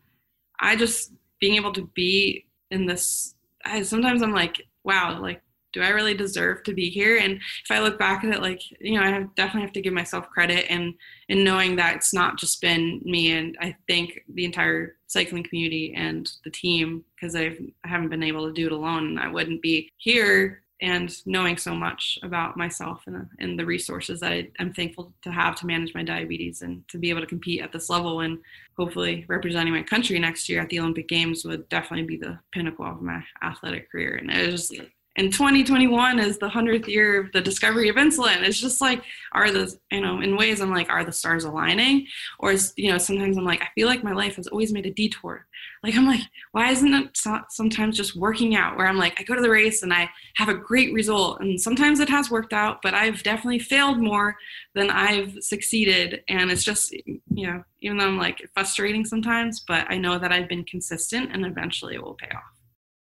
I 0.61 0.77
just 0.77 1.13
being 1.41 1.57
able 1.57 1.73
to 1.73 1.87
be 1.95 2.47
in 2.71 2.87
this. 2.87 3.35
I, 3.65 3.83
sometimes 3.83 4.23
I'm 4.23 4.33
like, 4.33 4.63
wow, 4.85 5.21
like 5.21 5.43
do 5.77 5.83
I 5.83 5.91
really 5.91 6.15
deserve 6.15 6.63
to 6.63 6.73
be 6.73 6.89
here? 6.89 7.19
And 7.19 7.33
if 7.35 7.71
I 7.71 7.81
look 7.81 7.99
back 7.99 8.25
at 8.25 8.33
it, 8.33 8.41
like, 8.41 8.63
you 8.81 8.99
know, 8.99 9.03
I 9.03 9.27
definitely 9.37 9.61
have 9.61 9.73
to 9.73 9.83
give 9.83 9.93
myself 9.93 10.31
credit 10.31 10.65
and, 10.71 10.95
and 11.29 11.45
knowing 11.45 11.77
that 11.77 11.97
it's 11.97 12.15
not 12.15 12.39
just 12.39 12.63
been 12.63 13.03
me 13.05 13.33
and 13.33 13.59
I 13.61 13.77
think 13.87 14.21
the 14.33 14.47
entire 14.47 14.97
cycling 15.07 15.45
community 15.45 15.93
and 15.95 16.31
the 16.45 16.51
team, 16.51 17.05
because 17.15 17.37
I've, 17.37 17.61
I 17.85 17.89
haven't 17.89 18.09
been 18.09 18.23
able 18.23 18.47
to 18.47 18.55
do 18.55 18.65
it 18.65 18.73
alone. 18.73 19.07
and 19.09 19.21
I 19.21 19.29
wouldn't 19.29 19.61
be 19.61 19.93
here 19.99 20.63
and 20.81 21.15
knowing 21.25 21.57
so 21.57 21.75
much 21.75 22.19
about 22.23 22.57
myself 22.57 23.03
and, 23.07 23.27
and 23.39 23.59
the 23.59 23.65
resources 23.65 24.21
that 24.21 24.33
I, 24.33 24.49
am 24.59 24.73
thankful 24.73 25.13
to 25.23 25.31
have 25.31 25.57
to 25.57 25.67
manage 25.67 25.95
my 25.95 26.03
diabetes 26.03 26.63
and 26.63 26.87
to 26.89 26.99
be 26.99 27.09
able 27.11 27.23
to 27.23 27.27
compete 27.27 27.63
at 27.63 27.73
this 27.73 27.89
level 27.89 28.21
and 28.21 28.39
hopefully 28.77 29.25
representing 29.29 29.73
my 29.73 29.83
country 29.83 30.19
next 30.19 30.49
year 30.49 30.61
at 30.61 30.69
the 30.69 30.81
Olympic 30.81 31.09
Games 31.09 31.45
would 31.45 31.69
definitely 31.71 32.07
be 32.07 32.19
the 32.19 32.39
pinnacle 32.53 32.85
of 32.85 33.01
my 33.01 33.23
athletic 33.43 33.91
career. 33.91 34.17
And 34.17 34.31
it 34.31 34.53
was 34.53 34.69
just 34.69 34.83
and 35.17 35.33
2021 35.33 36.19
is 36.19 36.39
the 36.39 36.49
100th 36.49 36.87
year 36.87 37.21
of 37.21 37.33
the 37.33 37.41
discovery 37.41 37.89
of 37.89 37.97
insulin. 37.97 38.43
It's 38.43 38.61
just 38.61 38.81
like 38.81 39.03
are 39.33 39.51
the 39.51 39.75
you 39.91 40.01
know 40.01 40.21
in 40.21 40.37
ways 40.37 40.61
i'm 40.61 40.71
like 40.71 40.91
are 40.91 41.05
the 41.05 41.13
stars 41.13 41.45
aligning? 41.45 42.07
Or 42.39 42.53
is 42.53 42.73
you 42.77 42.91
know 42.91 42.99
sometimes 42.99 43.39
i'm 43.39 43.45
like 43.45 43.63
i 43.63 43.69
feel 43.75 43.89
like 43.89 44.05
my 44.05 44.13
life 44.13 44.37
has 44.37 44.47
always 44.47 44.73
made 44.73 44.87
a 44.87 44.91
detour. 44.91 45.47
Like 45.83 45.97
i'm 45.97 46.07
like 46.07 46.21
why 46.53 46.71
isn't 46.71 46.93
it 46.93 47.19
sometimes 47.49 47.97
just 47.97 48.15
working 48.15 48.55
out 48.55 48.77
where 48.77 48.87
i'm 48.87 48.99
like 48.99 49.19
i 49.19 49.23
go 49.23 49.35
to 49.35 49.43
the 49.43 49.51
race 49.51 49.83
and 49.83 49.93
i 49.93 50.09
have 50.37 50.49
a 50.49 50.55
great 50.55 50.93
result. 50.93 51.41
And 51.41 51.61
sometimes 51.61 52.01
it 52.01 52.09
has 52.11 52.31
worked 52.31 52.53
out 52.53 52.83
but 52.83 52.95
i've 52.95 53.23
definitely 53.23 53.61
failed 53.61 53.99
more 53.99 54.37
than 54.75 54.91
i've 54.91 55.37
succeeded. 55.41 56.23
And 56.29 56.51
it's 56.51 56.65
just 56.65 56.93
you 56.93 57.21
know 57.47 57.65
even 57.81 57.97
though 57.97 58.07
i'm 58.07 58.19
like 58.19 58.49
frustrating 58.53 59.05
sometimes 59.05 59.61
but 59.61 59.87
i 59.91 59.97
know 59.97 60.19
that 60.19 60.33
i've 60.33 60.49
been 60.49 60.65
consistent 60.65 61.31
and 61.33 61.47
eventually 61.47 61.95
it 61.95 62.03
will 62.03 62.15
pay 62.15 62.29
off 62.35 62.56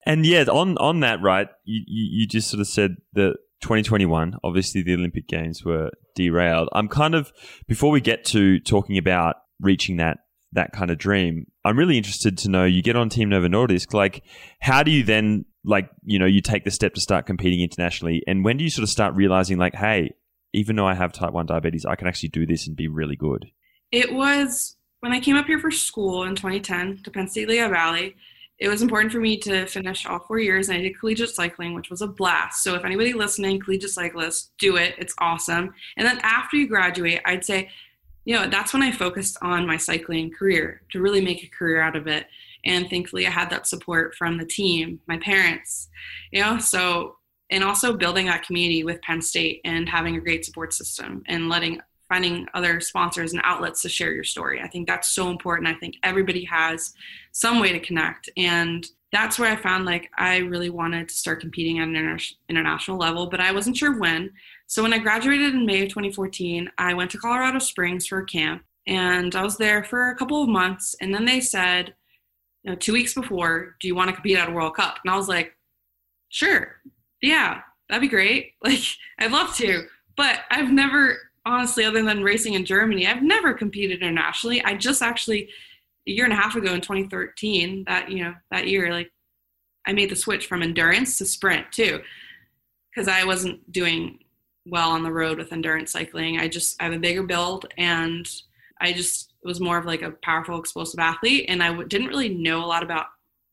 and 0.09 0.25
yeah, 0.25 0.45
on 0.45 0.79
on 0.79 1.01
that, 1.01 1.21
right? 1.21 1.49
You, 1.65 1.83
you, 1.87 2.27
just 2.27 2.51
sort 2.51 2.63
of 2.63 2.67
said 2.67 2.97
that 3.13 3.37
2021, 3.61 4.39
obviously 4.43 4.83
the 4.83 4.95
Olympic 4.95 5.29
Games 5.29 5.65
were 5.65 5.91
derailed. 6.17 6.71
I'm 6.73 6.89
kind 6.89 7.15
of 7.15 7.31
before 7.69 7.91
we 7.91 8.01
get 8.01 8.25
to 8.27 8.59
talking 8.61 8.97
about 8.97 9.37
reaching 9.61 9.99
that 9.99 10.19
that 10.53 10.73
kind 10.73 10.91
of 10.91 10.97
dream, 10.97 11.47
I'm 11.63 11.79
really 11.79 11.99
interested 11.99 12.39
to 12.39 12.49
know. 12.49 12.65
You 12.65 12.83
get 12.83 12.97
on 12.97 13.11
Team 13.11 13.29
Novo 13.29 13.49
Nordisk, 13.49 13.93
like 13.93 14.25
how 14.61 14.83
do 14.83 14.91
you 14.91 15.05
then 15.05 15.45
like 15.63 15.91
you 16.05 16.19
know 16.19 16.25
you 16.27 16.41
take 16.41 16.65
the 16.65 16.71
step 16.71 16.95
to 16.95 17.03
start 17.03 17.27
competing 17.27 17.61
internationally, 17.61 18.23
and 18.27 18.47
when 18.47 18.57
do 18.57 18.65
you 18.65 18.71
sort 18.71 18.85
of 18.85 18.89
start 18.89 19.15
realizing 19.15 19.59
like, 19.59 19.75
hey, 19.75 20.15
even 20.55 20.75
though 20.77 20.87
I 20.87 20.95
have 20.95 21.13
type 21.13 21.35
one 21.35 21.45
diabetes, 21.45 21.85
I 21.85 21.97
can 21.97 22.09
actually 22.09 22.31
do 22.31 22.47
this 22.47 22.67
and 22.67 22.75
be 22.75 22.89
really 22.89 23.17
good. 23.17 23.51
It 23.93 24.15
was 24.15 24.77
when 25.01 25.13
I 25.13 25.21
came 25.21 25.37
up 25.37 25.45
here 25.45 25.59
for 25.59 25.71
school 25.71 26.23
in 26.23 26.35
2010 26.35 27.03
to 27.05 27.11
Penn 27.11 27.29
State 27.29 27.47
Lehigh 27.47 27.69
Valley 27.69 28.17
it 28.59 28.69
was 28.69 28.83
important 28.83 29.13
for 29.13 29.21
me 29.21 29.37
to 29.37 29.67
finish 29.67 30.05
all 30.05 30.19
four 30.19 30.39
years 30.39 30.69
and 30.69 30.79
i 30.79 30.81
did 30.81 30.99
collegiate 30.99 31.31
cycling 31.31 31.75
which 31.75 31.91
was 31.91 32.03
a 32.03 32.07
blast. 32.07 32.63
So 32.63 32.75
if 32.75 32.85
anybody 32.85 33.13
listening 33.13 33.61
collegiate 33.61 33.91
cyclists 33.91 34.51
do 34.59 34.77
it. 34.77 34.95
It's 34.99 35.15
awesome. 35.19 35.75
And 35.97 36.07
then 36.07 36.19
after 36.23 36.57
you 36.57 36.67
graduate 36.67 37.21
i'd 37.25 37.45
say 37.45 37.71
you 38.25 38.35
know 38.35 38.49
that's 38.49 38.73
when 38.73 38.83
i 38.83 38.93
focused 38.93 39.39
on 39.43 39.67
my 39.67 39.77
cycling 39.77 40.31
career 40.31 40.83
to 40.93 41.01
really 41.01 41.21
make 41.21 41.43
a 41.43 41.49
career 41.49 41.81
out 41.81 41.97
of 41.97 42.07
it. 42.07 42.27
And 42.65 42.89
thankfully 42.91 43.27
i 43.27 43.31
had 43.31 43.51
that 43.51 43.67
support 43.67 44.15
from 44.15 44.39
the 44.39 44.47
team 44.47 45.01
my 45.07 45.19
parents 45.19 45.89
you 46.33 46.43
know 46.43 46.59
so 46.59 47.17
and 47.51 47.65
also 47.65 47.97
building 47.97 48.27
that 48.27 48.45
community 48.45 48.85
with 48.85 49.01
penn 49.03 49.23
state 49.23 49.61
and 49.65 49.89
having 49.89 50.17
a 50.17 50.21
great 50.21 50.45
support 50.45 50.75
system 50.75 51.23
and 51.27 51.49
letting 51.49 51.81
finding 52.09 52.47
other 52.55 52.81
sponsors 52.81 53.33
and 53.33 53.43
outlets 53.45 53.83
to 53.83 53.89
share 53.89 54.13
your 54.13 54.25
story. 54.25 54.61
I 54.61 54.69
think 54.69 54.87
that's 54.87 55.09
so 55.09 55.31
important. 55.31 55.69
I 55.69 55.75
think 55.75 55.97
everybody 56.03 56.45
has 56.45 56.95
some 57.33 57.61
way 57.61 57.73
to 57.73 57.81
connect. 57.81 58.31
And 58.37 58.87
that's 59.13 59.39
where 59.39 59.51
I 59.51 59.57
found 59.57 59.85
like 59.85 60.11
I 60.19 60.39
really 60.39 60.71
wanted 60.71 61.09
to 61.09 61.15
start 61.15 61.41
competing 61.41 61.79
at 61.79 61.89
an 61.89 61.97
inter- 61.97 62.25
international 62.49 62.99
level, 62.99 63.27
but 63.27 63.41
I 63.41 63.53
wasn't 63.53 63.77
sure 63.77 63.99
when. 63.99 64.31
So 64.67 64.83
when 64.83 64.93
I 64.93 64.99
graduated 64.99 65.55
in 65.55 65.67
May 65.67 65.83
of 65.83 65.89
2014, 65.89 66.71
I 66.79 66.95
went 66.95 67.11
to 67.13 67.19
Colorado 67.19 67.59
Springs 67.59 68.07
for 68.07 68.19
a 68.19 68.27
camp 68.27 68.63
and 68.87 69.35
I 69.35 69.43
was 69.43 69.57
there 69.57 69.85
for 69.85 70.11
a 70.11 70.17
couple 70.17 70.43
of 70.43 70.49
months. 70.49 70.97
And 71.01 71.15
then 71.15 71.25
they 71.25 71.41
said, 71.41 71.95
you 72.65 72.71
know, 72.71 72.77
two 72.77 72.93
weeks 72.93 73.15
before, 73.15 73.77
do 73.81 73.89
you 73.89 73.95
want 73.95 74.09
to 74.09 74.15
compete 74.15 74.39
at 74.39 74.49
a 74.49 74.53
World 74.53 74.77
Cup? 74.77 74.99
And 75.05 75.13
I 75.13 75.17
was 75.17 75.29
like, 75.29 75.55
sure, 76.29 76.77
yeah, 77.23 77.61
that'd 77.89 78.03
be 78.03 78.09
great. 78.09 78.53
Like, 78.63 78.81
I'd 79.19 79.33
love 79.33 79.55
to. 79.57 79.87
But 80.17 80.41
I've 80.51 80.73
never 80.73 81.17
honestly, 81.49 81.85
other 81.85 82.03
than 82.03 82.23
racing 82.23 82.55
in 82.55 82.65
Germany, 82.65 83.07
I've 83.07 83.23
never 83.23 83.55
competed 83.55 84.03
internationally. 84.03 84.63
I 84.63 84.75
just 84.75 85.03
actually 85.03 85.49
a 86.07 86.11
year 86.11 86.25
and 86.25 86.33
a 86.33 86.37
half 86.37 86.57
ago 86.57 86.73
in 86.73 86.81
2013, 86.81 87.85
that 87.87 88.11
you 88.11 88.25
know 88.25 88.35
that 88.51 88.69
year, 88.69 88.93
like 88.93 89.11
I 89.87 89.93
made 89.93 90.11
the 90.11 90.17
switch 90.17 90.47
from 90.47 90.63
endurance 90.63 91.19
to 91.19 91.27
sprint 91.27 91.71
too, 91.73 92.01
because 92.91 93.09
I 93.09 93.25
wasn't 93.25 93.71
doing 93.73 94.21
well 94.67 94.91
on 94.91 95.03
the 95.03 95.13
road 95.13 95.39
with 95.39 95.53
endurance 95.53 95.93
cycling. 95.93 96.39
I 96.39 96.49
just 96.49 96.81
I 96.81 96.85
have 96.85 96.93
a 96.93 96.99
bigger 96.99 97.23
build 97.23 97.67
and 97.77 98.29
I 98.81 98.93
just 98.93 99.33
was 99.43 99.61
more 99.61 99.79
of 99.79 99.87
like 99.87 100.03
a 100.03 100.13
powerful, 100.23 100.59
explosive 100.59 101.01
athlete, 101.01 101.47
and 101.49 101.63
I 101.63 101.69
w- 101.69 101.89
didn't 101.89 102.09
really 102.09 102.29
know 102.29 102.65
a 102.65 102.67
lot 102.67 102.83
about 102.83 103.07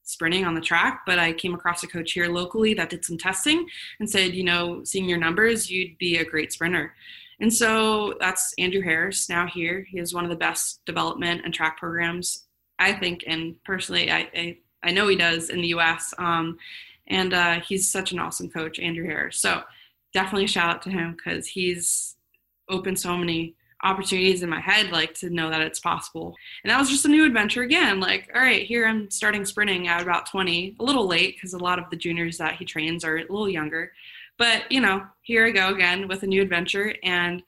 sprinting 0.04 0.46
on 0.46 0.54
the 0.54 0.62
track, 0.62 1.02
but 1.06 1.18
I 1.18 1.34
came 1.34 1.56
across 1.56 1.84
a 1.84 1.88
coach 1.88 2.12
here 2.12 2.28
locally 2.28 2.74
that 2.76 2.89
did 2.89 3.04
some 3.04 3.18
testing 3.18 3.68
and 4.00 4.10
said, 4.10 4.34
you 4.34 4.43
know, 4.43 4.84
seeing 4.84 5.10
your 5.10 5.18
numbers, 5.18 5.70
you'd 5.70 5.98
be 5.98 6.18
a 6.18 6.26
great 6.26 6.54
sprinter. 6.54 6.93
And 7.40 7.54
so 7.54 8.16
that's 8.20 8.54
Andrew 8.58 8.82
Harris 8.82 9.30
now 9.30 9.48
here. 9.48 9.86
He 9.90 10.00
is 10.00 10.14
one 10.14 10.24
of 10.24 10.30
the 10.30 10.36
best 10.36 10.82
development 10.86 11.42
and 11.44 11.54
track 11.54 11.78
programs, 11.78 12.46
I 12.80 12.94
think, 12.94 13.24
and 13.28 13.56
personally, 13.64 14.12
I, 14.12 14.30
I, 14.36 14.58
I 14.84 14.92
know 14.92 15.08
he 15.08 15.16
does 15.16 15.50
in 15.50 15.62
the 15.62 15.70
US. 15.70 16.14
Um, 16.18 16.58
and 17.08 17.34
uh, 17.34 17.60
he's 17.62 17.92
such 17.92 18.12
an 18.12 18.20
awesome 18.20 18.50
coach, 18.50 18.80
Andrew 18.80 19.06
Harris. 19.06 19.40
So 19.40 19.62
definitely 20.14 20.48
shout 20.48 20.70
out 20.70 20.82
to 20.84 20.90
him 20.90 21.16
because 21.16 21.48
he's 21.48 22.16
opened 22.70 23.00
so 23.00 23.16
many 23.16 23.56
opportunities 23.84 24.42
in 24.42 24.50
my 24.50 24.60
head, 24.60 24.92
like 24.92 25.14
to 25.14 25.30
know 25.30 25.50
that 25.50 25.62
it's 25.62 25.80
possible. 25.80 26.36
And 26.64 26.72
that 26.72 26.80
was 26.80 26.90
just 26.90 27.06
a 27.06 27.10
new 27.10 27.26
adventure 27.26 27.62
again. 27.62 28.00
Like, 28.00 28.32
all 28.34 28.42
right, 28.42 28.66
here 28.66 28.88
I'm 28.88 29.12
starting 29.12 29.46
sprinting 29.46 29.88
at 29.88 30.02
about 30.02 30.26
20, 30.26 30.78
a 30.80 30.84
little 30.84 31.08
late 31.08 31.36
because 31.36 31.54
a 31.54 31.60
lot 31.60 31.78
of 31.78 31.90
the 31.92 31.96
juniors 31.96 32.38
that 32.38 32.56
he 32.56 32.66
trains 32.66 33.04
are 33.04 33.18
a 33.18 33.22
little 33.22 33.50
younger. 33.50 33.92
But, 34.38 34.72
you 34.72 34.82
know, 34.82 35.06
here 35.22 35.46
I 35.46 35.52
go 35.52 35.70
again 35.70 36.08
with 36.08 36.24
a 36.24 36.28
new 36.28 36.42
adventure 36.42 36.94
and 37.04 37.42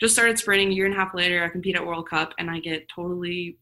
just 0.00 0.14
started 0.14 0.38
sprinting 0.38 0.70
a 0.70 0.74
year 0.74 0.86
and 0.86 0.94
a 0.94 0.98
half 0.98 1.14
later. 1.14 1.44
I 1.44 1.48
compete 1.48 1.76
at 1.76 1.86
World 1.86 2.08
Cup 2.08 2.32
and 2.38 2.50
I 2.50 2.58
get 2.58 2.88
totally 2.88 3.58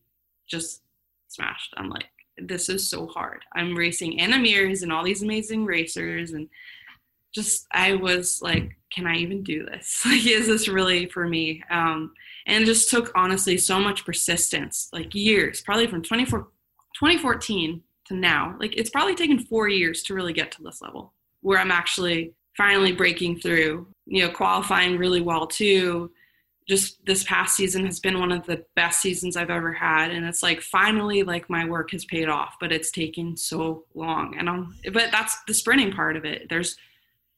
just 0.48 0.82
smashed. 1.28 1.74
I'm 1.76 1.90
like, 1.90 2.06
this 2.38 2.68
is 2.68 2.88
so 2.88 3.06
hard. 3.06 3.42
I'm 3.54 3.76
racing 3.76 4.20
Anna 4.20 4.36
Meares 4.36 4.82
and 4.82 4.92
all 4.92 5.04
these 5.04 5.22
amazing 5.22 5.64
racers 5.64 6.32
and 6.32 6.48
just 7.32 7.66
I 7.72 7.94
was 7.94 8.40
like, 8.42 8.76
can 8.90 9.06
I 9.06 9.16
even 9.16 9.42
do 9.42 9.64
this? 9.64 10.02
Like, 10.06 10.26
is 10.26 10.46
this 10.46 10.68
really 10.68 11.06
for 11.06 11.28
me? 11.28 11.62
Um, 11.70 12.12
and 12.46 12.62
it 12.62 12.66
just 12.66 12.90
took 12.90 13.12
honestly 13.14 13.56
so 13.56 13.78
much 13.78 14.04
persistence, 14.04 14.88
like 14.92 15.14
years, 15.14 15.60
probably 15.60 15.86
from 15.86 16.02
24, 16.02 16.40
2014 16.98 17.82
to 18.06 18.14
now. 18.14 18.56
Like 18.58 18.74
it's 18.76 18.90
probably 18.90 19.14
taken 19.14 19.38
four 19.38 19.68
years 19.68 20.02
to 20.04 20.14
really 20.14 20.32
get 20.32 20.50
to 20.52 20.62
this 20.62 20.82
level 20.82 21.12
where 21.42 21.58
I'm 21.58 21.70
actually 21.70 22.34
finally 22.56 22.92
breaking 22.92 23.40
through, 23.40 23.86
you 24.06 24.24
know, 24.24 24.32
qualifying 24.32 24.96
really 24.96 25.20
well 25.20 25.46
too. 25.46 26.10
Just 26.68 27.04
this 27.04 27.24
past 27.24 27.56
season 27.56 27.84
has 27.86 27.98
been 27.98 28.20
one 28.20 28.30
of 28.30 28.46
the 28.46 28.64
best 28.76 29.00
seasons 29.00 29.36
I've 29.36 29.50
ever 29.50 29.72
had. 29.72 30.10
And 30.10 30.24
it's 30.24 30.42
like 30.42 30.60
finally 30.60 31.22
like 31.22 31.50
my 31.50 31.64
work 31.64 31.90
has 31.92 32.04
paid 32.04 32.28
off, 32.28 32.56
but 32.60 32.72
it's 32.72 32.90
taken 32.90 33.36
so 33.36 33.84
long. 33.94 34.36
And 34.38 34.48
I'm 34.48 34.76
but 34.92 35.10
that's 35.10 35.36
the 35.46 35.54
sprinting 35.54 35.92
part 35.92 36.16
of 36.16 36.24
it. 36.24 36.48
There's 36.48 36.76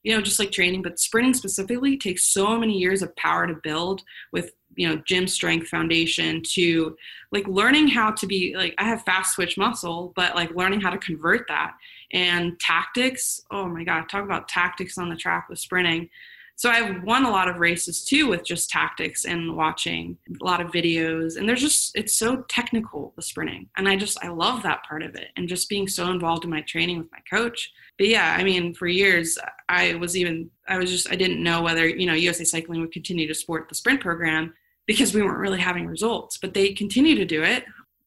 you 0.03 0.15
know, 0.15 0.23
just 0.23 0.39
like 0.39 0.51
training, 0.51 0.83
but 0.83 0.99
sprinting 0.99 1.35
specifically 1.35 1.97
takes 1.97 2.25
so 2.25 2.59
many 2.59 2.77
years 2.77 3.03
of 3.03 3.15
power 3.17 3.47
to 3.47 3.55
build 3.55 4.03
with, 4.33 4.53
you 4.77 4.89
know, 4.89 5.03
gym 5.07 5.27
strength 5.27 5.69
foundation 5.69 6.43
to 6.53 6.97
like 7.31 7.47
learning 7.49 7.89
how 7.89 8.11
to 8.11 8.27
be 8.27 8.55
like, 8.57 8.75
I 8.79 8.85
have 8.85 9.03
fast 9.03 9.35
twitch 9.35 9.57
muscle, 9.57 10.13
but 10.17 10.35
like 10.35 10.55
learning 10.55 10.81
how 10.81 10.91
to 10.91 10.99
convert 10.99 11.47
that 11.49 11.75
and 12.13 12.59
tactics. 12.61 13.43
Oh 13.51 13.67
my 13.67 13.85
God, 13.85 14.09
talk 14.09 14.25
about 14.25 14.49
tactics 14.49 14.99
on 14.99 15.09
the 15.09 15.17
track 15.17 15.49
with 15.49 15.59
sprinting. 15.59 16.09
So 16.57 16.71
I've 16.71 17.03
won 17.03 17.25
a 17.25 17.31
lot 17.31 17.49
of 17.49 17.57
races 17.57 18.05
too 18.05 18.29
with 18.29 18.45
just 18.45 18.71
tactics 18.71 19.25
and 19.25 19.57
watching 19.57 20.17
a 20.41 20.45
lot 20.45 20.61
of 20.61 20.71
videos. 20.71 21.37
And 21.37 21.49
there's 21.49 21.61
just, 21.61 21.97
it's 21.97 22.17
so 22.17 22.45
technical, 22.49 23.13
the 23.17 23.23
sprinting. 23.23 23.69
And 23.77 23.89
I 23.89 23.97
just, 23.97 24.23
I 24.23 24.29
love 24.29 24.63
that 24.63 24.85
part 24.89 25.03
of 25.03 25.15
it 25.15 25.29
and 25.37 25.49
just 25.49 25.69
being 25.69 25.89
so 25.89 26.11
involved 26.11 26.45
in 26.45 26.51
my 26.51 26.61
training 26.61 26.99
with 26.99 27.11
my 27.11 27.19
coach. 27.29 27.73
But 27.99 28.09
yeah, 28.09 28.37
I 28.39 28.45
mean, 28.45 28.75
for 28.75 28.87
years, 28.87 29.39
I 29.69 29.95
was 29.95 30.17
even, 30.17 30.51
I 30.69 30.79
was 30.79 30.91
just, 30.91 31.11
I 31.11 31.17
didn't 31.17 31.43
know 31.43 31.63
whether, 31.63 31.89
you 31.89 32.07
know, 32.07 32.15
USA 32.15 32.45
Cycling 32.45 32.81
would 32.81 32.93
continue 32.93 33.27
to 33.27 33.35
support 33.35 33.69
the 33.69 33.75
sprint 33.75 34.01
program 34.01 34.55
because 34.87 35.15
we 35.15 35.23
weren't 35.23 35.39
really 35.39 35.61
having 35.61 35.87
results. 35.87 36.39
But 36.39 36.55
they 36.55 36.73
continue 36.73 37.15
to 37.17 37.25
do 37.25 37.43
it, 37.43 37.65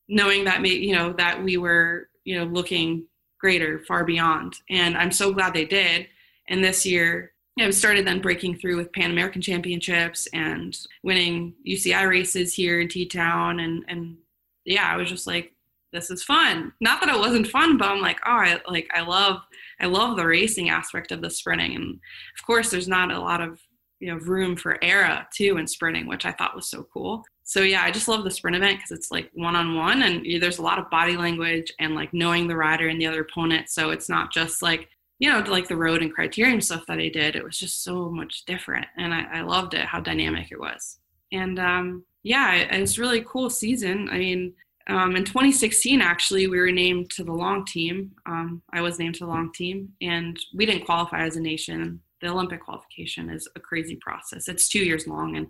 knowing 0.07 0.45
that, 0.45 0.63
you 0.65 0.93
know, 0.93 1.13
that 1.13 1.43
we 1.43 1.57
were, 1.57 2.09
you 2.23 2.37
know, 2.37 2.45
looking 2.45 3.05
greater, 3.39 3.79
far 3.79 4.03
beyond. 4.03 4.55
And 4.69 4.97
I'm 4.97 5.11
so 5.11 5.33
glad 5.33 5.53
they 5.53 5.65
did. 5.65 6.07
And 6.47 6.63
this 6.63 6.85
year, 6.85 7.31
I 7.59 7.69
started 7.69 8.05
then 8.05 8.21
breaking 8.21 8.57
through 8.57 8.77
with 8.77 8.91
Pan 8.91 9.11
American 9.11 9.41
Championships 9.41 10.27
and 10.33 10.77
winning 11.03 11.53
UCI 11.67 12.07
races 12.07 12.53
here 12.53 12.81
in 12.81 12.89
T 12.89 13.05
Town. 13.05 13.59
And, 13.59 13.85
and 13.87 14.17
yeah, 14.65 14.85
I 14.91 14.97
was 14.97 15.09
just 15.09 15.25
like, 15.25 15.53
this 15.95 16.11
is 16.11 16.23
fun. 16.23 16.73
Not 16.81 16.99
that 16.99 17.13
it 17.13 17.19
wasn't 17.19 17.47
fun, 17.47 17.77
but 17.77 17.87
I'm 17.87 18.01
like, 18.01 18.19
oh, 18.25 18.31
I 18.31 18.59
like 18.67 18.89
I 18.93 19.01
love 19.01 19.41
I 19.79 19.85
love 19.87 20.17
the 20.17 20.25
racing 20.25 20.69
aspect 20.69 21.11
of 21.11 21.21
the 21.21 21.29
sprinting. 21.29 21.75
And 21.75 21.93
of 22.37 22.45
course 22.45 22.69
there's 22.69 22.87
not 22.87 23.11
a 23.11 23.19
lot 23.19 23.41
of 23.41 23.59
you 23.99 24.07
know 24.07 24.17
room 24.17 24.55
for 24.55 24.77
era 24.83 25.27
too 25.35 25.57
in 25.57 25.67
sprinting, 25.67 26.07
which 26.07 26.25
I 26.25 26.31
thought 26.31 26.55
was 26.55 26.69
so 26.69 26.87
cool. 26.93 27.23
So 27.43 27.61
yeah, 27.61 27.83
I 27.83 27.91
just 27.91 28.07
love 28.07 28.23
the 28.23 28.31
sprint 28.31 28.57
event 28.57 28.79
because 28.79 28.91
it's 28.91 29.11
like 29.11 29.29
one 29.33 29.55
on 29.55 29.75
one 29.75 30.01
and 30.01 30.25
there's 30.41 30.57
a 30.57 30.63
lot 30.63 30.79
of 30.79 30.89
body 30.89 31.15
language 31.15 31.71
and 31.79 31.93
like 31.93 32.13
knowing 32.13 32.47
the 32.47 32.55
rider 32.55 32.87
and 32.87 32.99
the 32.99 33.07
other 33.07 33.21
opponent. 33.21 33.69
So 33.69 33.91
it's 33.91 34.09
not 34.09 34.33
just 34.33 34.61
like 34.61 34.89
you 35.19 35.29
know, 35.29 35.39
like 35.39 35.67
the 35.67 35.77
road 35.77 36.01
and 36.01 36.15
criterium 36.15 36.61
stuff 36.61 36.85
that 36.87 36.99
I 36.99 37.09
did, 37.09 37.35
it 37.35 37.43
was 37.43 37.57
just 37.57 37.83
so 37.83 38.09
much 38.09 38.43
different. 38.45 38.85
And 38.97 39.13
I, 39.13 39.23
I 39.35 39.41
loved 39.41 39.73
it, 39.73 39.85
how 39.85 40.01
dynamic 40.01 40.51
it 40.51 40.59
was. 40.59 40.99
And 41.31 41.57
um, 41.57 42.05
yeah, 42.23 42.53
it 42.53 42.81
was 42.81 42.99
really 42.99 43.23
cool 43.25 43.49
season. 43.49 44.09
I 44.09 44.17
mean, 44.17 44.53
um, 44.87 45.15
in 45.15 45.23
2016, 45.23 46.01
actually, 46.01 46.47
we 46.47 46.59
were 46.59 46.71
named 46.71 47.09
to 47.11 47.23
the 47.23 47.31
long 47.31 47.65
team. 47.65 48.11
Um, 48.25 48.61
I 48.71 48.81
was 48.81 48.99
named 48.99 49.15
to 49.15 49.25
the 49.25 49.31
long 49.31 49.51
team, 49.51 49.93
and 50.01 50.37
we 50.53 50.65
didn't 50.65 50.85
qualify 50.85 51.25
as 51.25 51.37
a 51.37 51.41
nation. 51.41 52.01
The 52.25 52.31
Olympic 52.31 52.63
qualification 52.65 53.29
is 53.29 53.47
a 53.55 53.59
crazy 53.59 53.97
process. 53.97 54.47
It's 54.47 54.67
two 54.67 54.83
years 54.83 55.05
long, 55.05 55.37
and 55.37 55.45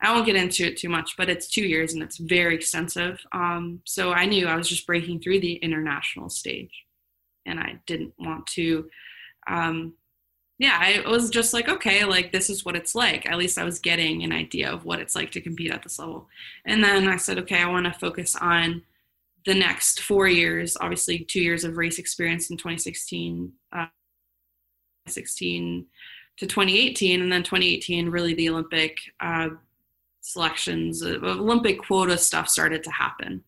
I 0.00 0.14
won't 0.14 0.24
get 0.24 0.34
into 0.34 0.64
it 0.64 0.78
too 0.78 0.88
much, 0.88 1.14
but 1.18 1.28
it's 1.28 1.46
two 1.46 1.66
years 1.66 1.92
and 1.92 2.02
it's 2.02 2.16
very 2.16 2.54
extensive. 2.54 3.20
Um, 3.32 3.82
so 3.84 4.12
I 4.12 4.24
knew 4.24 4.46
I 4.46 4.56
was 4.56 4.66
just 4.66 4.86
breaking 4.86 5.20
through 5.20 5.40
the 5.40 5.56
international 5.56 6.30
stage 6.30 6.72
and 7.44 7.60
I 7.60 7.80
didn't 7.86 8.14
want 8.18 8.46
to. 8.48 8.88
Um, 9.46 9.92
yeah, 10.58 10.78
I 10.80 11.06
was 11.06 11.28
just 11.28 11.52
like, 11.52 11.68
okay, 11.68 12.06
like 12.06 12.32
this 12.32 12.48
is 12.48 12.64
what 12.64 12.76
it's 12.76 12.94
like. 12.94 13.26
At 13.26 13.36
least 13.36 13.58
I 13.58 13.64
was 13.64 13.78
getting 13.78 14.22
an 14.22 14.32
idea 14.32 14.70
of 14.70 14.86
what 14.86 15.00
it's 15.00 15.14
like 15.14 15.32
to 15.32 15.42
compete 15.42 15.70
at 15.70 15.82
this 15.82 15.98
level. 15.98 16.28
And 16.64 16.82
then 16.82 17.08
I 17.08 17.18
said, 17.18 17.38
okay, 17.40 17.60
I 17.60 17.68
want 17.68 17.84
to 17.84 17.92
focus 17.92 18.34
on 18.36 18.82
the 19.44 19.54
next 19.54 20.00
four 20.00 20.28
years. 20.28 20.78
Obviously, 20.80 21.18
two 21.18 21.42
years 21.42 21.62
of 21.62 21.76
race 21.76 21.98
experience 21.98 22.48
in 22.48 22.56
2016, 22.56 23.52
uh, 23.72 23.86
16 25.06 25.86
to 26.38 26.46
2018, 26.46 27.22
and 27.22 27.32
then 27.32 27.42
2018, 27.42 28.08
really 28.08 28.34
the 28.34 28.48
Olympic 28.48 28.98
uh, 29.20 29.48
selections, 30.20 31.02
uh, 31.02 31.18
Olympic 31.22 31.80
quota 31.80 32.18
stuff 32.18 32.48
started 32.48 32.82
to 32.82 32.90
happen. 32.90 33.42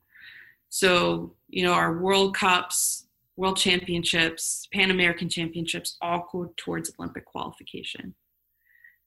So, 0.70 1.34
you 1.48 1.64
know, 1.64 1.72
our 1.72 1.98
World 1.98 2.36
Cups, 2.36 3.06
World 3.36 3.56
Championships, 3.56 4.68
Pan 4.72 4.90
American 4.90 5.28
Championships 5.28 5.96
all 6.00 6.28
go 6.30 6.52
towards 6.56 6.90
Olympic 6.98 7.24
qualification. 7.24 8.14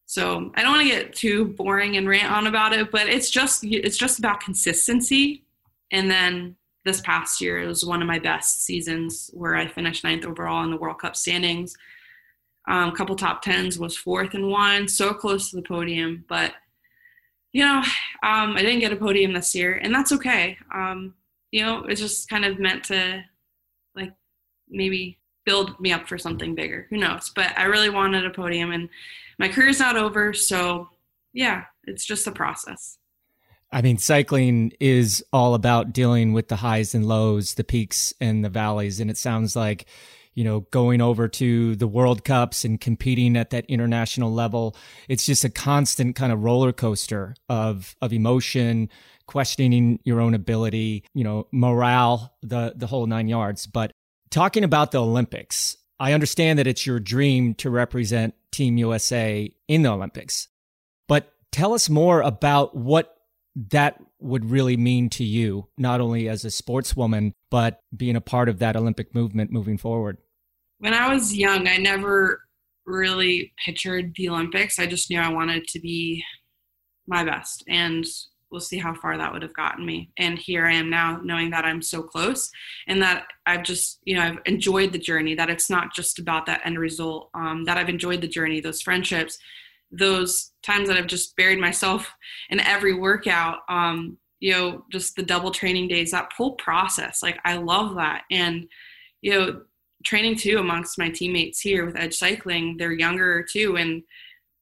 So 0.05 0.51
I 0.55 0.61
don't 0.61 0.73
want 0.73 0.83
to 0.87 0.93
get 0.93 1.13
too 1.13 1.45
boring 1.45 1.95
and 1.95 2.07
rant 2.07 2.31
on 2.31 2.47
about 2.47 2.73
it, 2.73 2.91
but 2.91 3.07
it's 3.07 3.29
just 3.29 3.63
it's 3.63 3.97
just 3.97 4.19
about 4.19 4.41
consistency. 4.41 5.45
And 5.91 6.11
then 6.11 6.57
this 6.83 6.99
past 7.01 7.39
year 7.39 7.61
it 7.61 7.67
was 7.67 7.85
one 7.85 8.01
of 8.01 8.07
my 8.09 8.19
best 8.19 8.63
seasons 8.63 9.29
where 9.33 9.55
I 9.55 9.67
finished 9.67 10.03
ninth 10.03 10.25
overall 10.25 10.65
in 10.65 10.71
the 10.71 10.77
World 10.77 10.99
Cup 10.99 11.15
standings. 11.15 11.75
A 12.67 12.73
um, 12.73 12.91
couple 12.91 13.15
top 13.15 13.41
tens 13.41 13.79
was 13.79 13.97
fourth 13.97 14.33
and 14.33 14.49
one, 14.49 14.87
so 14.87 15.13
close 15.13 15.49
to 15.49 15.55
the 15.55 15.61
podium, 15.63 16.25
but 16.29 16.53
you 17.53 17.65
know 17.65 17.83
um, 18.23 18.55
I 18.55 18.61
didn't 18.61 18.79
get 18.79 18.93
a 18.93 18.97
podium 18.97 19.33
this 19.33 19.55
year, 19.55 19.75
and 19.75 19.93
that's 19.93 20.11
okay. 20.11 20.57
Um, 20.73 21.15
you 21.51 21.63
know, 21.63 21.85
it's 21.85 21.99
just 21.99 22.29
kind 22.29 22.45
of 22.45 22.59
meant 22.59 22.83
to 22.85 23.23
like 23.95 24.13
maybe 24.69 25.19
build 25.45 25.79
me 25.79 25.91
up 25.91 26.07
for 26.07 26.17
something 26.17 26.55
bigger. 26.55 26.87
Who 26.89 26.97
knows? 26.97 27.31
But 27.35 27.57
I 27.57 27.63
really 27.63 27.89
wanted 27.89 28.25
a 28.25 28.29
podium, 28.29 28.71
and 28.71 28.89
my 29.39 29.47
career's 29.47 29.79
not 29.79 29.97
over. 29.97 30.33
So, 30.33 30.89
yeah, 31.33 31.65
it's 31.85 32.05
just 32.05 32.27
a 32.27 32.31
process. 32.31 32.97
I 33.71 33.81
mean, 33.81 33.97
cycling 33.97 34.73
is 34.79 35.23
all 35.31 35.53
about 35.53 35.93
dealing 35.93 36.33
with 36.33 36.49
the 36.49 36.57
highs 36.57 36.93
and 36.93 37.05
lows, 37.05 37.53
the 37.53 37.63
peaks 37.63 38.13
and 38.19 38.43
the 38.43 38.49
valleys. 38.49 38.99
And 38.99 39.09
it 39.09 39.17
sounds 39.17 39.55
like, 39.55 39.85
you 40.33 40.43
know, 40.43 40.61
going 40.71 41.01
over 41.01 41.27
to 41.27 41.75
the 41.75 41.87
World 41.87 42.23
Cups 42.23 42.63
and 42.63 42.79
competing 42.79 43.35
at 43.35 43.49
that 43.49 43.65
international 43.65 44.31
level, 44.31 44.75
it's 45.09 45.25
just 45.25 45.43
a 45.43 45.49
constant 45.49 46.15
kind 46.15 46.31
of 46.31 46.43
roller 46.43 46.71
coaster 46.71 47.35
of, 47.49 47.95
of 48.01 48.13
emotion, 48.13 48.89
questioning 49.27 49.99
your 50.03 50.19
own 50.21 50.33
ability, 50.33 51.03
you 51.13 51.23
know, 51.23 51.47
morale, 51.51 52.33
the, 52.41 52.73
the 52.75 52.87
whole 52.87 53.05
nine 53.05 53.27
yards. 53.27 53.67
But 53.67 53.91
Talking 54.31 54.63
about 54.63 54.91
the 54.91 55.01
Olympics, 55.01 55.75
I 55.99 56.13
understand 56.13 56.57
that 56.57 56.65
it's 56.65 56.85
your 56.85 57.01
dream 57.01 57.53
to 57.55 57.69
represent 57.69 58.33
Team 58.49 58.77
USA 58.77 59.53
in 59.67 59.81
the 59.81 59.89
Olympics, 59.89 60.47
but 61.09 61.33
tell 61.51 61.73
us 61.73 61.89
more 61.89 62.21
about 62.21 62.73
what 62.73 63.13
that 63.69 64.01
would 64.21 64.49
really 64.49 64.77
mean 64.77 65.09
to 65.09 65.23
you, 65.23 65.67
not 65.77 65.99
only 65.99 66.29
as 66.29 66.45
a 66.45 66.49
sportswoman, 66.49 67.33
but 67.49 67.79
being 67.95 68.15
a 68.15 68.21
part 68.21 68.49
of 68.49 68.59
that 68.59 68.75
Olympic 68.75 69.13
movement 69.15 69.51
moving 69.51 69.77
forward. 69.77 70.17
When 70.79 70.93
I 70.93 71.13
was 71.13 71.35
young, 71.35 71.67
I 71.67 71.77
never 71.77 72.41
really 72.85 73.53
pictured 73.65 74.13
the 74.15 74.29
Olympics. 74.29 74.79
I 74.79 74.85
just 74.85 75.09
knew 75.09 75.19
I 75.19 75.29
wanted 75.29 75.65
to 75.67 75.79
be 75.79 76.23
my 77.07 77.23
best. 77.23 77.63
And 77.67 78.05
we'll 78.51 78.61
see 78.61 78.77
how 78.77 78.93
far 78.93 79.17
that 79.17 79.31
would 79.31 79.41
have 79.41 79.53
gotten 79.53 79.85
me. 79.85 80.11
And 80.17 80.37
here 80.37 80.65
I 80.65 80.73
am 80.73 80.89
now, 80.89 81.19
knowing 81.23 81.51
that 81.51 81.65
I'm 81.65 81.81
so 81.81 82.03
close, 82.03 82.49
and 82.87 83.01
that 83.01 83.25
I've 83.45 83.63
just, 83.63 83.99
you 84.03 84.15
know, 84.15 84.21
I've 84.21 84.39
enjoyed 84.45 84.91
the 84.91 84.99
journey. 84.99 85.35
That 85.35 85.49
it's 85.49 85.69
not 85.69 85.95
just 85.95 86.19
about 86.19 86.45
that 86.47 86.61
end 86.65 86.77
result. 86.77 87.29
Um, 87.33 87.63
that 87.65 87.77
I've 87.77 87.89
enjoyed 87.89 88.21
the 88.21 88.27
journey, 88.27 88.59
those 88.59 88.81
friendships, 88.81 89.37
those 89.91 90.51
times 90.63 90.87
that 90.87 90.97
I've 90.97 91.07
just 91.07 91.35
buried 91.35 91.59
myself 91.59 92.11
in 92.49 92.59
every 92.59 92.93
workout. 92.93 93.59
Um, 93.69 94.17
you 94.39 94.51
know, 94.51 94.85
just 94.91 95.15
the 95.15 95.23
double 95.23 95.51
training 95.51 95.87
days. 95.87 96.11
That 96.11 96.31
whole 96.35 96.55
process, 96.55 97.21
like 97.21 97.39
I 97.45 97.57
love 97.57 97.95
that. 97.95 98.23
And 98.31 98.67
you 99.21 99.31
know, 99.31 99.61
training 100.03 100.37
too 100.37 100.57
amongst 100.57 100.97
my 100.97 101.09
teammates 101.09 101.59
here 101.59 101.85
with 101.85 101.95
Edge 101.95 102.15
Cycling. 102.15 102.77
They're 102.77 102.91
younger 102.91 103.43
too, 103.43 103.77
and 103.77 104.01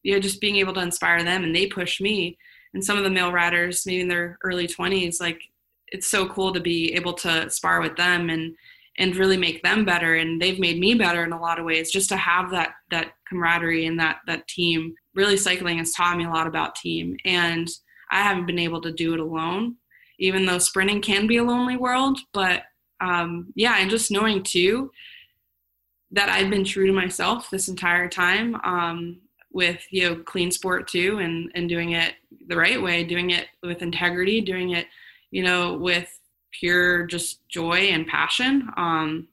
you 0.03 0.13
know, 0.13 0.19
just 0.19 0.41
being 0.41 0.57
able 0.57 0.73
to 0.73 0.81
inspire 0.81 1.23
them, 1.23 1.43
and 1.43 1.55
they 1.55 1.67
push 1.67 2.01
me 2.01 2.37
and 2.73 2.83
some 2.83 2.97
of 2.97 3.03
the 3.03 3.09
male 3.09 3.31
riders, 3.31 3.85
maybe 3.85 4.01
in 4.01 4.07
their 4.07 4.37
early 4.43 4.67
20s, 4.67 5.19
like 5.19 5.41
it's 5.87 6.07
so 6.07 6.27
cool 6.27 6.53
to 6.53 6.59
be 6.59 6.93
able 6.93 7.13
to 7.13 7.49
spar 7.49 7.81
with 7.81 7.95
them 7.95 8.29
and 8.29 8.55
and 8.99 9.15
really 9.15 9.37
make 9.37 9.63
them 9.63 9.85
better 9.85 10.15
and 10.15 10.39
they've 10.39 10.59
made 10.59 10.79
me 10.79 10.93
better 10.93 11.23
in 11.23 11.31
a 11.31 11.41
lot 11.41 11.57
of 11.57 11.65
ways 11.65 11.89
just 11.89 12.09
to 12.09 12.17
have 12.17 12.51
that 12.51 12.71
that 12.91 13.13
camaraderie 13.27 13.87
and 13.87 13.99
that 13.99 14.17
that 14.27 14.47
team. 14.47 14.93
Really 15.15 15.37
cycling 15.37 15.79
has 15.79 15.91
taught 15.91 16.17
me 16.17 16.25
a 16.25 16.29
lot 16.29 16.47
about 16.47 16.75
team 16.75 17.17
and 17.25 17.67
i 18.11 18.21
haven't 18.21 18.45
been 18.45 18.59
able 18.59 18.81
to 18.81 18.91
do 18.91 19.13
it 19.13 19.19
alone 19.19 19.75
even 20.19 20.45
though 20.45 20.57
sprinting 20.59 21.01
can 21.01 21.27
be 21.27 21.37
a 21.37 21.43
lonely 21.43 21.77
world 21.77 22.19
but 22.33 22.63
um, 23.01 23.51
yeah 23.55 23.77
and 23.79 23.89
just 23.89 24.11
knowing 24.11 24.43
too 24.43 24.91
that 26.11 26.29
i've 26.29 26.49
been 26.49 26.63
true 26.63 26.87
to 26.87 26.93
myself 26.93 27.49
this 27.49 27.67
entire 27.67 28.07
time 28.07 28.55
um, 28.63 29.19
with 29.51 29.81
you 29.89 30.07
know 30.07 30.15
clean 30.23 30.51
sport 30.51 30.87
too 30.87 31.19
and 31.19 31.51
and 31.55 31.69
doing 31.69 31.91
it 31.91 32.13
the 32.47 32.57
right 32.57 32.81
way 32.81 33.03
doing 33.03 33.31
it 33.31 33.47
with 33.63 33.81
integrity 33.81 34.41
doing 34.41 34.71
it 34.71 34.85
you 35.31 35.43
know 35.43 35.73
with 35.73 36.18
pure 36.51 37.05
just 37.05 37.47
joy 37.47 37.77
and 37.77 38.07
passion. 38.07 38.69
Um 38.77 39.27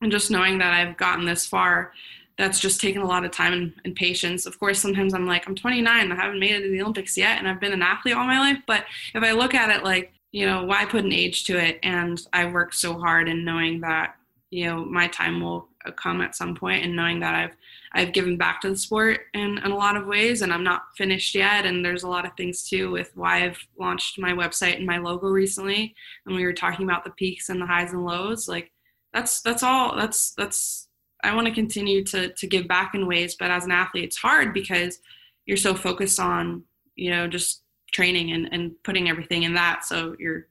and 0.00 0.12
just 0.12 0.30
knowing 0.30 0.58
that 0.58 0.72
i've 0.72 0.96
gotten 0.96 1.24
this 1.24 1.46
far 1.46 1.92
that's 2.36 2.60
just 2.60 2.80
taken 2.80 3.02
a 3.02 3.06
lot 3.06 3.24
of 3.24 3.32
time 3.32 3.52
and, 3.52 3.72
and, 3.84 3.96
patience. 3.96 4.46
Of 4.46 4.60
course 4.60 4.78
sometimes 4.78 5.12
i'm 5.12 5.26
like 5.26 5.46
i'm 5.48 5.54
29 5.54 6.12
i 6.12 6.14
haven't 6.14 6.38
made 6.38 6.52
it 6.52 6.62
to 6.62 6.70
the 6.70 6.80
olympics 6.82 7.16
yet 7.16 7.38
and 7.38 7.48
i've 7.48 7.60
been 7.60 7.72
an 7.72 7.82
athlete 7.82 8.14
all 8.14 8.26
my 8.26 8.38
life. 8.38 8.58
But 8.66 8.84
if 9.14 9.22
i 9.22 9.32
look 9.32 9.54
at 9.54 9.70
it 9.70 9.84
like 9.84 10.12
you 10.30 10.46
know 10.46 10.64
why 10.64 10.84
put 10.84 11.04
an 11.04 11.12
age 11.12 11.44
to 11.44 11.58
it? 11.58 11.80
And 11.82 12.20
i 12.32 12.44
worked 12.44 12.74
so 12.74 12.98
hard 12.98 13.28
and 13.28 13.44
knowing 13.44 13.80
that 13.80 14.14
you 14.50 14.66
know 14.66 14.84
my 14.84 15.08
time 15.08 15.40
will 15.40 15.68
come 15.96 16.20
at 16.20 16.36
some 16.36 16.54
point 16.54 16.84
and 16.84 16.94
knowing 16.94 17.20
that 17.20 17.34
I've 17.34 17.56
I've 17.92 18.12
given 18.12 18.36
back 18.36 18.60
to 18.60 18.70
the 18.70 18.76
sport 18.76 19.20
in, 19.34 19.58
in 19.58 19.70
a 19.70 19.76
lot 19.76 19.96
of 19.96 20.06
ways 20.06 20.42
and 20.42 20.52
I'm 20.52 20.64
not 20.64 20.84
finished 20.96 21.34
yet 21.34 21.64
and 21.64 21.84
there's 21.84 22.02
a 22.02 22.08
lot 22.08 22.26
of 22.26 22.32
things 22.36 22.62
too 22.68 22.90
with 22.90 23.10
why 23.14 23.44
I've 23.44 23.58
launched 23.78 24.18
my 24.18 24.32
website 24.32 24.76
and 24.76 24.86
my 24.86 24.98
logo 24.98 25.28
recently 25.28 25.94
and 26.26 26.34
we 26.34 26.44
were 26.44 26.52
talking 26.52 26.84
about 26.84 27.04
the 27.04 27.10
peaks 27.10 27.48
and 27.48 27.60
the 27.60 27.66
highs 27.66 27.92
and 27.92 28.04
lows 28.04 28.48
like 28.48 28.70
that's 29.12 29.40
that's 29.40 29.62
all 29.62 29.96
that's 29.96 30.32
that's 30.36 30.88
I 31.24 31.34
want 31.34 31.46
to 31.46 31.54
continue 31.54 32.04
to 32.04 32.28
to 32.32 32.46
give 32.46 32.68
back 32.68 32.94
in 32.94 33.06
ways 33.06 33.36
but 33.38 33.50
as 33.50 33.64
an 33.64 33.72
athlete 33.72 34.04
it's 34.04 34.18
hard 34.18 34.52
because 34.52 34.98
you're 35.46 35.56
so 35.56 35.74
focused 35.74 36.20
on 36.20 36.64
you 36.94 37.10
know 37.10 37.26
just 37.26 37.62
training 37.92 38.32
and, 38.32 38.48
and 38.52 38.72
putting 38.84 39.08
everything 39.08 39.44
in 39.44 39.54
that 39.54 39.84
so 39.84 40.14
you're 40.18 40.46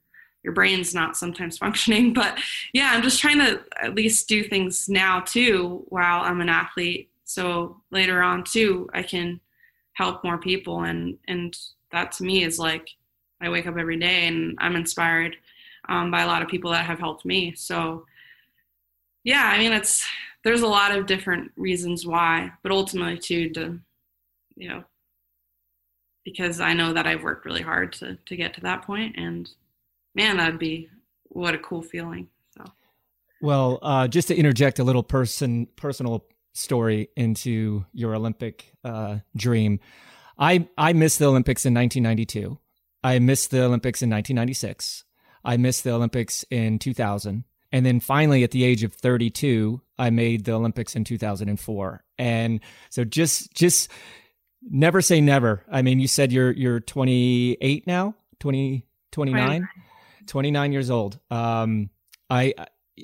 your 0.47 0.53
brain's 0.53 0.95
not 0.95 1.17
sometimes 1.17 1.57
functioning. 1.63 2.13
But 2.13 2.39
yeah, 2.73 2.91
I'm 2.93 3.03
just 3.03 3.19
trying 3.19 3.39
to 3.39 3.61
at 3.81 3.95
least 3.95 4.29
do 4.29 4.43
things 4.43 4.88
now 4.88 5.19
too 5.19 5.83
while 5.89 6.21
I'm 6.21 6.41
an 6.41 6.49
athlete. 6.49 7.11
So 7.28 7.82
later 7.91 8.23
on 8.23 8.43
too, 8.43 8.89
I 8.93 9.03
can 9.03 9.39
help 9.93 10.23
more 10.23 10.38
people. 10.38 10.84
And, 10.84 11.17
and 11.28 11.57
that 11.91 12.11
to 12.13 12.23
me 12.23 12.43
is 12.43 12.57
like, 12.57 12.89
I 13.39 13.49
wake 13.49 13.67
up 13.67 13.78
every 13.78 13.99
day 13.99 14.28
and 14.28 14.57
I'm 14.59 14.75
inspired 14.75 15.36
um, 15.89 16.09
by 16.09 16.21
a 16.21 16.28
lot 16.28 16.41
of 16.41 16.47
people 16.47 16.71
that 16.71 16.86
have 16.86 16.99
helped 16.99 17.25
me. 17.25 17.53
So 17.55 18.05
yeah, 19.23 19.43
I 19.45 19.59
mean, 19.59 19.73
it's, 19.73 20.07
there's 20.43 20.61
a 20.61 20.67
lot 20.67 20.97
of 20.97 21.05
different 21.05 21.51
reasons 21.57 22.05
why, 22.07 22.51
but 22.63 22.71
ultimately 22.71 23.17
too 23.17 23.49
to 23.49 23.80
you 24.57 24.69
know 24.69 24.84
because 26.25 26.59
I 26.59 26.73
know 26.73 26.93
that 26.93 27.07
I've 27.07 27.23
worked 27.23 27.45
really 27.45 27.61
hard 27.61 27.93
to 27.93 28.17
to 28.25 28.36
get 28.36 28.53
to 28.55 28.61
that 28.61 28.82
point 28.82 29.15
and 29.17 29.49
man 30.15 30.38
that'd 30.38 30.59
be 30.59 30.89
what 31.23 31.53
a 31.53 31.59
cool 31.59 31.82
feeling. 31.82 32.28
So 32.57 32.65
well, 33.41 33.80
uh, 33.82 34.07
just 34.07 34.30
to 34.30 34.36
interject 34.36 34.80
a 34.80 34.84
little 34.84 35.03
person 35.03 35.67
personal 35.75 36.25
story 36.58 37.10
into 37.16 37.86
your 37.93 38.16
Olympic 38.16 38.74
uh, 38.84 39.20
dream. 39.36 39.80
I 40.38 40.68
I 40.78 40.93
missed 40.93 41.20
the 41.20 41.28
Olympics 41.28 41.66
in 41.66 41.74
1992. 41.74 42.60
I 43.03 43.20
missed 43.20 43.51
the 43.51 43.64
Olympics 43.64 44.01
in 44.01 44.10
1996. 44.10 45.03
I 45.45 45.58
missed 45.58 45.84
the 45.84 45.91
Olympics 45.91 46.43
in 46.51 46.80
2000. 46.80 47.45
And 47.72 47.86
then 47.86 47.99
finally, 47.99 48.43
at 48.43 48.51
the 48.51 48.64
age 48.64 48.84
of 48.84 48.93
32, 48.93 49.82
I 49.97 50.10
made 50.10 50.45
the 50.45 50.53
Olympics 50.53 50.95
in 50.95 51.03
2004. 51.03 52.03
And 52.18 52.60
so 52.89 53.03
just, 53.03 53.53
just 53.53 53.89
never 54.62 55.01
say 55.01 55.22
never. 55.22 55.64
I 55.72 55.82
mean, 55.82 55.99
you 55.99 56.08
said 56.08 56.32
you're, 56.32 56.51
you're 56.51 56.80
28 56.80 57.88
now, 57.88 58.16
20, 58.39 58.86
29, 59.12 59.68
29 60.28 60.72
years 60.72 60.89
old. 60.89 61.20
Um, 61.30 61.89
I, 62.30 62.53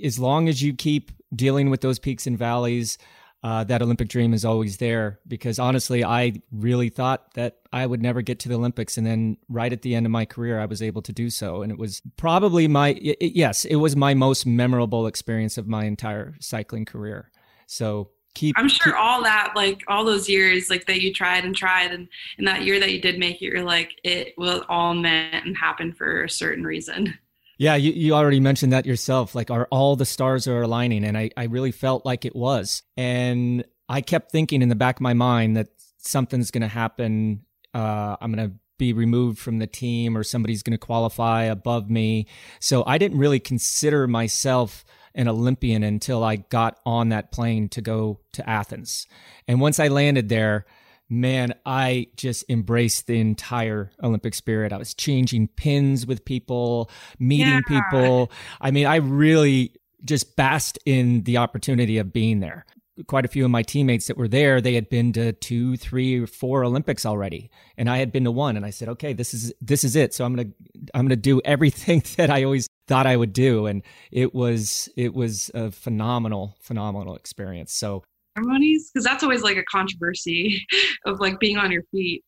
as 0.03 0.17
long 0.17 0.47
as 0.47 0.61
you 0.61 0.73
keep 0.73 1.11
dealing 1.35 1.69
with 1.69 1.81
those 1.81 1.99
peaks 1.99 2.25
and 2.27 2.37
valleys, 2.37 2.97
uh, 3.43 3.63
that 3.65 3.81
Olympic 3.81 4.07
dream 4.07 4.33
is 4.33 4.45
always 4.45 4.77
there 4.77 5.19
because 5.27 5.59
honestly, 5.59 6.03
I 6.03 6.41
really 6.51 6.87
thought 6.87 7.33
that 7.33 7.57
I 7.73 7.85
would 7.85 8.01
never 8.01 8.21
get 8.21 8.39
to 8.39 8.49
the 8.49 8.55
Olympics. 8.55 8.97
And 8.97 9.05
then 9.05 9.37
right 9.49 9.71
at 9.73 9.81
the 9.81 9.95
end 9.95 10.05
of 10.05 10.11
my 10.13 10.23
career, 10.23 10.59
I 10.59 10.65
was 10.65 10.81
able 10.81 11.01
to 11.01 11.11
do 11.11 11.29
so. 11.29 11.61
And 11.61 11.69
it 11.69 11.77
was 11.77 12.01
probably 12.15 12.69
my, 12.69 12.89
it, 12.91 13.35
yes, 13.35 13.65
it 13.65 13.75
was 13.75 13.97
my 13.97 14.13
most 14.13 14.45
memorable 14.45 15.07
experience 15.07 15.57
of 15.57 15.67
my 15.67 15.83
entire 15.83 16.35
cycling 16.39 16.85
career. 16.85 17.31
So 17.65 18.11
keep. 18.33 18.57
I'm 18.57 18.69
sure 18.69 18.93
keep, 18.93 19.01
all 19.01 19.21
that, 19.23 19.51
like 19.57 19.83
all 19.89 20.05
those 20.05 20.29
years, 20.29 20.69
like 20.69 20.85
that 20.85 21.01
you 21.01 21.13
tried 21.13 21.43
and 21.43 21.53
tried. 21.53 21.91
And 21.91 22.07
in 22.37 22.45
that 22.45 22.63
year 22.63 22.79
that 22.79 22.93
you 22.93 23.01
did 23.01 23.19
make 23.19 23.41
it, 23.41 23.45
you're 23.45 23.63
like, 23.63 23.91
it 24.05 24.35
was 24.37 24.61
all 24.69 24.93
meant 24.93 25.45
and 25.45 25.57
happened 25.57 25.97
for 25.97 26.23
a 26.23 26.29
certain 26.29 26.63
reason. 26.63 27.13
Yeah, 27.57 27.75
you, 27.75 27.91
you 27.91 28.13
already 28.13 28.39
mentioned 28.39 28.73
that 28.73 28.85
yourself. 28.85 29.35
Like, 29.35 29.51
are 29.51 29.67
all 29.71 29.95
the 29.95 30.05
stars 30.05 30.47
are 30.47 30.61
aligning? 30.61 31.03
And 31.03 31.17
I, 31.17 31.29
I 31.37 31.45
really 31.45 31.71
felt 31.71 32.05
like 32.05 32.25
it 32.25 32.35
was. 32.35 32.83
And 32.97 33.63
I 33.87 34.01
kept 34.01 34.31
thinking 34.31 34.61
in 34.61 34.69
the 34.69 34.75
back 34.75 34.97
of 34.97 35.01
my 35.01 35.13
mind 35.13 35.57
that 35.57 35.67
something's 35.97 36.51
going 36.51 36.61
to 36.61 36.67
happen. 36.67 37.45
Uh, 37.73 38.17
I'm 38.19 38.33
going 38.33 38.49
to 38.49 38.55
be 38.77 38.93
removed 38.93 39.39
from 39.39 39.59
the 39.59 39.67
team 39.67 40.17
or 40.17 40.23
somebody's 40.23 40.63
going 40.63 40.77
to 40.77 40.83
qualify 40.83 41.43
above 41.43 41.89
me. 41.89 42.27
So 42.59 42.83
I 42.85 42.97
didn't 42.97 43.19
really 43.19 43.39
consider 43.39 44.07
myself 44.07 44.83
an 45.15 45.27
Olympian 45.27 45.83
until 45.83 46.23
I 46.23 46.37
got 46.37 46.79
on 46.85 47.09
that 47.09 47.31
plane 47.31 47.69
to 47.69 47.81
go 47.81 48.19
to 48.33 48.49
Athens. 48.49 49.05
And 49.47 49.61
once 49.61 49.79
I 49.79 49.89
landed 49.89 50.27
there, 50.27 50.65
man, 51.13 51.53
I 51.65 52.07
just 52.15 52.45
embraced 52.49 53.07
the 53.07 53.19
entire 53.19 53.91
Olympic 54.01 54.33
spirit. 54.33 54.73
I 54.73 54.77
was 54.77 54.93
changing 54.93 55.47
pins 55.49 56.05
with 56.05 56.25
people, 56.25 56.89
meeting 57.19 57.61
yeah. 57.69 57.81
people. 57.81 58.31
I 58.59 58.71
mean, 58.71 58.85
I 58.85 58.97
really 58.97 59.73
just 60.03 60.35
basked 60.35 60.79
in 60.85 61.23
the 61.23 61.37
opportunity 61.37 61.97
of 61.97 62.11
being 62.11 62.39
there. 62.39 62.65
Quite 63.07 63.25
a 63.25 63.27
few 63.27 63.43
of 63.43 63.49
my 63.49 63.63
teammates 63.63 64.05
that 64.07 64.17
were 64.17 64.27
there, 64.27 64.61
they 64.61 64.75
had 64.75 64.87
been 64.87 65.13
to 65.13 65.33
two, 65.33 65.77
three, 65.77 66.19
or 66.19 66.27
four 66.27 66.63
Olympics 66.63 67.07
already, 67.07 67.49
and 67.75 67.89
I 67.89 67.97
had 67.97 68.11
been 68.11 68.23
to 68.25 68.31
one. 68.31 68.55
And 68.55 68.63
I 68.63 68.69
said, 68.69 68.87
"Okay, 68.87 69.13
this 69.13 69.33
is 69.33 69.51
this 69.59 69.83
is 69.83 69.95
it. 69.95 70.13
So 70.13 70.23
I'm 70.23 70.35
gonna 70.35 70.49
I'm 70.93 71.05
gonna 71.05 71.15
do 71.15 71.41
everything 71.43 72.03
that 72.17 72.29
I 72.29 72.43
always 72.43 72.67
thought 72.87 73.07
I 73.07 73.17
would 73.17 73.33
do." 73.33 73.65
And 73.65 73.81
it 74.11 74.35
was 74.35 74.89
it 74.95 75.15
was 75.15 75.49
a 75.55 75.71
phenomenal, 75.71 76.55
phenomenal 76.61 77.15
experience. 77.15 77.73
So 77.73 78.03
ceremonies? 78.35 78.91
Because 78.91 79.05
that's 79.05 79.23
always 79.23 79.41
like 79.41 79.57
a 79.57 79.63
controversy 79.63 80.65
of 81.05 81.19
like 81.19 81.39
being 81.39 81.57
on 81.57 81.71
your 81.71 81.83
feet. 81.91 82.23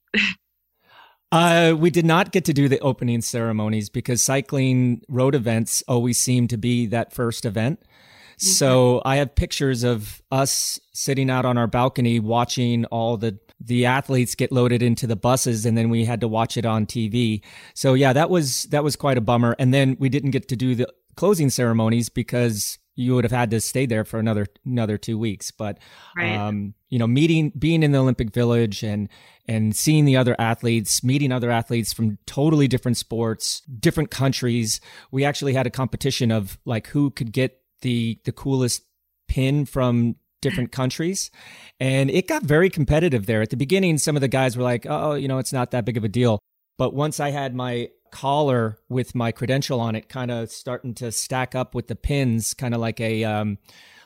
Uh, 1.32 1.76
we 1.78 1.90
did 1.90 2.06
not 2.06 2.32
get 2.32 2.46
to 2.46 2.54
do 2.54 2.70
the 2.70 2.80
opening 2.80 3.22
ceremonies 3.22 3.90
because 3.90 4.24
cycling 4.24 5.02
road 5.10 5.36
events 5.36 5.84
always 5.88 6.18
seem 6.18 6.48
to 6.48 6.58
be 6.58 6.86
that 6.86 7.14
first 7.14 7.46
event. 7.46 7.82
Mm-hmm. 7.82 8.48
So 8.48 9.02
I 9.06 9.18
have 9.18 9.36
pictures 9.36 9.84
of 9.84 10.22
us 10.32 10.80
sitting 10.94 11.30
out 11.30 11.46
on 11.46 11.58
our 11.58 11.68
balcony 11.68 12.20
watching 12.20 12.86
all 12.86 13.18
the 13.18 13.40
the 13.62 13.86
athletes 13.86 14.36
get 14.36 14.52
loaded 14.52 14.84
into 14.84 15.08
the 15.08 15.16
buses 15.16 15.66
and 15.66 15.78
then 15.78 15.90
we 15.90 16.04
had 16.04 16.20
to 16.22 16.28
watch 16.28 16.58
it 16.58 16.66
on 16.66 16.86
TV. 16.86 17.42
So 17.74 17.94
yeah, 17.94 18.12
that 18.12 18.30
was 18.30 18.64
that 18.66 18.84
was 18.84 18.96
quite 18.96 19.18
a 19.18 19.22
bummer 19.22 19.56
and 19.58 19.74
then 19.74 19.96
we 20.00 20.10
didn't 20.10 20.32
get 20.32 20.50
to 20.50 20.56
do 20.56 20.76
the 20.76 20.88
closing 21.16 21.50
ceremonies 21.50 22.10
because 22.10 22.78
you 22.96 23.14
would 23.14 23.24
have 23.26 23.32
had 23.32 23.52
to 23.52 23.60
stay 23.60 23.86
there 23.86 24.06
for 24.06 24.20
another 24.20 24.48
another 24.66 24.98
two 24.98 25.18
weeks. 25.18 25.52
But 25.52 25.78
right. 26.16 26.36
um, 26.36 26.74
you 26.90 26.98
know, 26.98 27.08
meeting 27.08 27.52
being 27.58 27.84
in 27.84 27.92
the 27.92 28.00
Olympic 28.00 28.34
Village 28.34 28.84
and 28.84 29.10
and 29.48 29.76
seeing 29.76 30.06
the 30.06 30.18
other 30.18 30.36
athletes, 30.40 31.04
meeting 31.04 31.32
other 31.32 31.52
athletes 31.52 31.94
from 31.94 32.18
totally 32.26 32.68
different 32.68 32.98
sports, 32.98 33.62
different 33.80 34.12
countries. 34.12 34.80
We 35.12 35.26
actually 35.26 35.54
had 35.54 35.68
a 35.68 35.72
competition 35.72 36.32
of 36.32 36.58
like 36.66 36.88
who 36.88 37.12
could 37.12 37.32
get 37.32 37.62
the 37.82 38.20
the 38.24 38.32
coolest 38.32 38.84
pin 39.28 39.66
from 39.66 40.16
different 40.42 40.72
countries. 40.72 41.32
And 41.80 42.10
it 42.10 42.28
got 42.28 42.44
very 42.44 42.70
competitive 42.70 43.26
there. 43.26 43.42
At 43.42 43.50
the 43.50 43.58
beginning, 43.58 43.98
some 43.98 44.16
of 44.16 44.22
the 44.22 44.28
guys 44.28 44.56
were 44.56 44.64
like, 44.64 44.86
oh, 44.88 45.16
you 45.16 45.28
know, 45.28 45.40
it's 45.40 45.54
not 45.54 45.72
that 45.72 45.86
big 45.86 45.98
of 45.98 46.04
a 46.04 46.10
deal. 46.10 46.40
But 46.78 46.94
once 46.94 47.20
I 47.20 47.32
had 47.32 47.56
my 47.56 47.90
collar 48.16 48.78
with 48.88 49.14
my 49.14 49.34
credential 49.34 49.82
on 49.82 49.94
it, 49.94 50.08
kind 50.08 50.32
of 50.32 50.50
starting 50.50 50.94
to 50.94 51.12
stack 51.12 51.54
up 51.54 51.76
with 51.76 51.88
the 51.88 51.98
pins, 51.98 52.54
kind 52.54 52.74
of 52.74 52.80
like 52.80 53.02
a 53.02 53.26
um, 53.26 53.58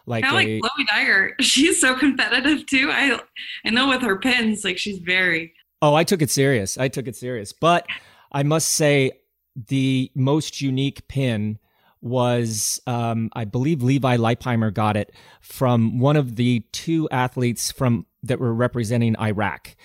like 0.07 0.23
kind 0.23 0.35
of 0.35 0.63
like 0.63 0.71
Chloe 0.73 0.87
Dygert. 0.91 1.33
She's 1.41 1.79
so 1.79 1.95
competitive 1.95 2.65
too. 2.65 2.89
I 2.91 3.19
I 3.63 3.69
know 3.69 3.87
with 3.87 4.01
her 4.01 4.17
pins, 4.17 4.65
like 4.65 4.79
she's 4.79 4.97
very. 4.97 5.53
Oh, 5.83 5.93
I 5.93 6.03
took 6.03 6.23
it 6.23 6.31
serious. 6.31 6.75
I 6.77 6.87
took 6.87 7.07
it 7.07 7.15
serious, 7.15 7.53
but 7.53 7.85
I 8.31 8.41
must 8.41 8.69
say 8.69 9.11
the 9.55 10.11
most 10.15 10.59
unique 10.59 11.07
pin 11.07 11.59
was 12.01 12.81
um, 12.87 13.29
I 13.33 13.45
believe 13.45 13.83
Levi 13.83 14.17
Leipheimer 14.17 14.73
got 14.73 14.97
it 14.97 15.13
from 15.39 15.99
one 15.99 16.15
of 16.15 16.35
the 16.35 16.61
two 16.71 17.07
athletes 17.11 17.71
from 17.71 18.07
that 18.23 18.39
were 18.39 18.53
representing 18.53 19.15
Iraq 19.19 19.75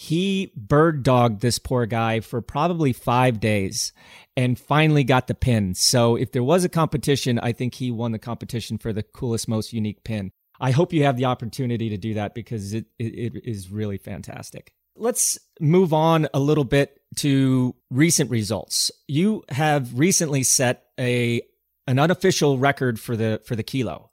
he 0.00 0.50
bird 0.56 1.02
dogged 1.02 1.42
this 1.42 1.58
poor 1.58 1.84
guy 1.84 2.20
for 2.20 2.40
probably 2.40 2.90
five 2.90 3.38
days 3.38 3.92
and 4.34 4.58
finally 4.58 5.04
got 5.04 5.26
the 5.26 5.34
pin. 5.34 5.74
So 5.74 6.16
if 6.16 6.32
there 6.32 6.42
was 6.42 6.64
a 6.64 6.70
competition, 6.70 7.38
I 7.38 7.52
think 7.52 7.74
he 7.74 7.90
won 7.90 8.12
the 8.12 8.18
competition 8.18 8.78
for 8.78 8.94
the 8.94 9.02
coolest, 9.02 9.46
most 9.46 9.74
unique 9.74 10.02
pin. 10.02 10.32
I 10.58 10.70
hope 10.70 10.94
you 10.94 11.04
have 11.04 11.18
the 11.18 11.26
opportunity 11.26 11.90
to 11.90 11.98
do 11.98 12.14
that 12.14 12.34
because 12.34 12.72
it, 12.72 12.86
it, 12.98 13.34
it 13.34 13.44
is 13.44 13.70
really 13.70 13.98
fantastic. 13.98 14.72
Let's 14.96 15.38
move 15.60 15.92
on 15.92 16.28
a 16.32 16.40
little 16.40 16.64
bit 16.64 16.98
to 17.16 17.74
recent 17.90 18.30
results. 18.30 18.90
You 19.06 19.42
have 19.50 19.98
recently 19.98 20.44
set 20.44 20.84
a 20.98 21.42
an 21.86 21.98
unofficial 21.98 22.56
record 22.56 22.98
for 22.98 23.16
the 23.16 23.42
for 23.44 23.54
the 23.54 23.62
kilo. 23.62 24.09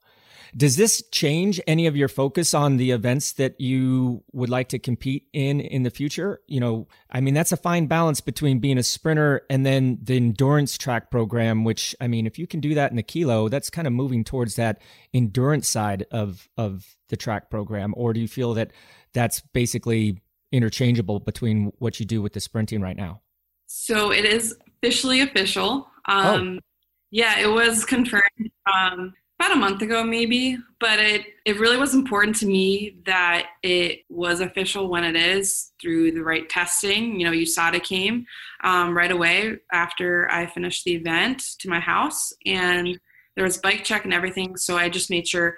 Does 0.55 0.75
this 0.75 1.03
change 1.11 1.59
any 1.67 1.87
of 1.87 1.95
your 1.95 2.07
focus 2.07 2.53
on 2.53 2.77
the 2.77 2.91
events 2.91 3.33
that 3.33 3.59
you 3.59 4.23
would 4.31 4.49
like 4.49 4.69
to 4.69 4.79
compete 4.79 5.27
in 5.33 5.59
in 5.59 5.83
the 5.83 5.89
future? 5.89 6.39
You 6.47 6.59
know, 6.59 6.87
I 7.09 7.21
mean, 7.21 7.33
that's 7.33 7.51
a 7.51 7.57
fine 7.57 7.87
balance 7.87 8.21
between 8.21 8.59
being 8.59 8.77
a 8.77 8.83
sprinter 8.83 9.41
and 9.49 9.65
then 9.65 9.99
the 10.01 10.17
endurance 10.17 10.77
track 10.77 11.11
program, 11.11 11.63
which, 11.63 11.95
I 11.99 12.07
mean, 12.07 12.27
if 12.27 12.39
you 12.39 12.47
can 12.47 12.59
do 12.59 12.73
that 12.75 12.91
in 12.91 12.97
the 12.97 13.03
kilo, 13.03 13.49
that's 13.49 13.69
kind 13.69 13.87
of 13.87 13.93
moving 13.93 14.23
towards 14.23 14.55
that 14.55 14.81
endurance 15.13 15.67
side 15.67 16.05
of, 16.11 16.47
of 16.57 16.95
the 17.09 17.17
track 17.17 17.49
program. 17.49 17.93
Or 17.97 18.13
do 18.13 18.19
you 18.19 18.27
feel 18.27 18.53
that 18.55 18.71
that's 19.13 19.41
basically 19.41 20.21
interchangeable 20.51 21.19
between 21.19 21.71
what 21.79 21.99
you 21.99 22.05
do 22.05 22.21
with 22.21 22.33
the 22.33 22.39
sprinting 22.39 22.81
right 22.81 22.97
now? 22.97 23.21
So 23.65 24.11
it 24.11 24.25
is 24.25 24.55
officially 24.77 25.21
official. 25.21 25.89
Oh. 26.07 26.35
Um, 26.35 26.59
oh. 26.59 26.63
Yeah, 27.09 27.39
it 27.39 27.47
was 27.47 27.85
confirmed. 27.85 28.51
Um, 28.65 29.13
about 29.39 29.53
a 29.53 29.59
month 29.59 29.81
ago 29.81 30.03
maybe 30.03 30.57
but 30.79 30.99
it 30.99 31.25
it 31.45 31.59
really 31.59 31.77
was 31.77 31.93
important 31.93 32.35
to 32.35 32.45
me 32.45 32.97
that 33.05 33.47
it 33.63 33.99
was 34.09 34.39
official 34.39 34.89
when 34.89 35.03
it 35.03 35.15
is 35.15 35.71
through 35.81 36.11
the 36.11 36.23
right 36.23 36.49
testing. 36.49 37.19
You 37.19 37.25
know 37.25 37.31
usada 37.31 37.81
came 37.83 38.25
um, 38.63 38.95
right 38.95 39.11
away 39.11 39.57
after 39.71 40.29
i 40.31 40.45
finished 40.45 40.83
the 40.83 40.95
event 40.95 41.43
to 41.59 41.69
my 41.69 41.79
house 41.79 42.33
and 42.45 42.99
there 43.35 43.45
was 43.45 43.57
bike 43.57 43.83
check 43.83 44.05
and 44.05 44.13
everything 44.13 44.57
so 44.57 44.77
i 44.77 44.89
just 44.89 45.09
made 45.09 45.27
sure 45.27 45.57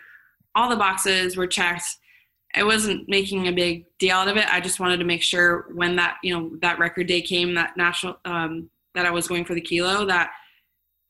all 0.55 0.69
the 0.69 0.75
boxes 0.75 1.37
were 1.37 1.47
checked. 1.47 1.85
I 2.55 2.63
wasn't 2.63 3.07
making 3.07 3.47
a 3.47 3.51
big 3.51 3.85
deal 3.99 4.17
out 4.17 4.27
of 4.27 4.35
it. 4.35 4.51
I 4.51 4.59
just 4.59 4.79
wanted 4.79 4.97
to 4.97 5.05
make 5.05 5.21
sure 5.21 5.67
when 5.73 5.95
that 5.97 6.17
you 6.23 6.33
know 6.33 6.51
that 6.61 6.79
record 6.79 7.07
day 7.07 7.21
came 7.21 7.53
that 7.53 7.77
national 7.77 8.17
um, 8.25 8.69
that 8.95 9.05
i 9.05 9.11
was 9.11 9.27
going 9.27 9.45
for 9.45 9.53
the 9.53 9.61
kilo 9.61 10.05
that 10.05 10.31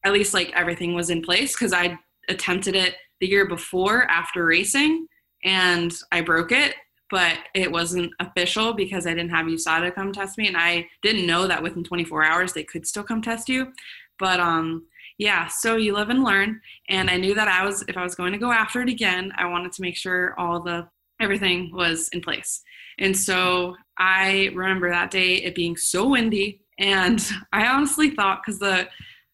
at 0.04 0.14
least 0.14 0.34
like 0.34 0.52
everything 0.54 0.94
was 0.94 1.10
in 1.10 1.22
place 1.22 1.54
because 1.54 1.74
i 1.74 1.98
attempted 2.30 2.76
it 2.76 2.96
the 3.20 3.28
year 3.28 3.48
before 3.48 4.04
after 4.04 4.46
racing 4.46 5.08
and 5.44 5.94
I 6.12 6.22
broke 6.22 6.52
it, 6.52 6.76
but 7.10 7.38
it 7.56 7.72
wasn't 7.72 8.12
official 8.20 8.74
because 8.74 9.08
I 9.08 9.14
didn't 9.14 9.32
have 9.32 9.46
USADA 9.46 9.96
come 9.96 10.12
test 10.12 10.38
me. 10.38 10.48
And 10.48 10.58
I 10.58 10.88
didn't 11.02 11.26
know 11.26 11.48
that 11.48 11.64
within 11.64 11.84
24 11.84 12.24
hours 12.24 12.54
they 12.54 12.64
could 12.64 12.86
still 12.86 13.04
come 13.04 13.22
test 13.22 13.50
you. 13.50 13.72
But 14.18 14.40
um, 14.40 14.86
Yeah, 15.18 15.48
so 15.48 15.76
you 15.78 15.94
live 15.94 16.10
and 16.10 16.24
learn. 16.24 16.62
And 16.88 17.10
I 17.10 17.18
knew 17.18 17.34
that 17.36 17.48
I 17.48 17.66
was, 17.66 17.84
if 17.88 17.98
I 17.98 18.04
was 18.04 18.16
going 18.16 18.32
to 18.34 18.38
go 18.40 18.52
after 18.52 18.82
it 18.82 18.90
again, 18.90 19.32
I 19.38 19.46
wanted 19.46 19.72
to 19.74 19.82
make 19.82 19.98
sure 19.98 20.36
all 20.38 20.62
the, 20.62 20.88
everything 21.20 21.72
was 21.74 22.10
in 22.10 22.22
place. 22.22 22.62
And 23.00 23.16
so 23.16 23.76
I 23.98 24.52
remember 24.54 24.90
that 24.90 25.12
day 25.12 25.36
it 25.36 25.56
being 25.56 25.78
so 25.78 26.08
windy. 26.10 26.62
And 26.78 27.26
I 27.54 27.68
honestly 27.68 28.12
thought, 28.12 28.42
because 28.44 28.60
the, 28.60 28.88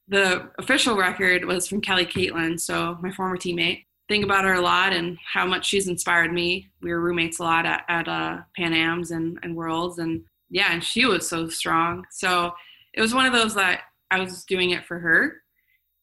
the 0.07 0.49
official 0.59 0.95
record 0.95 1.45
was 1.45 1.67
from 1.67 1.81
Kelly 1.81 2.05
Catlin, 2.05 2.57
so 2.57 2.97
my 3.01 3.11
former 3.11 3.37
teammate. 3.37 3.85
Think 4.07 4.23
about 4.23 4.43
her 4.43 4.53
a 4.53 4.61
lot 4.61 4.93
and 4.93 5.17
how 5.33 5.47
much 5.47 5.65
she's 5.65 5.87
inspired 5.87 6.31
me. 6.31 6.69
We 6.81 6.91
were 6.91 7.01
roommates 7.01 7.39
a 7.39 7.43
lot 7.43 7.65
at, 7.65 7.83
at 7.89 8.07
uh, 8.07 8.41
Pan 8.55 8.73
Am's 8.73 9.09
and, 9.09 9.39
and 9.41 9.55
Worlds, 9.55 9.97
and 9.97 10.23
yeah, 10.49 10.71
and 10.71 10.83
she 10.83 11.05
was 11.05 11.27
so 11.27 11.49
strong. 11.49 12.05
So 12.11 12.53
it 12.93 13.01
was 13.01 13.15
one 13.15 13.25
of 13.25 13.33
those 13.33 13.55
that 13.55 13.81
I 14.11 14.19
was 14.19 14.43
doing 14.43 14.69
it 14.71 14.85
for 14.85 14.99
her, 14.99 15.41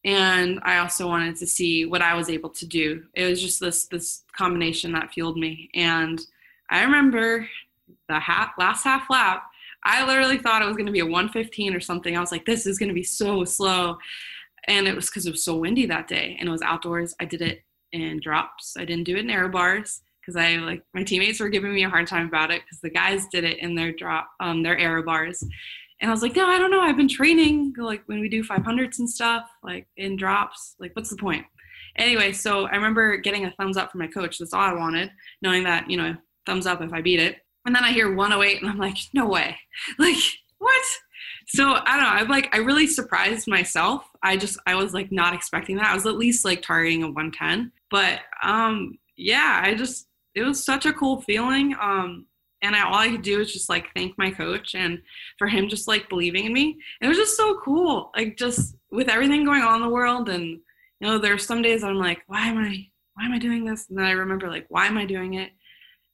and 0.04 0.58
I 0.64 0.78
also 0.78 1.06
wanted 1.06 1.36
to 1.36 1.46
see 1.46 1.86
what 1.86 2.02
I 2.02 2.14
was 2.14 2.28
able 2.28 2.50
to 2.50 2.66
do. 2.66 3.04
It 3.14 3.28
was 3.28 3.40
just 3.40 3.60
this 3.60 3.86
this 3.86 4.24
combination 4.36 4.92
that 4.92 5.12
fueled 5.12 5.38
me. 5.38 5.70
And 5.74 6.20
I 6.70 6.82
remember 6.82 7.46
the 8.08 8.18
half, 8.18 8.52
last 8.58 8.82
half 8.82 9.08
lap. 9.10 9.44
I 9.84 10.06
literally 10.06 10.38
thought 10.38 10.62
it 10.62 10.66
was 10.66 10.76
going 10.76 10.86
to 10.86 10.92
be 10.92 11.00
a 11.00 11.06
115 11.06 11.74
or 11.74 11.80
something. 11.80 12.16
I 12.16 12.20
was 12.20 12.32
like, 12.32 12.44
this 12.44 12.66
is 12.66 12.78
going 12.78 12.88
to 12.88 12.94
be 12.94 13.02
so 13.02 13.44
slow. 13.44 13.98
And 14.68 14.86
it 14.86 14.94
was 14.94 15.06
because 15.06 15.26
it 15.26 15.32
was 15.32 15.44
so 15.44 15.56
windy 15.56 15.86
that 15.86 16.08
day 16.08 16.36
and 16.38 16.48
it 16.48 16.52
was 16.52 16.62
outdoors. 16.62 17.14
I 17.20 17.24
did 17.24 17.42
it 17.42 17.62
in 17.92 18.20
drops. 18.20 18.76
I 18.78 18.84
didn't 18.84 19.04
do 19.04 19.16
it 19.16 19.20
in 19.24 19.30
aero 19.30 19.48
bars 19.48 20.02
because 20.20 20.36
I 20.36 20.56
like 20.56 20.82
my 20.94 21.02
teammates 21.02 21.40
were 21.40 21.48
giving 21.48 21.74
me 21.74 21.84
a 21.84 21.88
hard 21.88 22.06
time 22.06 22.28
about 22.28 22.50
it 22.50 22.62
because 22.62 22.80
the 22.80 22.90
guys 22.90 23.26
did 23.26 23.44
it 23.44 23.58
in 23.58 23.74
their 23.74 23.92
drop, 23.92 24.30
um, 24.40 24.62
their 24.62 24.78
aero 24.78 25.02
bars. 25.02 25.42
And 26.00 26.10
I 26.10 26.14
was 26.14 26.22
like, 26.22 26.36
no, 26.36 26.46
I 26.46 26.58
don't 26.58 26.70
know. 26.70 26.80
I've 26.80 26.96
been 26.96 27.08
training 27.08 27.74
like 27.76 28.02
when 28.06 28.20
we 28.20 28.28
do 28.28 28.42
500s 28.42 28.98
and 28.98 29.08
stuff, 29.08 29.48
like 29.62 29.86
in 29.96 30.16
drops. 30.16 30.74
Like, 30.78 30.94
what's 30.94 31.10
the 31.10 31.16
point? 31.16 31.44
Anyway, 31.96 32.32
so 32.32 32.66
I 32.66 32.74
remember 32.74 33.16
getting 33.18 33.44
a 33.44 33.50
thumbs 33.52 33.76
up 33.76 33.90
from 33.90 34.00
my 34.00 34.06
coach. 34.06 34.38
That's 34.38 34.54
all 34.54 34.60
I 34.60 34.72
wanted, 34.72 35.10
knowing 35.42 35.62
that, 35.64 35.90
you 35.90 35.96
know, 35.96 36.16
thumbs 36.46 36.66
up 36.66 36.80
if 36.80 36.92
I 36.92 37.02
beat 37.02 37.20
it. 37.20 37.36
And 37.64 37.74
then 37.74 37.84
I 37.84 37.92
hear 37.92 38.12
108 38.14 38.62
and 38.62 38.70
I'm 38.70 38.78
like, 38.78 38.96
no 39.12 39.26
way. 39.26 39.56
Like, 39.98 40.16
what? 40.58 40.82
So 41.48 41.64
I 41.64 41.96
don't 41.96 42.04
know. 42.04 42.20
I'm 42.20 42.28
like, 42.28 42.48
I 42.54 42.58
really 42.58 42.86
surprised 42.86 43.48
myself. 43.48 44.04
I 44.22 44.36
just, 44.36 44.58
I 44.66 44.74
was 44.74 44.94
like 44.94 45.10
not 45.10 45.34
expecting 45.34 45.76
that. 45.76 45.86
I 45.86 45.94
was 45.94 46.06
at 46.06 46.16
least 46.16 46.44
like 46.44 46.62
targeting 46.62 47.02
a 47.02 47.06
110. 47.06 47.72
But 47.90 48.20
um, 48.42 48.98
yeah, 49.16 49.60
I 49.64 49.74
just, 49.74 50.06
it 50.34 50.42
was 50.42 50.64
such 50.64 50.86
a 50.86 50.92
cool 50.92 51.20
feeling. 51.22 51.74
Um, 51.80 52.26
and 52.62 52.76
I, 52.76 52.84
all 52.84 52.94
I 52.94 53.10
could 53.10 53.22
do 53.22 53.40
is 53.40 53.52
just 53.52 53.68
like 53.68 53.88
thank 53.94 54.16
my 54.16 54.30
coach 54.30 54.74
and 54.74 55.02
for 55.36 55.48
him 55.48 55.68
just 55.68 55.88
like 55.88 56.08
believing 56.08 56.44
in 56.46 56.52
me. 56.52 56.78
It 57.00 57.08
was 57.08 57.18
just 57.18 57.36
so 57.36 57.58
cool. 57.58 58.10
Like 58.16 58.36
just 58.36 58.76
with 58.90 59.08
everything 59.08 59.44
going 59.44 59.62
on 59.62 59.76
in 59.76 59.82
the 59.82 59.92
world, 59.92 60.28
and 60.28 60.60
you 61.00 61.08
know, 61.08 61.18
there's 61.18 61.44
some 61.44 61.60
days 61.60 61.82
I'm 61.82 61.98
like, 61.98 62.22
why 62.28 62.46
am 62.46 62.58
I, 62.58 62.86
why 63.14 63.24
am 63.24 63.32
I 63.32 63.38
doing 63.38 63.64
this? 63.64 63.88
And 63.88 63.98
then 63.98 64.06
I 64.06 64.12
remember 64.12 64.48
like, 64.48 64.66
why 64.68 64.86
am 64.86 64.96
I 64.96 65.04
doing 65.04 65.34
it? 65.34 65.50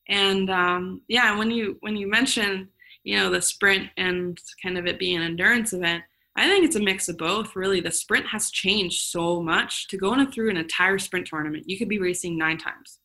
And 0.08 0.50
um, 0.50 1.02
yeah, 1.08 1.36
when 1.36 1.50
you 1.50 1.76
when 1.80 1.96
you 1.96 2.08
mention 2.08 2.68
you 3.04 3.16
know 3.16 3.30
the 3.30 3.42
sprint 3.42 3.88
and 3.96 4.38
kind 4.62 4.78
of 4.78 4.86
it 4.86 4.98
being 4.98 5.16
an 5.16 5.22
endurance 5.22 5.72
event, 5.72 6.04
I 6.36 6.48
think 6.48 6.64
it's 6.64 6.76
a 6.76 6.80
mix 6.80 7.08
of 7.08 7.18
both. 7.18 7.56
Really, 7.56 7.80
the 7.80 7.90
sprint 7.90 8.26
has 8.28 8.50
changed 8.50 9.02
so 9.10 9.42
much. 9.42 9.88
To 9.88 9.96
go 9.96 10.24
through 10.26 10.50
an 10.50 10.56
entire 10.56 10.98
sprint 10.98 11.26
tournament, 11.26 11.68
you 11.68 11.78
could 11.78 11.88
be 11.88 11.98
racing 11.98 12.38
nine 12.38 12.58
times. 12.58 13.00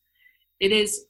It 0.60 0.72
is 0.72 1.06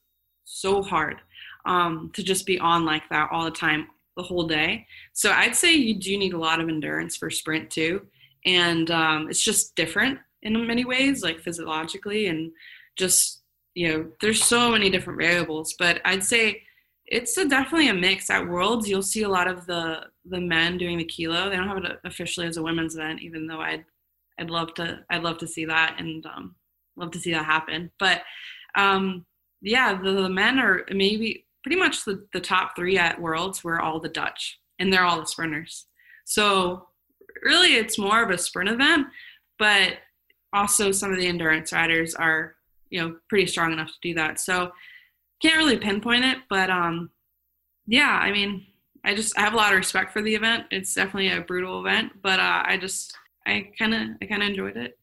so 0.46 0.82
hard 0.82 1.22
um, 1.66 2.12
to 2.14 2.24
just 2.24 2.46
be 2.46 2.60
on 2.60 2.86
like 2.86 3.08
that 3.10 3.30
all 3.32 3.46
the 3.46 3.52
time, 3.52 3.88
the 4.18 4.24
whole 4.24 4.48
day. 4.48 4.88
So 5.14 5.32
I'd 5.32 5.56
say 5.56 5.74
you 5.74 5.96
do 6.00 6.18
need 6.18 6.34
a 6.34 6.39
lot 6.39 6.60
of 6.60 6.70
endurance 6.70 7.16
for 7.16 7.30
sprint 7.30 7.70
too, 7.70 8.08
and 8.46 8.89
um, 8.89 9.30
it's 9.30 9.44
just 9.44 9.76
different 9.76 10.20
in 10.41 10.68
many 10.68 10.86
ways, 10.86 11.24
like 11.24 11.39
physiologically 11.39 12.28
and 12.28 12.52
just 12.96 13.43
you 13.76 13.88
know, 13.88 14.11
there's 14.21 14.43
so 14.43 14.71
many 14.71 14.89
different 14.89 15.19
variables. 15.19 15.76
But 15.78 16.01
I'd 16.05 16.24
say 16.24 16.63
it's 17.05 17.38
a, 17.38 17.47
definitely 17.47 17.89
a 17.89 17.93
mix. 17.93 18.30
At 18.30 18.47
Worlds, 18.47 18.88
you'll 18.88 19.01
see 19.01 19.24
a 19.24 19.30
lot 19.30 19.47
of 19.47 19.65
the 19.65 20.07
the 20.26 20.39
men 20.39 20.78
doing 20.78 20.97
the 20.97 21.05
kilo. 21.05 21.49
They 21.49 21.55
don't 21.55 21.67
have 21.67 21.84
it 21.84 21.99
officially 22.05 22.47
as 22.47 22.57
a 22.57 22.63
women's 22.63 22.95
event, 22.95 23.21
even 23.21 23.47
though 23.47 23.59
I'd 23.59 23.86
I'd 24.39 24.49
love 24.49 24.74
to 24.76 25.03
I'd 25.09 25.24
love 25.24 25.38
to 25.39 25.47
see 25.47 25.65
that 25.65 25.95
and 25.99 26.26
um, 26.26 26.55
love 26.95 27.11
to 27.11 27.19
see 27.19 27.32
that 27.32 27.45
happen. 27.45 27.91
But 27.99 28.21
um, 28.76 29.26
yeah, 29.61 29.99
the, 30.01 30.11
the 30.11 30.30
men 30.30 30.59
are 30.59 30.86
maybe 30.91 31.45
pretty 31.63 31.78
much 31.78 32.03
the, 32.03 32.26
the 32.34 32.41
top 32.41 32.76
three 32.76 32.97
at 32.97 33.21
Worlds 33.21 33.63
were 33.63 33.82
all 33.82 33.99
the 33.99 34.09
Dutch, 34.09 34.59
and 34.80 34.91
they're 34.91 35.05
all 35.05 35.19
the 35.19 35.28
sprinters. 35.28 35.86
So 36.26 36.88
really, 37.43 37.76
it's 37.76 37.97
more 37.97 38.24
of 38.24 38.30
a 38.30 38.38
sprint 38.38 38.69
event, 38.69 39.07
but 39.59 39.93
also 40.53 40.91
some 40.91 41.11
of 41.11 41.19
the 41.19 41.28
endurance 41.28 41.71
riders 41.74 42.15
are 42.15 42.55
you 42.94 43.02
know 43.02 43.16
pretty 43.28 43.48
strong 43.48 43.74
enough 43.74 43.89
to 43.89 44.00
do 44.02 44.14
that. 44.16 44.39
So 44.39 44.72
can't 45.41 45.58
really 45.58 45.78
pinpoint 45.78 46.26
it, 46.26 46.38
but 46.50 46.70
um, 46.70 47.10
yeah, 47.88 48.20
I 48.22 48.32
mean, 48.32 48.66
I 49.04 49.14
just 49.16 49.38
I 49.38 49.41
have 49.41 49.54
a 49.54 49.58
lot 49.58 49.72
of 49.74 49.78
respect 49.78 50.14
for 50.14 50.22
the 50.22 50.36
event. 50.36 50.66
It's 50.72 50.94
definitely 50.94 51.30
a 51.30 51.41
brutal 51.41 51.80
event, 51.80 52.14
but 52.22 52.39
uh, 52.39 52.64
I 52.66 52.78
just 52.78 53.18
I 53.46 53.72
kind 53.78 53.94
of 53.94 54.02
I 54.22 54.26
kind 54.26 54.44
of 54.44 54.50
enjoyed 54.50 54.78
it. 54.78 54.98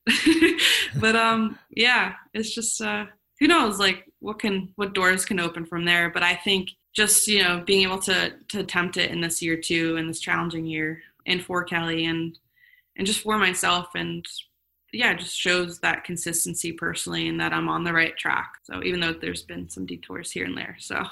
but 1.01 1.17
um, 1.17 1.59
yeah, 1.71 2.15
it's 2.33 2.55
just 2.55 2.81
uh, 2.81 3.07
who 3.41 3.49
knows 3.49 3.81
like 3.81 4.05
what 4.21 4.39
can 4.39 4.73
what 4.77 4.95
doors 4.95 5.25
can 5.25 5.41
open 5.41 5.65
from 5.67 5.85
there 5.85 6.11
but 6.11 6.23
i 6.23 6.35
think 6.35 6.71
just 6.93 7.27
you 7.27 7.43
know 7.43 7.63
being 7.67 7.83
able 7.83 7.99
to 7.99 8.33
to 8.49 8.61
attempt 8.61 8.97
it 8.97 9.11
in 9.11 9.21
this 9.21 9.43
year 9.43 9.57
too 9.57 9.97
in 9.97 10.07
this 10.07 10.21
challenging 10.21 10.67
year 10.67 11.03
and 11.27 11.43
for 11.43 11.65
kelly 11.65 12.05
and 12.05 12.39
and 12.97 13.07
just 13.07 13.23
for 13.23 13.39
myself 13.39 13.89
and 13.95 14.27
yeah 14.93 15.15
just 15.15 15.37
shows 15.37 15.81
that 15.81 16.05
consistency 16.05 16.73
personally 16.73 17.29
and 17.29 17.41
that 17.41 17.53
i'm 17.53 17.69
on 17.69 17.85
the 17.85 17.93
right 17.93 18.17
track. 18.17 18.53
So 18.65 18.83
even 18.83 19.01
though 19.01 19.13
there's 19.13 19.43
been 19.43 19.69
some 19.69 19.87
detours 19.87 20.31
here 20.31 20.45
and 20.45 20.57
there 20.57 20.77
so. 20.79 21.05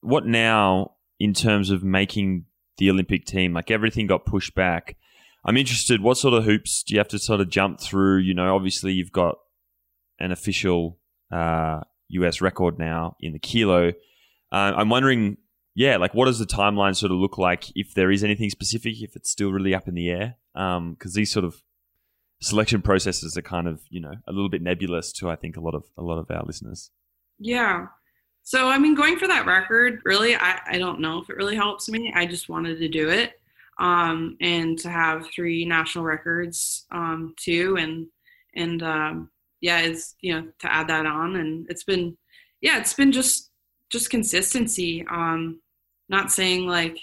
What 0.00 0.26
now 0.26 0.92
in 1.18 1.32
terms 1.32 1.70
of 1.70 1.82
making 1.82 2.44
the 2.76 2.90
olympic 2.90 3.24
team? 3.24 3.54
Like 3.54 3.70
everything 3.70 4.06
got 4.06 4.26
pushed 4.26 4.54
back. 4.54 4.96
I'm 5.44 5.56
interested 5.56 6.02
what 6.02 6.18
sort 6.18 6.34
of 6.34 6.44
hoops 6.44 6.82
do 6.82 6.94
you 6.94 7.00
have 7.00 7.08
to 7.08 7.18
sort 7.18 7.40
of 7.40 7.48
jump 7.48 7.80
through? 7.80 8.18
You 8.18 8.34
know 8.34 8.54
obviously 8.54 8.92
you've 8.92 9.12
got 9.12 9.36
an 10.18 10.32
official 10.32 10.98
uh, 11.32 11.80
US 12.08 12.40
record 12.40 12.78
now 12.78 13.16
in 13.20 13.32
the 13.32 13.38
kilo. 13.38 13.88
Uh, 14.52 14.72
I'm 14.76 14.88
wondering, 14.88 15.36
yeah, 15.74 15.96
like 15.96 16.14
what 16.14 16.26
does 16.26 16.38
the 16.38 16.46
timeline 16.46 16.96
sort 16.96 17.12
of 17.12 17.18
look 17.18 17.38
like 17.38 17.72
if 17.74 17.94
there 17.94 18.10
is 18.10 18.22
anything 18.22 18.50
specific, 18.50 19.02
if 19.02 19.16
it's 19.16 19.30
still 19.30 19.50
really 19.50 19.74
up 19.74 19.88
in 19.88 19.94
the 19.94 20.10
air? 20.10 20.36
Because 20.52 20.76
um, 20.78 20.96
these 21.14 21.32
sort 21.32 21.44
of 21.44 21.62
selection 22.44 22.82
processes 22.82 23.36
are 23.36 23.42
kind 23.42 23.66
of, 23.66 23.80
you 23.88 24.00
know, 24.00 24.14
a 24.28 24.32
little 24.32 24.48
bit 24.48 24.62
nebulous 24.62 25.12
to 25.12 25.30
I 25.30 25.36
think 25.36 25.56
a 25.56 25.60
lot 25.60 25.74
of 25.74 25.84
a 25.96 26.02
lot 26.02 26.18
of 26.18 26.30
our 26.30 26.44
listeners. 26.44 26.90
Yeah. 27.38 27.86
So 28.42 28.68
I 28.68 28.78
mean, 28.78 28.94
going 28.94 29.18
for 29.18 29.26
that 29.26 29.46
record, 29.46 30.02
really, 30.04 30.36
I, 30.36 30.60
I 30.66 30.78
don't 30.78 31.00
know 31.00 31.18
if 31.18 31.30
it 31.30 31.36
really 31.36 31.56
helps 31.56 31.88
me. 31.88 32.12
I 32.14 32.26
just 32.26 32.48
wanted 32.48 32.78
to 32.78 32.88
do 32.88 33.08
it, 33.08 33.32
um, 33.78 34.36
and 34.40 34.78
to 34.80 34.90
have 34.90 35.26
three 35.34 35.64
national 35.64 36.04
records 36.04 36.86
um, 36.90 37.34
too, 37.38 37.76
and 37.78 38.06
and 38.54 38.82
um, 38.82 39.30
yeah, 39.62 39.80
is 39.80 40.14
you 40.20 40.34
know 40.34 40.46
to 40.58 40.72
add 40.72 40.88
that 40.88 41.06
on, 41.06 41.36
and 41.36 41.66
it's 41.70 41.84
been 41.84 42.16
yeah, 42.60 42.78
it's 42.78 42.92
been 42.92 43.12
just 43.12 43.50
just 43.90 44.10
consistency. 44.10 45.06
Um, 45.10 45.62
not 46.10 46.30
saying 46.30 46.66
like 46.66 46.98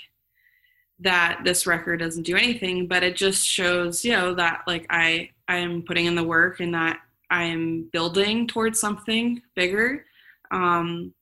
that 1.01 1.41
this 1.43 1.67
record 1.67 1.99
doesn't 1.99 2.23
do 2.23 2.35
anything, 2.35 2.87
but 2.87 3.03
it 3.03 3.15
just 3.15 3.45
shows 3.45 4.05
you 4.05 4.13
know 4.13 4.33
that 4.35 4.61
like 4.67 4.85
I 4.89 5.29
I 5.47 5.57
am 5.57 5.83
putting 5.83 6.05
in 6.05 6.15
the 6.15 6.23
work 6.23 6.59
and 6.59 6.73
that 6.73 6.99
I 7.29 7.43
am 7.43 7.89
building 7.91 8.47
towards 8.47 8.79
something 8.79 9.41
bigger. 9.55 10.05
Um, 10.51 11.13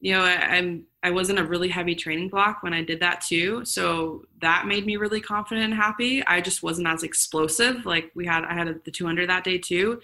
you 0.00 0.12
know, 0.12 0.22
I, 0.22 0.56
I'm 0.56 0.84
I 1.02 1.10
was 1.10 1.30
in 1.30 1.38
a 1.38 1.44
really 1.44 1.68
heavy 1.68 1.94
training 1.94 2.28
block 2.28 2.62
when 2.62 2.72
I 2.72 2.82
did 2.82 3.00
that 3.00 3.22
too, 3.22 3.64
so 3.64 4.24
that 4.40 4.66
made 4.66 4.86
me 4.86 4.96
really 4.96 5.20
confident 5.20 5.64
and 5.64 5.74
happy. 5.74 6.24
I 6.26 6.40
just 6.40 6.62
wasn't 6.62 6.88
as 6.88 7.02
explosive. 7.02 7.84
Like 7.84 8.12
we 8.14 8.24
had, 8.24 8.44
I 8.44 8.54
had 8.54 8.80
the 8.84 8.90
200 8.90 9.28
that 9.28 9.42
day 9.42 9.58
too, 9.58 10.00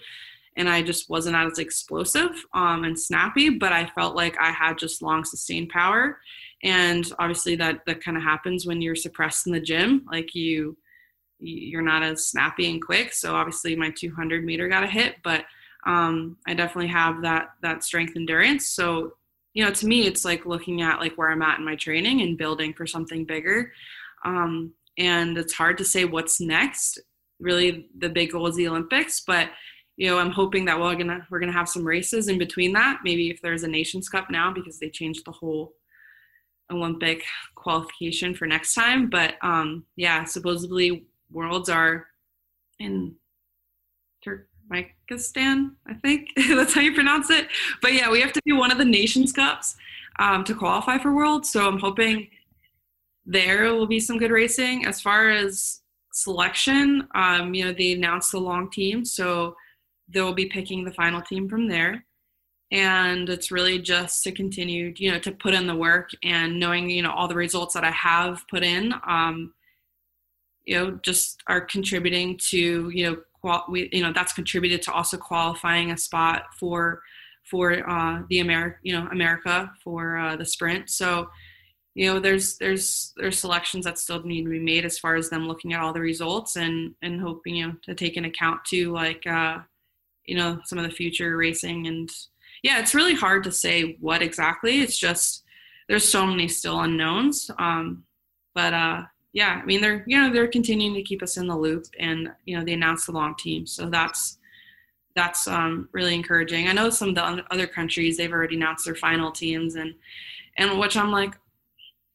and 0.57 0.67
I 0.67 0.81
just 0.81 1.09
wasn't 1.09 1.37
as 1.37 1.57
explosive 1.57 2.45
um, 2.53 2.83
and 2.83 2.99
snappy, 2.99 3.49
but 3.49 3.71
I 3.71 3.85
felt 3.85 4.15
like 4.15 4.37
I 4.39 4.51
had 4.51 4.77
just 4.77 5.01
long 5.01 5.23
sustained 5.23 5.69
power. 5.69 6.19
And 6.63 7.09
obviously 7.19 7.55
that 7.57 7.81
that 7.87 8.03
kind 8.03 8.17
of 8.17 8.23
happens 8.23 8.65
when 8.65 8.81
you're 8.81 8.95
suppressed 8.95 9.47
in 9.47 9.53
the 9.53 9.59
gym, 9.59 10.05
like 10.11 10.35
you 10.35 10.77
you're 11.39 11.81
not 11.81 12.03
as 12.03 12.27
snappy 12.27 12.69
and 12.69 12.83
quick. 12.83 13.13
So 13.13 13.35
obviously 13.35 13.75
my 13.75 13.91
200 13.91 14.43
meter 14.43 14.67
got 14.67 14.83
a 14.83 14.87
hit, 14.87 15.15
but 15.23 15.45
um, 15.85 16.35
I 16.45 16.53
definitely 16.53 16.89
have 16.89 17.21
that 17.21 17.51
that 17.61 17.83
strength 17.83 18.13
endurance. 18.15 18.69
So 18.69 19.13
you 19.53 19.65
know, 19.65 19.71
to 19.71 19.87
me, 19.87 20.05
it's 20.05 20.25
like 20.25 20.45
looking 20.45 20.81
at 20.81 20.99
like 20.99 21.15
where 21.15 21.31
I'm 21.31 21.41
at 21.41 21.59
in 21.59 21.65
my 21.65 21.75
training 21.75 22.21
and 22.21 22.37
building 22.37 22.73
for 22.73 22.85
something 22.85 23.25
bigger. 23.25 23.71
Um, 24.23 24.73
and 24.97 25.37
it's 25.37 25.53
hard 25.53 25.77
to 25.79 25.85
say 25.85 26.05
what's 26.05 26.39
next. 26.39 26.99
Really, 27.39 27.87
the 27.97 28.09
big 28.09 28.31
goal 28.31 28.47
is 28.47 28.55
the 28.55 28.67
Olympics, 28.67 29.23
but 29.25 29.49
you 29.97 30.07
know, 30.07 30.19
I'm 30.19 30.31
hoping 30.31 30.65
that 30.65 30.79
we're 30.79 30.95
gonna 30.95 31.25
we're 31.29 31.39
gonna 31.39 31.51
have 31.51 31.69
some 31.69 31.85
races 31.85 32.27
in 32.27 32.37
between 32.37 32.73
that. 32.73 32.99
Maybe 33.03 33.29
if 33.29 33.41
there's 33.41 33.63
a 33.63 33.67
Nations 33.67 34.07
Cup 34.07 34.29
now 34.29 34.53
because 34.53 34.79
they 34.79 34.89
changed 34.89 35.25
the 35.25 35.31
whole 35.31 35.73
Olympic 36.71 37.23
qualification 37.55 38.33
for 38.33 38.45
next 38.45 38.73
time. 38.73 39.09
But 39.09 39.35
um, 39.41 39.85
yeah, 39.95 40.23
supposedly 40.23 41.05
worlds 41.31 41.69
are 41.69 42.07
in 42.79 43.15
Turkmenistan, 44.25 45.71
I 45.87 45.93
think 45.95 46.29
that's 46.49 46.73
how 46.73 46.81
you 46.81 46.93
pronounce 46.93 47.29
it. 47.29 47.47
But 47.81 47.93
yeah, 47.93 48.09
we 48.09 48.21
have 48.21 48.33
to 48.33 48.41
do 48.45 48.55
one 48.55 48.71
of 48.71 48.77
the 48.77 48.85
Nations 48.85 49.31
Cups 49.31 49.75
um, 50.19 50.43
to 50.45 50.53
qualify 50.53 50.97
for 50.97 51.13
World. 51.13 51.45
So 51.45 51.67
I'm 51.67 51.79
hoping 51.79 52.27
there 53.25 53.73
will 53.73 53.87
be 53.87 53.99
some 53.99 54.17
good 54.17 54.31
racing. 54.31 54.85
As 54.85 55.01
far 55.01 55.29
as 55.29 55.81
selection, 56.13 57.07
um, 57.15 57.53
you 57.53 57.65
know, 57.65 57.73
they 57.73 57.93
announced 57.93 58.31
the 58.31 58.39
long 58.39 58.69
team, 58.71 59.05
so 59.05 59.55
they'll 60.09 60.33
be 60.33 60.47
picking 60.47 60.83
the 60.83 60.93
final 60.93 61.21
team 61.21 61.47
from 61.47 61.67
there. 61.67 62.05
And 62.71 63.29
it's 63.29 63.51
really 63.51 63.79
just 63.79 64.23
to 64.23 64.31
continue, 64.31 64.93
you 64.97 65.11
know, 65.11 65.19
to 65.19 65.31
put 65.31 65.53
in 65.53 65.65
the 65.65 65.75
work 65.75 66.11
and 66.23 66.59
knowing, 66.59 66.89
you 66.89 67.01
know, 67.01 67.11
all 67.11 67.27
the 67.27 67.35
results 67.35 67.73
that 67.73 67.83
I 67.83 67.91
have 67.91 68.47
put 68.47 68.63
in, 68.63 68.93
um, 69.07 69.53
you 70.65 70.77
know, 70.77 70.99
just 71.01 71.41
are 71.47 71.61
contributing 71.61 72.37
to, 72.49 72.89
you 72.89 73.09
know, 73.09 73.17
qual- 73.41 73.65
we, 73.69 73.89
you 73.91 74.03
know, 74.03 74.13
that's 74.13 74.33
contributed 74.33 74.83
to 74.83 74.91
also 74.91 75.17
qualifying 75.17 75.91
a 75.91 75.97
spot 75.97 76.43
for, 76.59 77.01
for 77.43 77.89
uh, 77.89 78.21
the 78.29 78.39
America, 78.39 78.77
you 78.83 78.93
know, 78.93 79.07
America 79.11 79.71
for 79.83 80.17
uh, 80.17 80.35
the 80.35 80.45
sprint. 80.45 80.91
So, 80.91 81.29
you 81.95 82.05
know 82.05 82.19
there's 82.19 82.57
there's 82.57 83.13
there's 83.17 83.39
selections 83.39 83.83
that 83.85 83.97
still 83.97 84.23
need 84.23 84.43
to 84.43 84.49
be 84.49 84.59
made 84.59 84.85
as 84.85 84.97
far 84.97 85.15
as 85.15 85.29
them 85.29 85.47
looking 85.47 85.73
at 85.73 85.81
all 85.81 85.91
the 85.91 85.99
results 85.99 86.55
and 86.55 86.95
and 87.01 87.19
hoping 87.19 87.55
you 87.55 87.67
know 87.67 87.75
to 87.83 87.93
take 87.93 88.15
an 88.15 88.25
account 88.25 88.63
to 88.65 88.91
like 88.93 89.25
uh 89.27 89.57
you 90.25 90.37
know 90.37 90.59
some 90.63 90.77
of 90.77 90.85
the 90.85 90.95
future 90.95 91.35
racing 91.35 91.87
and 91.87 92.09
yeah 92.63 92.79
it's 92.79 92.95
really 92.95 93.15
hard 93.15 93.43
to 93.43 93.51
say 93.51 93.97
what 93.99 94.21
exactly 94.21 94.81
it's 94.81 94.97
just 94.97 95.43
there's 95.87 96.09
so 96.09 96.25
many 96.25 96.47
still 96.47 96.81
unknowns 96.81 97.49
um 97.59 98.03
but 98.53 98.73
uh 98.73 99.03
yeah 99.33 99.59
i 99.61 99.65
mean 99.65 99.81
they're 99.81 100.03
you 100.07 100.19
know 100.19 100.31
they're 100.31 100.47
continuing 100.47 100.93
to 100.93 101.03
keep 101.03 101.21
us 101.21 101.37
in 101.37 101.47
the 101.47 101.57
loop 101.57 101.85
and 101.99 102.29
you 102.45 102.57
know 102.57 102.63
they 102.63 102.73
announced 102.73 103.05
the 103.05 103.11
long 103.11 103.35
team 103.35 103.65
so 103.65 103.89
that's 103.89 104.39
that's 105.19 105.47
um, 105.47 105.89
really 105.91 106.15
encouraging. 106.15 106.67
I 106.67 106.73
know 106.73 106.89
some 106.89 107.09
of 107.09 107.15
the 107.15 107.43
other 107.51 107.67
countries 107.67 108.17
they've 108.17 108.31
already 108.31 108.55
announced 108.55 108.85
their 108.85 108.95
final 108.95 109.31
teams, 109.31 109.75
and 109.75 109.93
and 110.57 110.79
which 110.79 110.95
I'm 110.95 111.11
like, 111.11 111.35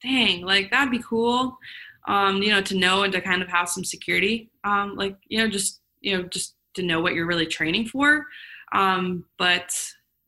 dang, 0.02 0.42
like 0.42 0.70
that'd 0.70 0.90
be 0.90 1.02
cool. 1.02 1.58
Um, 2.06 2.42
you 2.42 2.50
know, 2.50 2.62
to 2.62 2.76
know 2.76 3.02
and 3.02 3.12
to 3.12 3.20
kind 3.20 3.42
of 3.42 3.48
have 3.48 3.68
some 3.68 3.84
security. 3.84 4.50
Um, 4.64 4.94
like, 4.96 5.16
you 5.28 5.38
know, 5.38 5.48
just 5.48 5.80
you 6.00 6.16
know, 6.16 6.22
just 6.24 6.54
to 6.74 6.82
know 6.82 7.00
what 7.00 7.14
you're 7.14 7.26
really 7.26 7.46
training 7.46 7.86
for. 7.88 8.26
Um, 8.72 9.24
but 9.38 9.74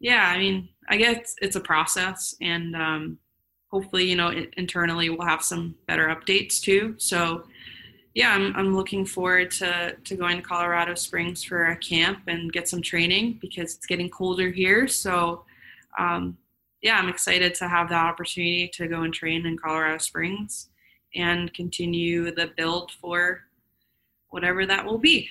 yeah, 0.00 0.28
I 0.28 0.38
mean, 0.38 0.68
I 0.88 0.96
guess 0.96 1.34
it's 1.40 1.56
a 1.56 1.60
process, 1.60 2.34
and 2.40 2.76
um, 2.76 3.18
hopefully, 3.68 4.04
you 4.04 4.16
know, 4.16 4.28
it, 4.28 4.52
internally 4.56 5.08
we'll 5.08 5.26
have 5.26 5.42
some 5.42 5.74
better 5.86 6.08
updates 6.08 6.60
too. 6.60 6.94
So, 6.98 7.44
yeah, 8.14 8.30
I'm 8.30 8.54
I'm 8.56 8.76
looking 8.76 9.06
forward 9.06 9.50
to 9.52 9.96
to 10.04 10.16
going 10.16 10.36
to 10.36 10.42
Colorado 10.42 10.94
Springs 10.94 11.42
for 11.42 11.66
a 11.66 11.76
camp 11.76 12.20
and 12.26 12.52
get 12.52 12.68
some 12.68 12.82
training 12.82 13.38
because 13.40 13.74
it's 13.74 13.86
getting 13.86 14.10
colder 14.10 14.50
here. 14.50 14.86
So, 14.86 15.44
um, 15.98 16.36
yeah, 16.82 16.98
I'm 16.98 17.08
excited 17.08 17.54
to 17.56 17.68
have 17.68 17.88
the 17.88 17.94
opportunity 17.94 18.68
to 18.74 18.86
go 18.86 19.02
and 19.02 19.12
train 19.12 19.46
in 19.46 19.56
Colorado 19.58 19.98
Springs 19.98 20.68
and 21.14 21.52
continue 21.54 22.34
the 22.34 22.52
build 22.56 22.92
for 23.00 23.42
whatever 24.28 24.66
that 24.66 24.84
will 24.84 24.98
be. 24.98 25.28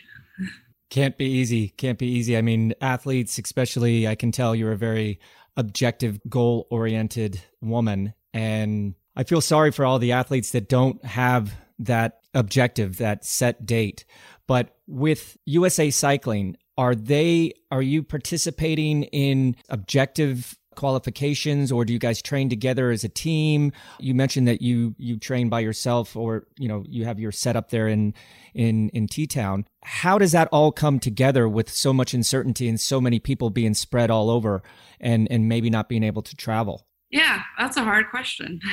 Can't 0.90 1.18
be 1.18 1.26
easy. 1.26 1.70
Can't 1.70 1.98
be 1.98 2.08
easy. 2.08 2.38
I 2.38 2.42
mean, 2.42 2.74
athletes, 2.82 3.38
especially, 3.38 4.08
I 4.08 4.16
can 4.16 4.32
tell 4.32 4.56
you're 4.56 4.72
a 4.72 4.78
very 4.78 5.20
objective, 5.58 6.20
goal 6.30 6.68
oriented 6.70 7.42
woman. 7.62 8.14
And 8.34 8.96
I 9.16 9.24
feel 9.24 9.42
sorry 9.42 9.72
for 9.72 9.86
all 9.86 10.00
the 10.00 10.12
athletes 10.12 10.52
that 10.52 10.70
don't 10.70 11.04
have 11.06 11.56
that 11.80 12.20
objective, 12.34 12.98
that 12.98 13.26
set 13.26 13.66
date. 13.66 14.06
But 14.48 14.78
with 14.88 15.38
USA 15.46 15.90
Cycling, 15.90 16.58
are 16.78 16.94
they, 16.94 17.54
are 17.72 17.82
you 17.82 18.04
participating 18.04 19.04
in 19.04 19.56
objective 19.70 20.58
qualifications 20.76 21.72
or 21.72 21.86
do 21.86 21.94
you 21.94 22.00
guys 22.00 22.22
train 22.22 22.50
together 22.50 22.92
as 22.92 23.04
a 23.04 23.10
team? 23.10 23.72
You 24.00 24.14
mentioned 24.14 24.48
that 24.48 24.62
you 24.62 24.96
you 24.98 25.18
train 25.18 25.50
by 25.50 25.62
yourself 25.62 26.16
or 26.16 26.48
you 26.58 26.68
know 26.68 26.84
you 26.88 27.06
have 27.06 27.20
your 27.20 27.32
setup 27.32 27.70
there 27.70 27.88
in 27.88 28.14
in 28.54 28.90
in 28.90 29.08
t-town. 29.08 29.66
How 29.84 30.18
does 30.18 30.32
that 30.32 30.48
all 30.52 30.72
come 30.72 31.00
together 31.00 31.48
with 31.48 31.70
so 31.70 31.94
much 31.94 32.14
uncertainty 32.14 32.68
and 32.68 32.80
so 32.80 33.00
many 33.02 33.20
people 33.20 33.50
being 33.50 33.74
spread 33.74 34.10
all 34.12 34.30
over 34.30 34.64
and 35.00 35.28
and 35.32 35.48
maybe 35.48 35.70
not 35.70 35.90
being 35.90 36.04
able 36.04 36.22
to 36.22 36.36
travel? 36.36 36.86
Yeah 37.10 37.42
that's 37.58 37.78
a 37.78 37.84
hard 37.84 38.10
question. 38.10 38.60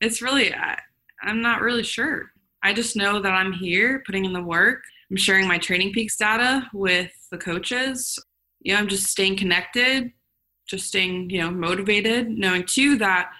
It's 0.00 0.20
really 0.20 0.52
I, 0.52 0.80
i'm 1.22 1.40
not 1.42 1.60
really 1.60 1.84
sure. 1.84 2.32
I 2.64 2.72
just 2.72 2.96
know 2.96 3.22
that 3.22 3.32
i'm 3.32 3.52
here 3.52 4.02
putting 4.04 4.24
in 4.24 4.32
the 4.32 4.42
work. 4.42 4.82
I'm 5.10 5.16
sharing 5.16 5.46
my 5.46 5.58
training 5.58 5.92
peaks 5.92 6.16
data 6.16 6.68
with 6.74 7.12
the 7.30 7.38
coaches. 7.38 8.18
Yeah 8.62 8.78
i'm 8.78 8.88
just 8.88 9.06
staying 9.06 9.36
connected 9.36 10.10
just 10.66 10.86
staying, 10.86 11.30
you 11.30 11.40
know, 11.40 11.50
motivated, 11.50 12.28
knowing 12.30 12.64
too 12.64 12.96
that, 12.98 13.30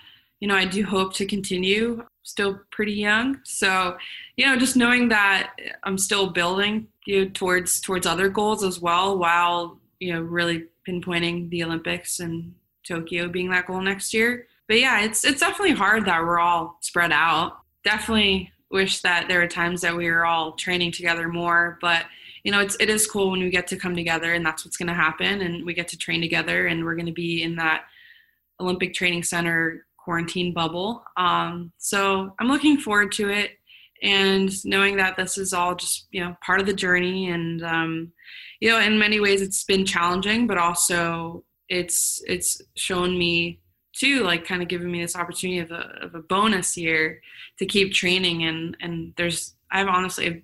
you 0.41 0.49
know, 0.49 0.57
I 0.57 0.65
do 0.65 0.85
hope 0.85 1.15
to 1.15 1.27
continue. 1.27 2.05
Still 2.25 2.61
pretty 2.71 2.93
young, 2.93 3.41
so 3.43 3.97
you 4.37 4.47
know, 4.47 4.57
just 4.57 4.77
knowing 4.77 5.09
that 5.09 5.55
I'm 5.83 5.99
still 5.99 6.31
building 6.31 6.87
you 7.05 7.25
know, 7.25 7.31
towards 7.35 7.81
towards 7.81 8.07
other 8.07 8.29
goals 8.29 8.63
as 8.63 8.79
well, 8.81 9.19
while 9.19 9.81
you 9.99 10.13
know, 10.13 10.21
really 10.21 10.67
pinpointing 10.89 11.51
the 11.51 11.65
Olympics 11.65 12.21
and 12.21 12.55
Tokyo 12.87 13.29
being 13.29 13.51
that 13.51 13.67
goal 13.67 13.81
next 13.81 14.15
year. 14.15 14.47
But 14.69 14.79
yeah, 14.81 15.03
it's 15.03 15.25
it's 15.25 15.41
definitely 15.41 15.75
hard 15.75 16.05
that 16.07 16.23
we're 16.23 16.39
all 16.39 16.79
spread 16.81 17.13
out. 17.13 17.59
Definitely 17.85 18.53
wish 18.71 19.01
that 19.03 19.29
there 19.29 19.41
were 19.41 19.49
times 19.49 19.81
that 19.83 19.97
we 19.97 20.11
were 20.11 20.25
all 20.25 20.53
training 20.53 20.93
together 20.93 21.29
more, 21.29 21.79
but 21.81 22.05
you 22.45 22.53
know, 22.53 22.61
it's 22.61 22.77
it 22.81 22.91
is 22.91 23.07
cool 23.07 23.31
when 23.31 23.41
we 23.41 23.51
get 23.51 23.67
to 23.69 23.77
come 23.77 23.95
together 23.95 24.33
and 24.35 24.45
that's 24.45 24.65
what's 24.65 24.77
going 24.77 24.89
to 24.89 24.95
happen, 24.95 25.41
and 25.43 25.65
we 25.65 25.75
get 25.75 25.89
to 25.89 25.99
train 25.99 26.21
together, 26.21 26.67
and 26.67 26.85
we're 26.85 26.97
going 26.97 27.07
to 27.07 27.13
be 27.13 27.43
in 27.43 27.57
that 27.57 27.85
Olympic 28.61 28.95
Training 28.95 29.23
Center 29.23 29.87
quarantine 29.97 30.53
bubble. 30.53 31.05
Um, 31.17 31.73
so 31.79 32.35
I'm 32.39 32.49
looking 32.49 32.79
forward 32.79 33.13
to 33.13 33.31
it, 33.31 33.53
and 34.03 34.51
knowing 34.65 34.97
that 34.97 35.17
this 35.17 35.39
is 35.39 35.53
all 35.53 35.75
just 35.75 36.09
you 36.11 36.23
know 36.23 36.37
part 36.45 36.61
of 36.61 36.67
the 36.67 36.75
journey, 36.75 37.31
and 37.31 37.65
um, 37.65 38.13
you 38.61 38.71
know, 38.71 38.81
in 38.81 38.99
many 38.99 39.21
ways 39.21 39.43
it's 39.43 39.65
been 39.65 39.85
challenging, 39.85 40.47
but 40.47 40.59
also 40.59 41.45
it's 41.69 42.23
it's 42.27 42.61
shown 42.77 43.19
me 43.19 43.61
too 43.93 44.23
like 44.23 44.45
kind 44.45 44.63
of 44.63 44.69
giving 44.69 44.91
me 44.91 45.01
this 45.01 45.17
opportunity 45.17 45.59
of 45.59 45.71
a, 45.71 45.99
of 46.03 46.15
a 46.15 46.23
bonus 46.23 46.77
year 46.77 47.21
to 47.59 47.67
keep 47.67 47.93
training 47.93 48.45
and 48.45 48.77
and 48.81 49.13
there's 49.17 49.55
i've 49.71 49.89
honestly 49.89 50.43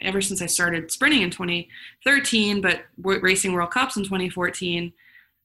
ever 0.00 0.20
since 0.20 0.42
I 0.42 0.46
started 0.46 0.90
sprinting 0.90 1.22
in 1.22 1.30
2013, 1.30 2.60
but 2.60 2.82
racing 2.96 3.52
World 3.52 3.70
Cups 3.70 3.96
in 3.96 4.04
2014, 4.04 4.92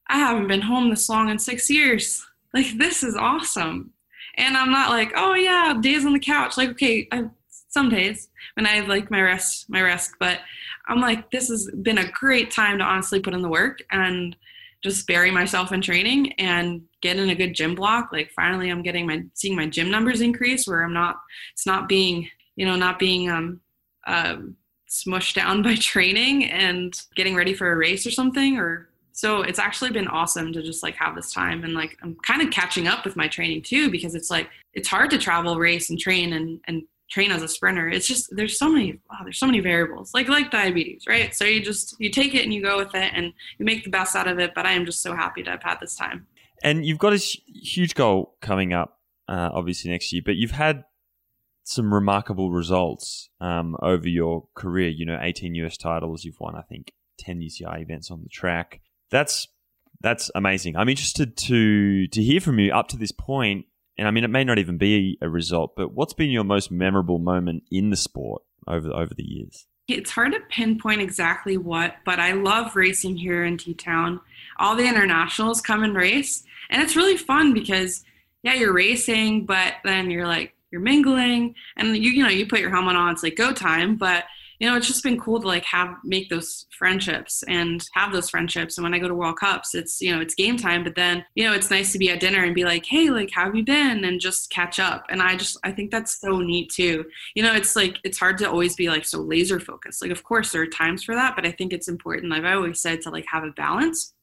I 0.08 0.18
haven't 0.18 0.48
been 0.48 0.62
home 0.62 0.90
this 0.90 1.10
long 1.10 1.30
in 1.30 1.40
six 1.40 1.70
years. 1.70 2.26
Like, 2.54 2.78
this 2.78 3.04
is 3.04 3.16
awesome. 3.16 3.92
And 4.38 4.56
I'm 4.56 4.72
not 4.72 4.90
like, 4.90 5.12
oh 5.16 5.34
yeah, 5.34 5.78
days 5.80 6.06
on 6.06 6.14
the 6.14 6.20
couch. 6.20 6.58
Like, 6.58 6.70
okay, 6.70 7.08
I, 7.12 7.26
some 7.68 7.90
days 7.90 8.30
when 8.54 8.66
I 8.66 8.80
like 8.82 9.12
my 9.12 9.22
rest, 9.22 9.70
my 9.70 9.82
rest, 9.82 10.12
but 10.20 10.40
I'm 10.88 11.02
like, 11.02 11.32
this 11.32 11.50
has 11.50 11.70
been 11.82 11.98
a 11.98 12.12
great 12.12 12.52
time 12.52 12.78
to 12.78 12.84
honestly 12.84 13.20
put 13.20 13.34
in 13.34 13.42
the 13.42 13.50
work 13.50 13.80
and 13.92 14.36
just 14.84 15.08
bury 15.08 15.32
myself 15.32 15.72
in 15.72 15.82
training 15.82 16.34
and 16.34 16.82
get 17.02 17.18
in 17.18 17.30
a 17.30 17.36
good 17.36 17.54
gym 17.54 17.76
block. 17.76 18.10
Like, 18.12 18.32
finally, 18.32 18.70
I'm 18.70 18.84
getting 18.84 19.08
my 19.08 19.24
seeing 19.34 19.56
my 19.56 19.68
gym 19.68 19.90
numbers 19.90 20.22
increase 20.22 20.68
where 20.68 20.84
I'm 20.84 20.94
not, 20.94 21.18
it's 21.54 21.66
not 21.66 21.90
being, 21.90 22.30
you 22.56 22.66
know, 22.66 22.76
not 22.76 23.00
being 23.00 23.30
um, 23.30 23.60
um, 24.06 24.56
smushed 24.90 25.36
down 25.36 25.62
by 25.64 25.76
training 25.76 26.46
and 26.46 27.02
getting 27.16 27.36
ready 27.36 27.54
for 27.54 27.72
a 27.72 27.76
race 27.76 28.06
or 28.06 28.12
something 28.12 28.58
or 28.58 28.90
so 29.12 29.42
it's 29.42 29.60
actually 29.60 29.92
been 29.92 30.10
awesome 30.10 30.52
to 30.52 30.62
just 30.62 30.84
like 30.84 30.96
have 30.96 31.16
this 31.16 31.32
time 31.32 31.64
and 31.64 31.74
like 31.74 31.98
i'm 32.04 32.16
kind 32.26 32.42
of 32.42 32.52
catching 32.52 32.88
up 32.88 33.06
with 33.06 33.16
my 33.16 33.28
training 33.28 33.62
too 33.62 33.90
because 33.90 34.14
it's 34.14 34.30
like 34.30 34.50
it's 34.74 34.90
hard 34.90 35.10
to 35.10 35.18
travel 35.18 35.58
race 35.58 35.90
and 35.90 36.00
train 36.00 36.34
and 36.34 36.60
and 36.68 36.84
train 37.10 37.32
as 37.32 37.42
a 37.42 37.48
sprinter. 37.48 37.88
It's 37.90 38.08
just 38.08 38.36
there's 38.36 38.58
so 38.58 38.70
many 38.70 39.00
wow 39.10 39.20
there's 39.24 39.38
so 39.38 39.46
many 39.46 39.60
variables 39.60 40.14
like 40.14 40.28
like 40.28 40.52
diabetes 40.52 41.04
right? 41.08 41.34
So 41.36 41.46
you 41.46 41.62
just 41.62 41.96
you 42.00 42.10
take 42.10 42.34
it 42.34 42.44
and 42.44 42.54
you 42.54 42.62
go 42.62 42.78
with 42.78 42.96
it 42.96 43.12
and 43.14 43.34
you 43.58 43.66
make 43.66 43.84
the 43.84 43.90
best 43.90 44.16
out 44.16 44.28
of 44.28 44.40
it 44.40 44.54
but 44.56 44.66
i 44.66 44.72
am 44.72 44.86
just 44.86 45.02
so 45.02 45.16
happy 45.16 45.44
to 45.44 45.52
have 45.52 45.64
had 45.64 45.80
this 45.80 45.96
time. 45.96 46.28
And 46.64 46.86
you've 46.86 46.98
got 46.98 47.14
a 47.14 47.18
huge 47.18 47.96
goal 47.96 48.36
coming 48.42 48.74
up 48.74 49.00
uh, 49.28 49.50
obviously 49.54 49.92
next 49.92 50.12
year 50.14 50.22
but 50.26 50.36
you've 50.36 50.52
had 50.52 50.84
some 51.66 51.92
remarkable 51.94 52.52
results 52.52 53.30
um, 53.42 53.76
over 53.82 54.08
your 54.08 54.48
career. 54.54 54.88
You 54.88 55.06
know, 55.06 55.20
18 55.20 55.56
US 55.56 55.78
titles, 55.78 56.24
you've 56.24 56.40
won, 56.40 56.56
I 56.56 56.62
think, 56.62 56.94
10 57.20 57.42
UCI 57.42 57.82
events 57.82 58.12
on 58.12 58.22
the 58.22 58.30
track. 58.30 58.82
That's 59.12 59.48
that's 60.02 60.30
amazing. 60.36 60.76
I'm 60.78 60.90
interested 60.90 61.36
to 61.38 62.08
to 62.08 62.22
hear 62.24 62.40
from 62.40 62.60
you 62.60 62.72
up 62.72 62.88
to 62.90 62.98
this 62.98 63.12
point. 63.12 63.66
And 63.98 64.08
I 64.08 64.12
mean, 64.12 64.24
it 64.24 64.30
may 64.30 64.44
not 64.44 64.60
even 64.60 64.78
be 64.78 65.18
a 65.22 65.30
result, 65.30 65.76
but 65.76 65.94
what's 65.94 66.14
been 66.14 66.30
your 66.30 66.44
most 66.44 66.70
memorable 66.70 67.18
moment 67.18 67.64
in 67.72 67.90
the 67.90 67.98
sport 67.98 68.44
over 68.68 68.94
over 68.94 69.14
the 69.14 69.24
years? 69.24 69.66
It's 69.88 70.12
hard 70.12 70.34
to 70.34 70.40
pinpoint 70.50 71.02
exactly 71.02 71.58
what, 71.58 71.96
but 72.06 72.20
I 72.20 72.34
love 72.34 72.76
racing 72.76 73.18
here 73.18 73.44
in 73.44 73.58
T 73.58 73.74
Town. 73.74 74.20
All 74.58 74.76
the 74.76 74.88
internationals 74.88 75.62
come 75.62 75.84
and 75.84 75.96
race, 75.96 76.44
and 76.70 76.82
it's 76.82 76.96
really 76.96 77.18
fun 77.18 77.54
because 77.54 78.04
yeah, 78.44 78.54
you're 78.54 78.74
racing, 78.74 79.48
but 79.48 79.76
then 79.84 80.12
you're 80.12 80.28
like 80.28 80.56
you're 80.76 80.84
mingling 80.84 81.56
and 81.78 81.96
you 81.96 82.12
you 82.12 82.22
know 82.22 82.30
you 82.30 82.46
put 82.46 82.60
your 82.60 82.70
helmet 82.70 82.98
on 82.98 83.14
it's 83.14 83.24
like 83.24 83.38
go 83.38 83.54
time 83.54 83.96
but 83.96 84.26
you 84.60 84.70
know, 84.70 84.78
it's 84.78 84.88
just 84.88 85.04
been 85.04 85.20
cool 85.20 85.42
to 85.42 85.48
like 85.48 85.66
have 85.66 85.96
make 86.04 86.30
those 86.30 86.66
friendships 86.78 87.44
and 87.48 87.86
have 87.94 88.14
those 88.14 88.30
friendships. 88.30 88.78
And 88.78 88.84
when 88.84 88.94
I 88.94 89.00
go 89.00 89.08
to 89.08 89.14
World 89.14 89.40
Cups, 89.40 89.76
it's 89.76 90.02
you 90.02 90.16
know 90.16 90.22
it's 90.22 90.34
game 90.34 90.56
time, 90.56 90.84
but 90.84 90.96
then 90.96 91.26
you 91.36 91.44
know 91.44 91.54
it's 91.54 91.70
nice 91.70 91.92
to 91.92 92.00
be 92.00 92.10
at 92.10 92.22
dinner 92.22 92.44
and 92.44 92.56
be 92.56 92.64
like, 92.64 92.86
hey, 92.86 93.10
like 93.10 93.32
how 93.32 93.46
have 93.46 93.56
you 93.56 93.66
been, 93.66 94.06
and 94.06 94.22
just 94.22 94.50
catch 94.50 94.80
up. 94.80 95.06
And 95.10 95.22
I 95.22 95.36
just 95.36 95.58
I 95.64 95.72
think 95.72 95.92
that's 95.92 96.20
so 96.20 96.40
neat 96.40 96.72
too. 96.72 97.06
You 97.36 97.44
know, 97.44 97.54
it's 97.54 97.76
like 97.76 97.98
it's 98.04 98.18
hard 98.18 98.38
to 98.40 98.50
always 98.50 98.76
be 98.76 98.90
like 98.90 99.06
so 99.06 99.20
laser 99.20 99.60
focused. 99.60 100.02
Like 100.02 100.12
of 100.12 100.24
course 100.24 100.52
there 100.52 100.62
are 100.62 100.68
times 100.68 101.04
for 101.04 101.16
that, 101.16 101.36
but 101.36 101.46
I 101.46 101.52
think 101.52 101.74
it's 101.74 101.90
important. 101.90 102.32
Like 102.32 102.44
I've 102.44 102.58
always 102.58 102.80
said 102.80 103.02
to 103.02 103.10
like 103.10 103.26
have 103.32 103.44
a 103.44 103.52
balance. 103.52 104.14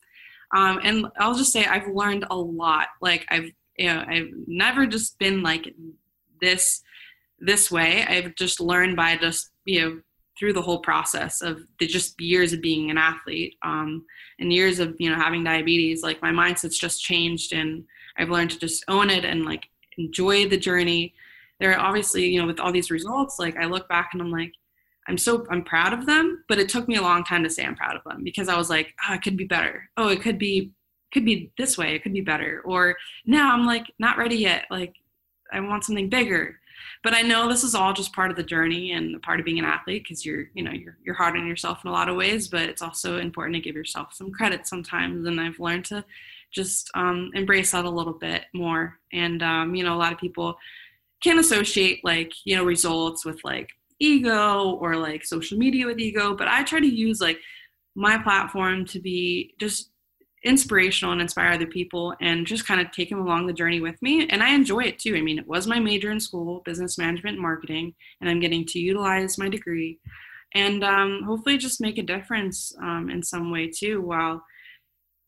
Um, 0.55 0.81
and 0.83 1.07
I'll 1.19 1.35
just 1.35 1.53
say 1.53 1.65
I've 1.65 1.89
learned 1.89 2.27
a 2.31 2.37
lot. 2.37 2.89
Like 3.03 3.27
I've 3.31 3.51
you 3.77 3.87
know 3.89 4.03
I've 4.07 4.31
never 4.47 4.87
just 4.87 5.19
been 5.19 5.43
like 5.43 5.75
this 6.43 6.83
this 7.39 7.71
way. 7.71 8.05
I've 8.07 8.35
just 8.35 8.61
learned 8.61 8.97
by 8.97 9.17
just 9.17 9.51
you 9.65 9.81
know 9.81 10.01
through 10.39 10.53
the 10.53 10.63
whole 10.63 10.81
process 10.81 11.41
of 11.43 11.63
the 11.79 11.87
just 11.87 12.21
years 12.21 12.53
of 12.53 12.61
being 12.61 12.91
an 12.91 12.99
athlete 12.99 13.55
um, 13.63 14.05
and 14.39 14.53
years 14.53 14.79
of 14.79 14.95
you 14.99 15.11
know 15.11 15.17
having 15.17 15.45
diabetes 15.45 16.03
like 16.03 16.21
my 16.23 16.31
mindset's 16.31 16.79
just 16.79 17.03
changed 17.03 17.53
and 17.53 17.85
i've 18.17 18.31
learned 18.31 18.51
to 18.51 18.59
just 18.59 18.85
own 18.89 19.11
it 19.11 19.25
and 19.25 19.45
like 19.45 19.69
enjoy 19.99 20.49
the 20.49 20.57
journey. 20.57 21.15
There 21.61 21.71
are 21.73 21.79
obviously 21.79 22.27
you 22.29 22.41
know 22.41 22.47
with 22.47 22.59
all 22.59 22.73
these 22.73 22.91
results 22.91 23.39
like 23.39 23.57
i 23.57 23.67
look 23.67 23.89
back 23.89 24.11
and 24.13 24.21
i'm 24.21 24.33
like 24.33 24.53
i'm 25.07 25.17
so 25.17 25.47
i'm 25.49 25.63
proud 25.63 25.93
of 25.93 26.07
them 26.07 26.45
but 26.49 26.59
it 26.59 26.69
took 26.69 26.89
me 26.89 26.97
a 26.97 27.03
long 27.03 27.23
time 27.23 27.45
to 27.45 27.51
say 27.51 27.65
i'm 27.65 27.77
proud 27.77 27.95
of 27.95 28.03
them 28.03 28.25
because 28.25 28.49
i 28.49 28.57
was 28.57 28.69
like 28.69 28.93
oh 29.09 29.15
it 29.15 29.23
could 29.23 29.37
be 29.37 29.45
better. 29.45 29.89
Oh 29.97 30.09
it 30.09 30.21
could 30.23 30.39
be 30.39 30.73
could 31.13 31.25
be 31.27 31.53
this 31.59 31.77
way. 31.77 31.95
It 31.95 32.03
could 32.03 32.15
be 32.15 32.23
better. 32.23 32.63
Or 32.65 32.97
now 33.27 33.53
i'm 33.53 33.65
like 33.65 33.87
not 34.01 34.19
ready 34.19 34.37
yet. 34.37 34.65
Like 34.71 34.95
i 35.53 35.61
want 35.61 35.85
something 35.85 36.09
bigger 36.09 36.59
but 37.03 37.15
I 37.15 37.23
know 37.23 37.49
this 37.49 37.65
is 37.65 37.75
all 37.75 37.93
just 37.93 38.13
part 38.13 38.31
of 38.31 38.37
the 38.37 38.43
journey 38.43 38.93
and 38.93 39.21
part 39.23 39.41
of 39.41 39.47
being 39.47 39.59
an 39.59 39.65
athlete 39.65 40.05
because 40.05 40.25
you're, 40.25 40.45
you 40.55 40.63
know, 40.63 40.71
you're, 40.71 40.97
you're 41.05 41.15
hard 41.15 41.37
on 41.37 41.47
yourself 41.47 41.85
in 41.85 41.91
a 41.91 41.93
lot 41.93 42.09
of 42.09 42.17
ways, 42.17 42.49
but 42.49 42.63
it's 42.63 42.83
also 42.83 43.19
important 43.19 43.57
to 43.57 43.61
give 43.61 43.75
yourself 43.75 44.15
some 44.15 44.31
credit 44.31 44.67
sometimes. 44.67 45.27
And 45.27 45.41
I've 45.41 45.59
learned 45.59 45.85
to 45.87 46.05
just 46.53 46.91
um, 46.95 47.31
embrace 47.35 47.73
that 47.73 47.85
a 47.85 47.91
little 47.91 48.13
bit 48.13 48.45
more. 48.55 48.99
And, 49.13 49.43
um, 49.43 49.75
you 49.75 49.83
know, 49.83 49.95
a 49.95 49.99
lot 49.99 50.13
of 50.13 50.19
people 50.19 50.57
can 51.23 51.39
associate 51.39 52.05
like, 52.05 52.33
you 52.45 52.57
know, 52.57 52.65
results 52.65 53.25
with 53.25 53.41
like 53.43 53.71
ego 53.99 54.73
or 54.81 54.97
like 54.97 55.25
social 55.25 55.59
media 55.59 55.87
with 55.87 55.99
ego, 55.99 56.37
but 56.37 56.49
I 56.49 56.63
try 56.63 56.81
to 56.81 56.87
use 56.87 57.21
like 57.21 57.39
my 57.95 58.19
platform 58.19 58.85
to 58.87 59.01
be 59.01 59.55
just 59.59 59.92
inspirational 60.45 61.13
and 61.13 61.21
inspire 61.21 61.53
other 61.53 61.67
people 61.67 62.15
and 62.21 62.47
just 62.47 62.67
kind 62.67 62.81
of 62.81 62.91
take 62.91 63.09
them 63.09 63.21
along 63.21 63.47
the 63.47 63.53
journey 63.53 63.81
with 63.81 64.01
me. 64.03 64.27
And 64.29 64.43
I 64.43 64.51
enjoy 64.51 64.81
it 64.81 64.99
too. 64.99 65.17
I 65.17 65.21
mean, 65.21 65.39
it 65.39 65.47
was 65.47 65.67
my 65.67 65.79
major 65.79 66.11
in 66.11 66.21
school, 66.21 66.63
business 66.65 66.99
management 66.99 67.35
and 67.35 67.43
marketing, 67.43 67.95
and 68.21 68.29
I'm 68.29 68.41
getting 68.41 68.67
to 68.67 68.79
utilize 68.79 69.39
my 69.39 69.49
degree 69.49 69.99
and 70.55 70.85
um, 70.85 71.23
hopefully 71.27 71.57
just 71.57 71.81
make 71.81 71.99
a 71.99 72.03
difference 72.03 72.75
um, 72.81 73.09
in 73.11 73.23
some 73.23 73.51
way 73.51 73.71
too 73.71 74.01
while, 74.01 74.45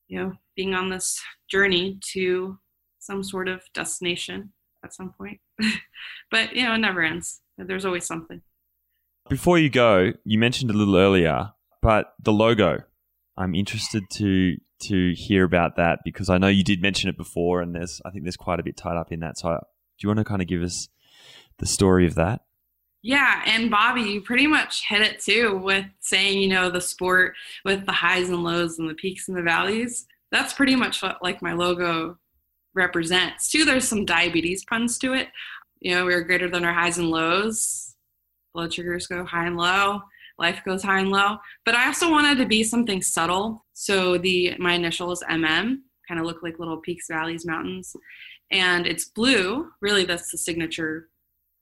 you 0.08 0.18
know, 0.18 0.32
being 0.56 0.74
on 0.74 0.90
this 0.90 1.20
journey 1.50 1.98
to 2.12 2.58
some 2.98 3.22
sort 3.22 3.48
of 3.48 3.62
destination 3.72 4.52
at 4.84 4.94
some 4.94 5.14
point. 5.16 5.40
but, 6.30 6.54
you 6.54 6.64
know, 6.64 6.74
it 6.74 6.78
never 6.78 7.02
ends. 7.02 7.40
There's 7.56 7.84
always 7.84 8.06
something. 8.06 8.42
Before 9.28 9.58
you 9.58 9.70
go, 9.70 10.12
you 10.24 10.38
mentioned 10.38 10.70
a 10.70 10.74
little 10.74 10.96
earlier, 10.96 11.52
but 11.80 12.14
the 12.22 12.32
logo. 12.32 12.82
I'm 13.36 13.54
interested 13.54 14.04
to 14.14 14.56
to 14.84 15.14
hear 15.14 15.44
about 15.44 15.76
that 15.76 16.00
because 16.04 16.28
I 16.28 16.38
know 16.38 16.48
you 16.48 16.64
did 16.64 16.82
mention 16.82 17.08
it 17.10 17.16
before, 17.16 17.60
and 17.60 17.74
there's 17.74 18.00
I 18.04 18.10
think 18.10 18.24
there's 18.24 18.36
quite 18.36 18.60
a 18.60 18.62
bit 18.62 18.76
tied 18.76 18.96
up 18.96 19.12
in 19.12 19.20
that. 19.20 19.38
So, 19.38 19.48
I, 19.48 19.54
do 19.56 19.58
you 20.00 20.08
want 20.08 20.18
to 20.18 20.24
kind 20.24 20.42
of 20.42 20.48
give 20.48 20.62
us 20.62 20.88
the 21.58 21.66
story 21.66 22.06
of 22.06 22.14
that? 22.16 22.42
Yeah, 23.02 23.42
and 23.46 23.70
Bobby, 23.70 24.02
you 24.02 24.22
pretty 24.22 24.46
much 24.46 24.82
hit 24.88 25.02
it 25.02 25.20
too 25.20 25.58
with 25.58 25.84
saying, 26.00 26.40
you 26.40 26.48
know, 26.48 26.70
the 26.70 26.80
sport 26.80 27.34
with 27.64 27.84
the 27.84 27.92
highs 27.92 28.30
and 28.30 28.42
lows 28.42 28.78
and 28.78 28.88
the 28.88 28.94
peaks 28.94 29.28
and 29.28 29.36
the 29.36 29.42
valleys. 29.42 30.06
That's 30.32 30.54
pretty 30.54 30.74
much 30.74 31.02
what 31.02 31.22
like 31.22 31.42
my 31.42 31.52
logo 31.52 32.16
represents. 32.74 33.50
Too, 33.50 33.64
there's 33.64 33.86
some 33.86 34.04
diabetes 34.04 34.64
puns 34.64 34.98
to 34.98 35.12
it. 35.12 35.28
You 35.80 35.94
know, 35.94 36.06
we're 36.06 36.24
greater 36.24 36.48
than 36.48 36.64
our 36.64 36.72
highs 36.72 36.98
and 36.98 37.10
lows. 37.10 37.94
Blood 38.54 38.72
sugars 38.72 39.06
go 39.06 39.24
high 39.24 39.46
and 39.46 39.56
low 39.56 40.00
life 40.38 40.60
goes 40.64 40.82
high 40.82 41.00
and 41.00 41.10
low. 41.10 41.36
But 41.64 41.74
I 41.74 41.86
also 41.86 42.10
wanted 42.10 42.38
to 42.38 42.46
be 42.46 42.64
something 42.64 43.02
subtle. 43.02 43.64
So 43.72 44.18
the 44.18 44.54
my 44.58 44.74
initials 44.74 45.22
MM 45.30 45.78
kind 46.08 46.20
of 46.20 46.26
look 46.26 46.42
like 46.42 46.58
little 46.58 46.78
peaks, 46.78 47.06
valleys, 47.08 47.46
mountains, 47.46 47.96
and 48.50 48.86
it's 48.86 49.06
blue. 49.06 49.70
Really, 49.80 50.04
that's 50.04 50.30
the 50.30 50.38
signature 50.38 51.08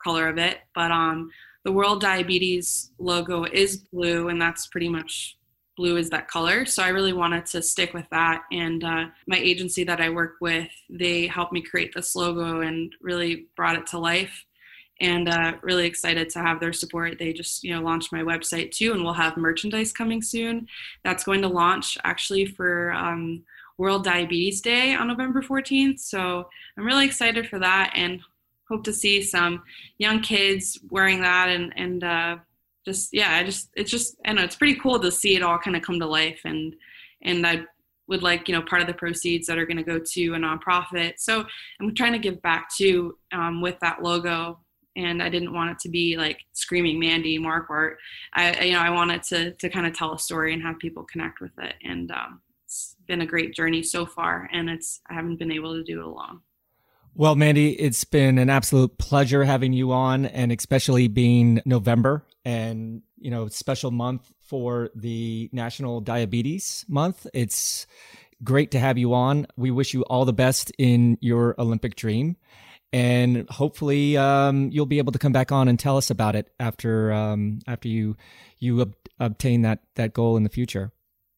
color 0.03 0.29
of 0.29 0.39
it. 0.39 0.59
But 0.75 0.91
um, 0.91 1.31
the 1.65 1.73
World 1.73 2.01
Diabetes 2.01 2.91
logo 2.99 3.45
is 3.45 3.79
blue, 3.93 4.29
and 4.29 4.41
that's 4.41 4.67
pretty 4.67 4.89
much 4.89 5.37
blue 5.77 5.97
is 5.97 6.11
that 6.11 6.29
color. 6.29 6.67
So 6.67 6.83
I 6.83 6.89
really 6.89 7.15
wanted 7.15 7.47
to 7.47 7.63
stick 7.63 7.95
with 7.95 8.05
that. 8.11 8.43
And 8.53 8.85
uh, 8.85 9.07
my 9.27 9.39
agency 9.39 9.85
that 9.85 10.01
I 10.03 10.11
work 10.11 10.35
with, 10.41 10.69
they 10.91 11.27
helped 11.27 11.53
me 11.53 11.63
create 11.63 11.95
this 11.95 12.15
logo 12.15 12.61
and 12.61 12.95
really 13.01 13.47
brought 13.57 13.77
it 13.77 13.87
to 13.89 13.99
life 13.99 14.45
and 15.03 15.29
uh, 15.29 15.55
really 15.63 15.85
excited 15.87 16.31
to 16.31 16.39
have 16.39 16.61
their 16.61 16.73
support. 16.73 17.19
They 17.19 17.33
just 17.33 17.63
you 17.63 17.75
know 17.75 17.83
launched 17.83 18.13
my 18.13 18.21
website 18.21 18.71
too, 18.71 18.93
and 18.93 19.05
we'll 19.05 19.13
have 19.13 19.37
merchandise 19.37 19.93
coming 19.93 20.23
soon. 20.23 20.69
That's 21.05 21.25
going 21.25 21.43
to 21.43 21.49
launch 21.49 21.99
actually 22.05 22.47
for 22.47 22.93
um, 22.93 23.43
World 23.77 24.05
Diabetes 24.05 24.61
Day 24.61 24.95
on 24.95 25.09
November 25.09 25.43
14th. 25.43 25.99
So 25.99 26.49
I'm 26.79 26.87
really 26.87 27.05
excited 27.05 27.49
for 27.49 27.59
that, 27.59 27.93
and 27.95 28.21
hope 28.69 28.85
to 28.85 28.93
see 28.93 29.23
some 29.23 29.63
young 29.99 30.21
kids 30.21 30.79
wearing 30.91 31.21
that 31.21 31.49
and 31.49 31.73
and 31.77 32.05
uh, 32.05 32.37
just 32.87 33.11
yeah, 33.13 33.35
I 33.35 33.45
just 33.45 33.71
it's 33.75 33.91
just 33.91 34.17
I 34.25 34.33
know 34.33 34.43
it's 34.43 34.57
pretty 34.57 34.77
cool 34.77 35.01
to 35.01 35.11
see 35.11 35.35
it 35.35 35.43
all 35.43 35.59
kind 35.59 35.77
of 35.77 35.83
come 35.83 35.99
to 35.99 36.07
life 36.07 36.41
and 36.45 36.75
and 37.23 37.47
I 37.47 37.65
would 38.09 38.23
like 38.23 38.49
you 38.49 38.55
know 38.55 38.63
part 38.63 38.83
of 38.83 38.89
the 38.89 38.95
proceeds 38.95 39.47
that 39.47 39.59
are 39.59 39.67
going 39.67 39.77
to 39.77 39.83
go 39.83 39.99
to 39.99 40.35
a 40.35 40.37
nonprofit 40.37 41.15
so 41.19 41.47
i'm 41.81 41.95
trying 41.95 42.13
to 42.13 42.19
give 42.19 42.43
back 42.43 42.69
too 42.69 43.17
um, 43.33 43.63
with 43.63 43.79
that 43.81 44.03
logo 44.03 44.59
and 44.97 45.23
I 45.23 45.29
didn't 45.29 45.53
want 45.53 45.71
it 45.71 45.79
to 45.81 45.89
be 45.89 46.17
like 46.17 46.41
screaming 46.53 46.99
Mandy 46.99 47.39
Marquardt. 47.39 47.97
I 48.35 48.61
you 48.65 48.73
know 48.73 48.81
I 48.81 48.91
wanted 48.91 49.23
to 49.25 49.53
to 49.53 49.69
kind 49.69 49.87
of 49.87 49.97
tell 49.97 50.15
a 50.15 50.19
story 50.19 50.53
and 50.53 50.63
have 50.63 50.79
people 50.79 51.05
connect 51.05 51.41
with 51.41 51.53
it, 51.59 51.75
and 51.85 52.11
um, 52.11 52.41
it's 52.65 52.97
been 53.07 53.21
a 53.21 53.27
great 53.27 53.55
journey 53.55 53.83
so 53.83 54.07
far, 54.07 54.49
and 54.53 54.69
it's 54.69 55.01
I 55.09 55.15
haven't 55.15 55.39
been 55.39 55.53
able 55.53 55.75
to 55.75 55.83
do 55.83 56.01
it 56.01 56.07
alone. 56.07 56.41
Well, 57.15 57.35
Mandy, 57.35 57.73
it's 57.79 58.05
been 58.05 58.39
an 58.39 58.49
absolute 58.49 58.97
pleasure 58.97 59.45
having 59.45 59.75
you 59.75 59.93
on, 59.93 60.25
and 60.25 60.51
especially 60.51 61.09
being 61.09 61.61
November 61.65 62.25
and 62.45 63.03
you 63.19 63.31
know 63.31 63.49
special 63.49 63.91
month 63.91 64.33
for 64.41 64.91
the 64.95 65.49
National 65.53 66.01
Diabetes 66.01 66.85
Month. 66.89 67.27
It's 67.33 67.87
great 68.45 68.73
to 68.73 68.79
have 68.79 68.99
you 68.99 69.15
on. 69.15 69.47
We 69.57 69.71
wish 69.71 69.95
you 69.95 70.03
all 70.03 70.25
the 70.25 70.33
best 70.33 70.73
in 70.79 71.17
your 71.21 71.55
Olympic 71.59 71.95
dream 71.95 72.37
and 72.93 73.49
hopefully 73.49 74.17
um, 74.17 74.71
you'll 74.71 74.87
be 74.87 74.99
able 74.99 75.13
to 75.13 75.19
come 75.19 75.33
back 75.33 75.51
on 75.51 75.69
and 75.69 75.79
tell 75.79 75.97
us 75.97 76.11
about 76.11 76.37
it 76.37 76.53
after 76.61 77.13
um, 77.13 77.61
after 77.67 77.89
you 77.89 78.17
you 78.59 78.81
ob- 78.81 78.95
obtain 79.19 79.63
that 79.63 79.81
that 79.97 80.13
goal 80.13 80.37
in 80.37 80.43
the 80.43 80.51
future. 80.51 80.93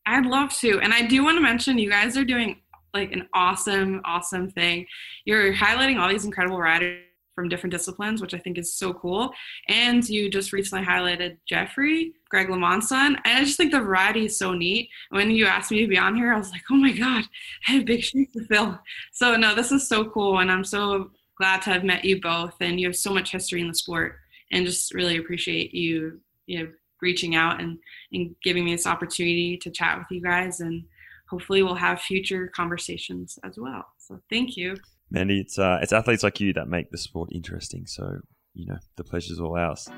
I'd 0.06 0.26
love 0.26 0.52
to, 0.58 0.80
and 0.80 0.92
I 0.92 1.06
do 1.06 1.24
want 1.24 1.36
to 1.36 1.40
mention 1.40 1.78
you 1.78 1.90
guys 1.90 2.16
are 2.16 2.24
doing 2.24 2.60
like 2.92 3.12
an 3.12 3.28
awesome, 3.32 4.00
awesome 4.04 4.50
thing. 4.50 4.86
You're 5.24 5.54
highlighting 5.54 5.98
all 5.98 6.08
these 6.08 6.24
incredible 6.24 6.58
riders 6.58 7.00
from 7.34 7.48
different 7.48 7.72
disciplines, 7.72 8.22
which 8.22 8.34
I 8.34 8.38
think 8.38 8.58
is 8.58 8.72
so 8.72 8.94
cool. 8.94 9.32
And 9.68 10.08
you 10.08 10.30
just 10.30 10.52
recently 10.52 10.84
highlighted 10.84 11.38
Geoffrey, 11.46 12.12
Greg 12.28 12.48
LeMond's 12.48 12.88
son. 12.88 13.16
And 13.24 13.38
I 13.38 13.44
just 13.44 13.56
think 13.56 13.72
the 13.72 13.80
variety 13.80 14.26
is 14.26 14.38
so 14.38 14.52
neat. 14.52 14.88
When 15.10 15.30
you 15.30 15.46
asked 15.46 15.72
me 15.72 15.80
to 15.80 15.88
be 15.88 15.98
on 15.98 16.14
here, 16.14 16.32
I 16.32 16.38
was 16.38 16.52
like, 16.52 16.62
oh 16.70 16.76
my 16.76 16.92
God, 16.92 17.24
I 17.66 17.72
have 17.72 17.84
big 17.84 18.02
shoes 18.02 18.28
to 18.34 18.44
fill. 18.44 18.78
So 19.12 19.36
no, 19.36 19.54
this 19.54 19.72
is 19.72 19.88
so 19.88 20.04
cool. 20.04 20.38
And 20.38 20.50
I'm 20.50 20.64
so 20.64 21.10
glad 21.36 21.62
to 21.62 21.70
have 21.70 21.84
met 21.84 22.04
you 22.04 22.20
both 22.20 22.54
and 22.60 22.80
you 22.80 22.86
have 22.86 22.96
so 22.96 23.12
much 23.12 23.32
history 23.32 23.60
in 23.60 23.68
the 23.68 23.74
sport 23.74 24.16
and 24.52 24.66
just 24.66 24.94
really 24.94 25.16
appreciate 25.16 25.74
you 25.74 26.20
you 26.46 26.58
know 26.58 26.70
reaching 27.02 27.34
out 27.34 27.60
and, 27.60 27.78
and 28.12 28.34
giving 28.42 28.64
me 28.64 28.74
this 28.74 28.86
opportunity 28.86 29.58
to 29.58 29.70
chat 29.70 29.98
with 29.98 30.06
you 30.10 30.22
guys 30.22 30.60
and 30.60 30.84
hopefully 31.28 31.62
we'll 31.62 31.74
have 31.74 32.00
future 32.00 32.50
conversations 32.54 33.38
as 33.44 33.58
well. 33.58 33.84
So 33.98 34.20
thank 34.30 34.56
you. 34.56 34.76
Mandy 35.10 35.40
it's 35.40 35.58
uh, 35.58 35.78
it's 35.82 35.92
athletes 35.92 36.22
like 36.22 36.40
you 36.40 36.52
that 36.54 36.66
make 36.66 36.90
the 36.90 36.98
sport 36.98 37.30
interesting 37.32 37.86
so 37.86 38.20
you 38.54 38.66
know 38.66 38.78
the 38.96 39.04
pleasure's 39.04 39.38
all 39.38 39.56
ours 39.56 39.88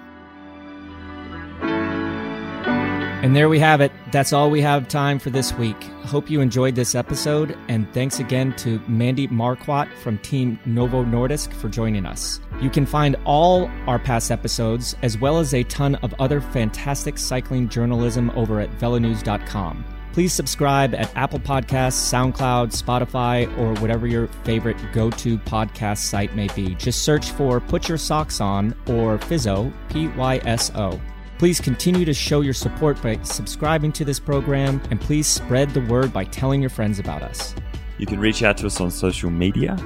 and 3.27 3.35
there 3.35 3.49
we 3.49 3.59
have 3.59 3.81
it. 3.81 3.91
That's 4.13 4.33
all 4.33 4.53
we 4.53 4.61
have 4.61 4.87
time 4.87 5.19
for 5.19 5.31
this 5.31 5.53
week. 5.55 5.83
Hope 6.05 6.31
you 6.31 6.41
enjoyed 6.41 6.77
this 6.77 6.95
episode, 6.95 7.59
and 7.67 7.93
thanks 7.93 8.21
again 8.21 8.55
to 8.59 8.79
Mandy 8.87 9.27
Marquardt 9.27 9.93
from 9.95 10.19
Team 10.19 10.61
Novo 10.65 11.05
Nordisk 11.05 11.53
for 11.53 11.69
joining 11.69 12.07
us. 12.07 12.39
You 12.61 12.71
can 12.71 12.87
find 12.87 13.17
all 13.25 13.69
our 13.89 13.99
past 13.99 14.31
episodes, 14.31 14.95
as 15.03 15.19
well 15.19 15.41
as 15.41 15.55
a 15.55 15.65
ton 15.65 15.97
of 15.97 16.15
other 16.21 16.41
fantastic 16.41 17.19
cycling 17.19 17.69
journalism 17.69 18.31
over 18.37 18.61
at 18.61 18.71
velonews.com. 18.79 19.85
Please 20.13 20.33
subscribe 20.33 20.95
at 20.95 21.15
Apple 21.17 21.41
Podcasts, 21.41 21.99
SoundCloud, 22.09 22.81
Spotify, 22.81 23.47
or 23.59 23.75
whatever 23.81 24.07
your 24.07 24.29
favorite 24.45 24.79
go 24.93 25.11
to 25.11 25.37
podcast 25.39 25.99
site 25.99 26.37
may 26.37 26.47
be. 26.55 26.77
Just 26.77 27.03
search 27.03 27.33
for 27.33 27.59
Put 27.59 27.89
Your 27.89 27.99
Socks 27.99 28.41
On 28.41 28.71
or 28.87 29.19
Physo, 29.19 29.73
P 29.89 30.07
Y 30.07 30.41
S 30.45 30.71
O. 30.77 31.01
Please 31.39 31.61
continue 31.61 32.07
to 32.07 32.15
show 32.15 32.41
your 32.41 32.55
support 32.55 33.01
by 33.03 33.19
subscribing 33.23 33.93
to 33.93 34.05
this 34.07 34.19
program 34.19 34.81
and 34.91 34.99
please 34.99 35.27
spread 35.27 35.69
the 35.71 35.83
word 35.83 36.11
by 36.13 36.25
telling 36.25 36.63
your 36.63 36.71
friends 36.71 36.99
about 36.99 37.23
us. 37.23 37.55
You 37.99 38.07
can 38.07 38.19
reach 38.19 38.43
out 38.43 38.57
to 38.59 38.67
us 38.67 38.81
on 38.81 38.91
social 38.91 39.29
media 39.29 39.77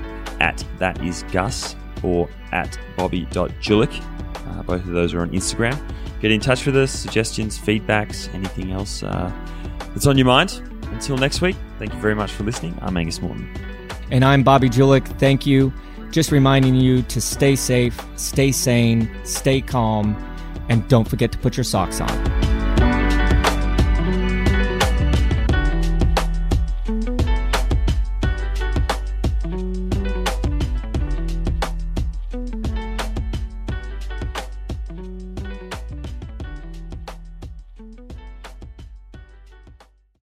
at 0.40 0.64
that 0.78 1.02
is 1.04 1.24
Gus 1.32 1.74
or 2.04 2.28
at 2.52 2.78
bobby.julich. 2.96 4.00
Uh, 4.46 4.62
both 4.62 4.80
of 4.80 4.92
those 4.92 5.12
are 5.12 5.22
on 5.22 5.30
Instagram. 5.30 5.78
Get 6.20 6.30
in 6.30 6.40
touch 6.40 6.66
with 6.66 6.76
us, 6.76 6.92
suggestions, 6.92 7.58
feedbacks, 7.58 8.32
anything 8.32 8.70
else 8.70 9.02
uh, 9.02 9.32
that's 9.88 10.06
on 10.06 10.16
your 10.16 10.26
mind. 10.26 10.62
Until 10.92 11.16
next 11.16 11.40
week, 11.40 11.56
thank 11.78 11.92
you 11.92 12.00
very 12.00 12.14
much 12.14 12.30
for 12.30 12.44
listening. 12.44 12.78
I'm 12.80 12.96
Angus 12.96 13.20
Morton. 13.20 13.48
And 14.12 14.24
I'm 14.24 14.44
Bobby 14.44 14.68
Julich. 14.68 15.06
Thank 15.18 15.46
you. 15.46 15.72
Just 16.10 16.32
reminding 16.32 16.74
you 16.74 17.02
to 17.02 17.20
stay 17.20 17.54
safe, 17.54 18.00
stay 18.16 18.50
sane, 18.50 19.08
stay 19.24 19.60
calm, 19.60 20.16
and 20.70 20.88
don't 20.88 21.06
forget 21.06 21.30
to 21.32 21.38
put 21.38 21.56
your 21.56 21.64
socks 21.64 22.00
on. 22.00 22.39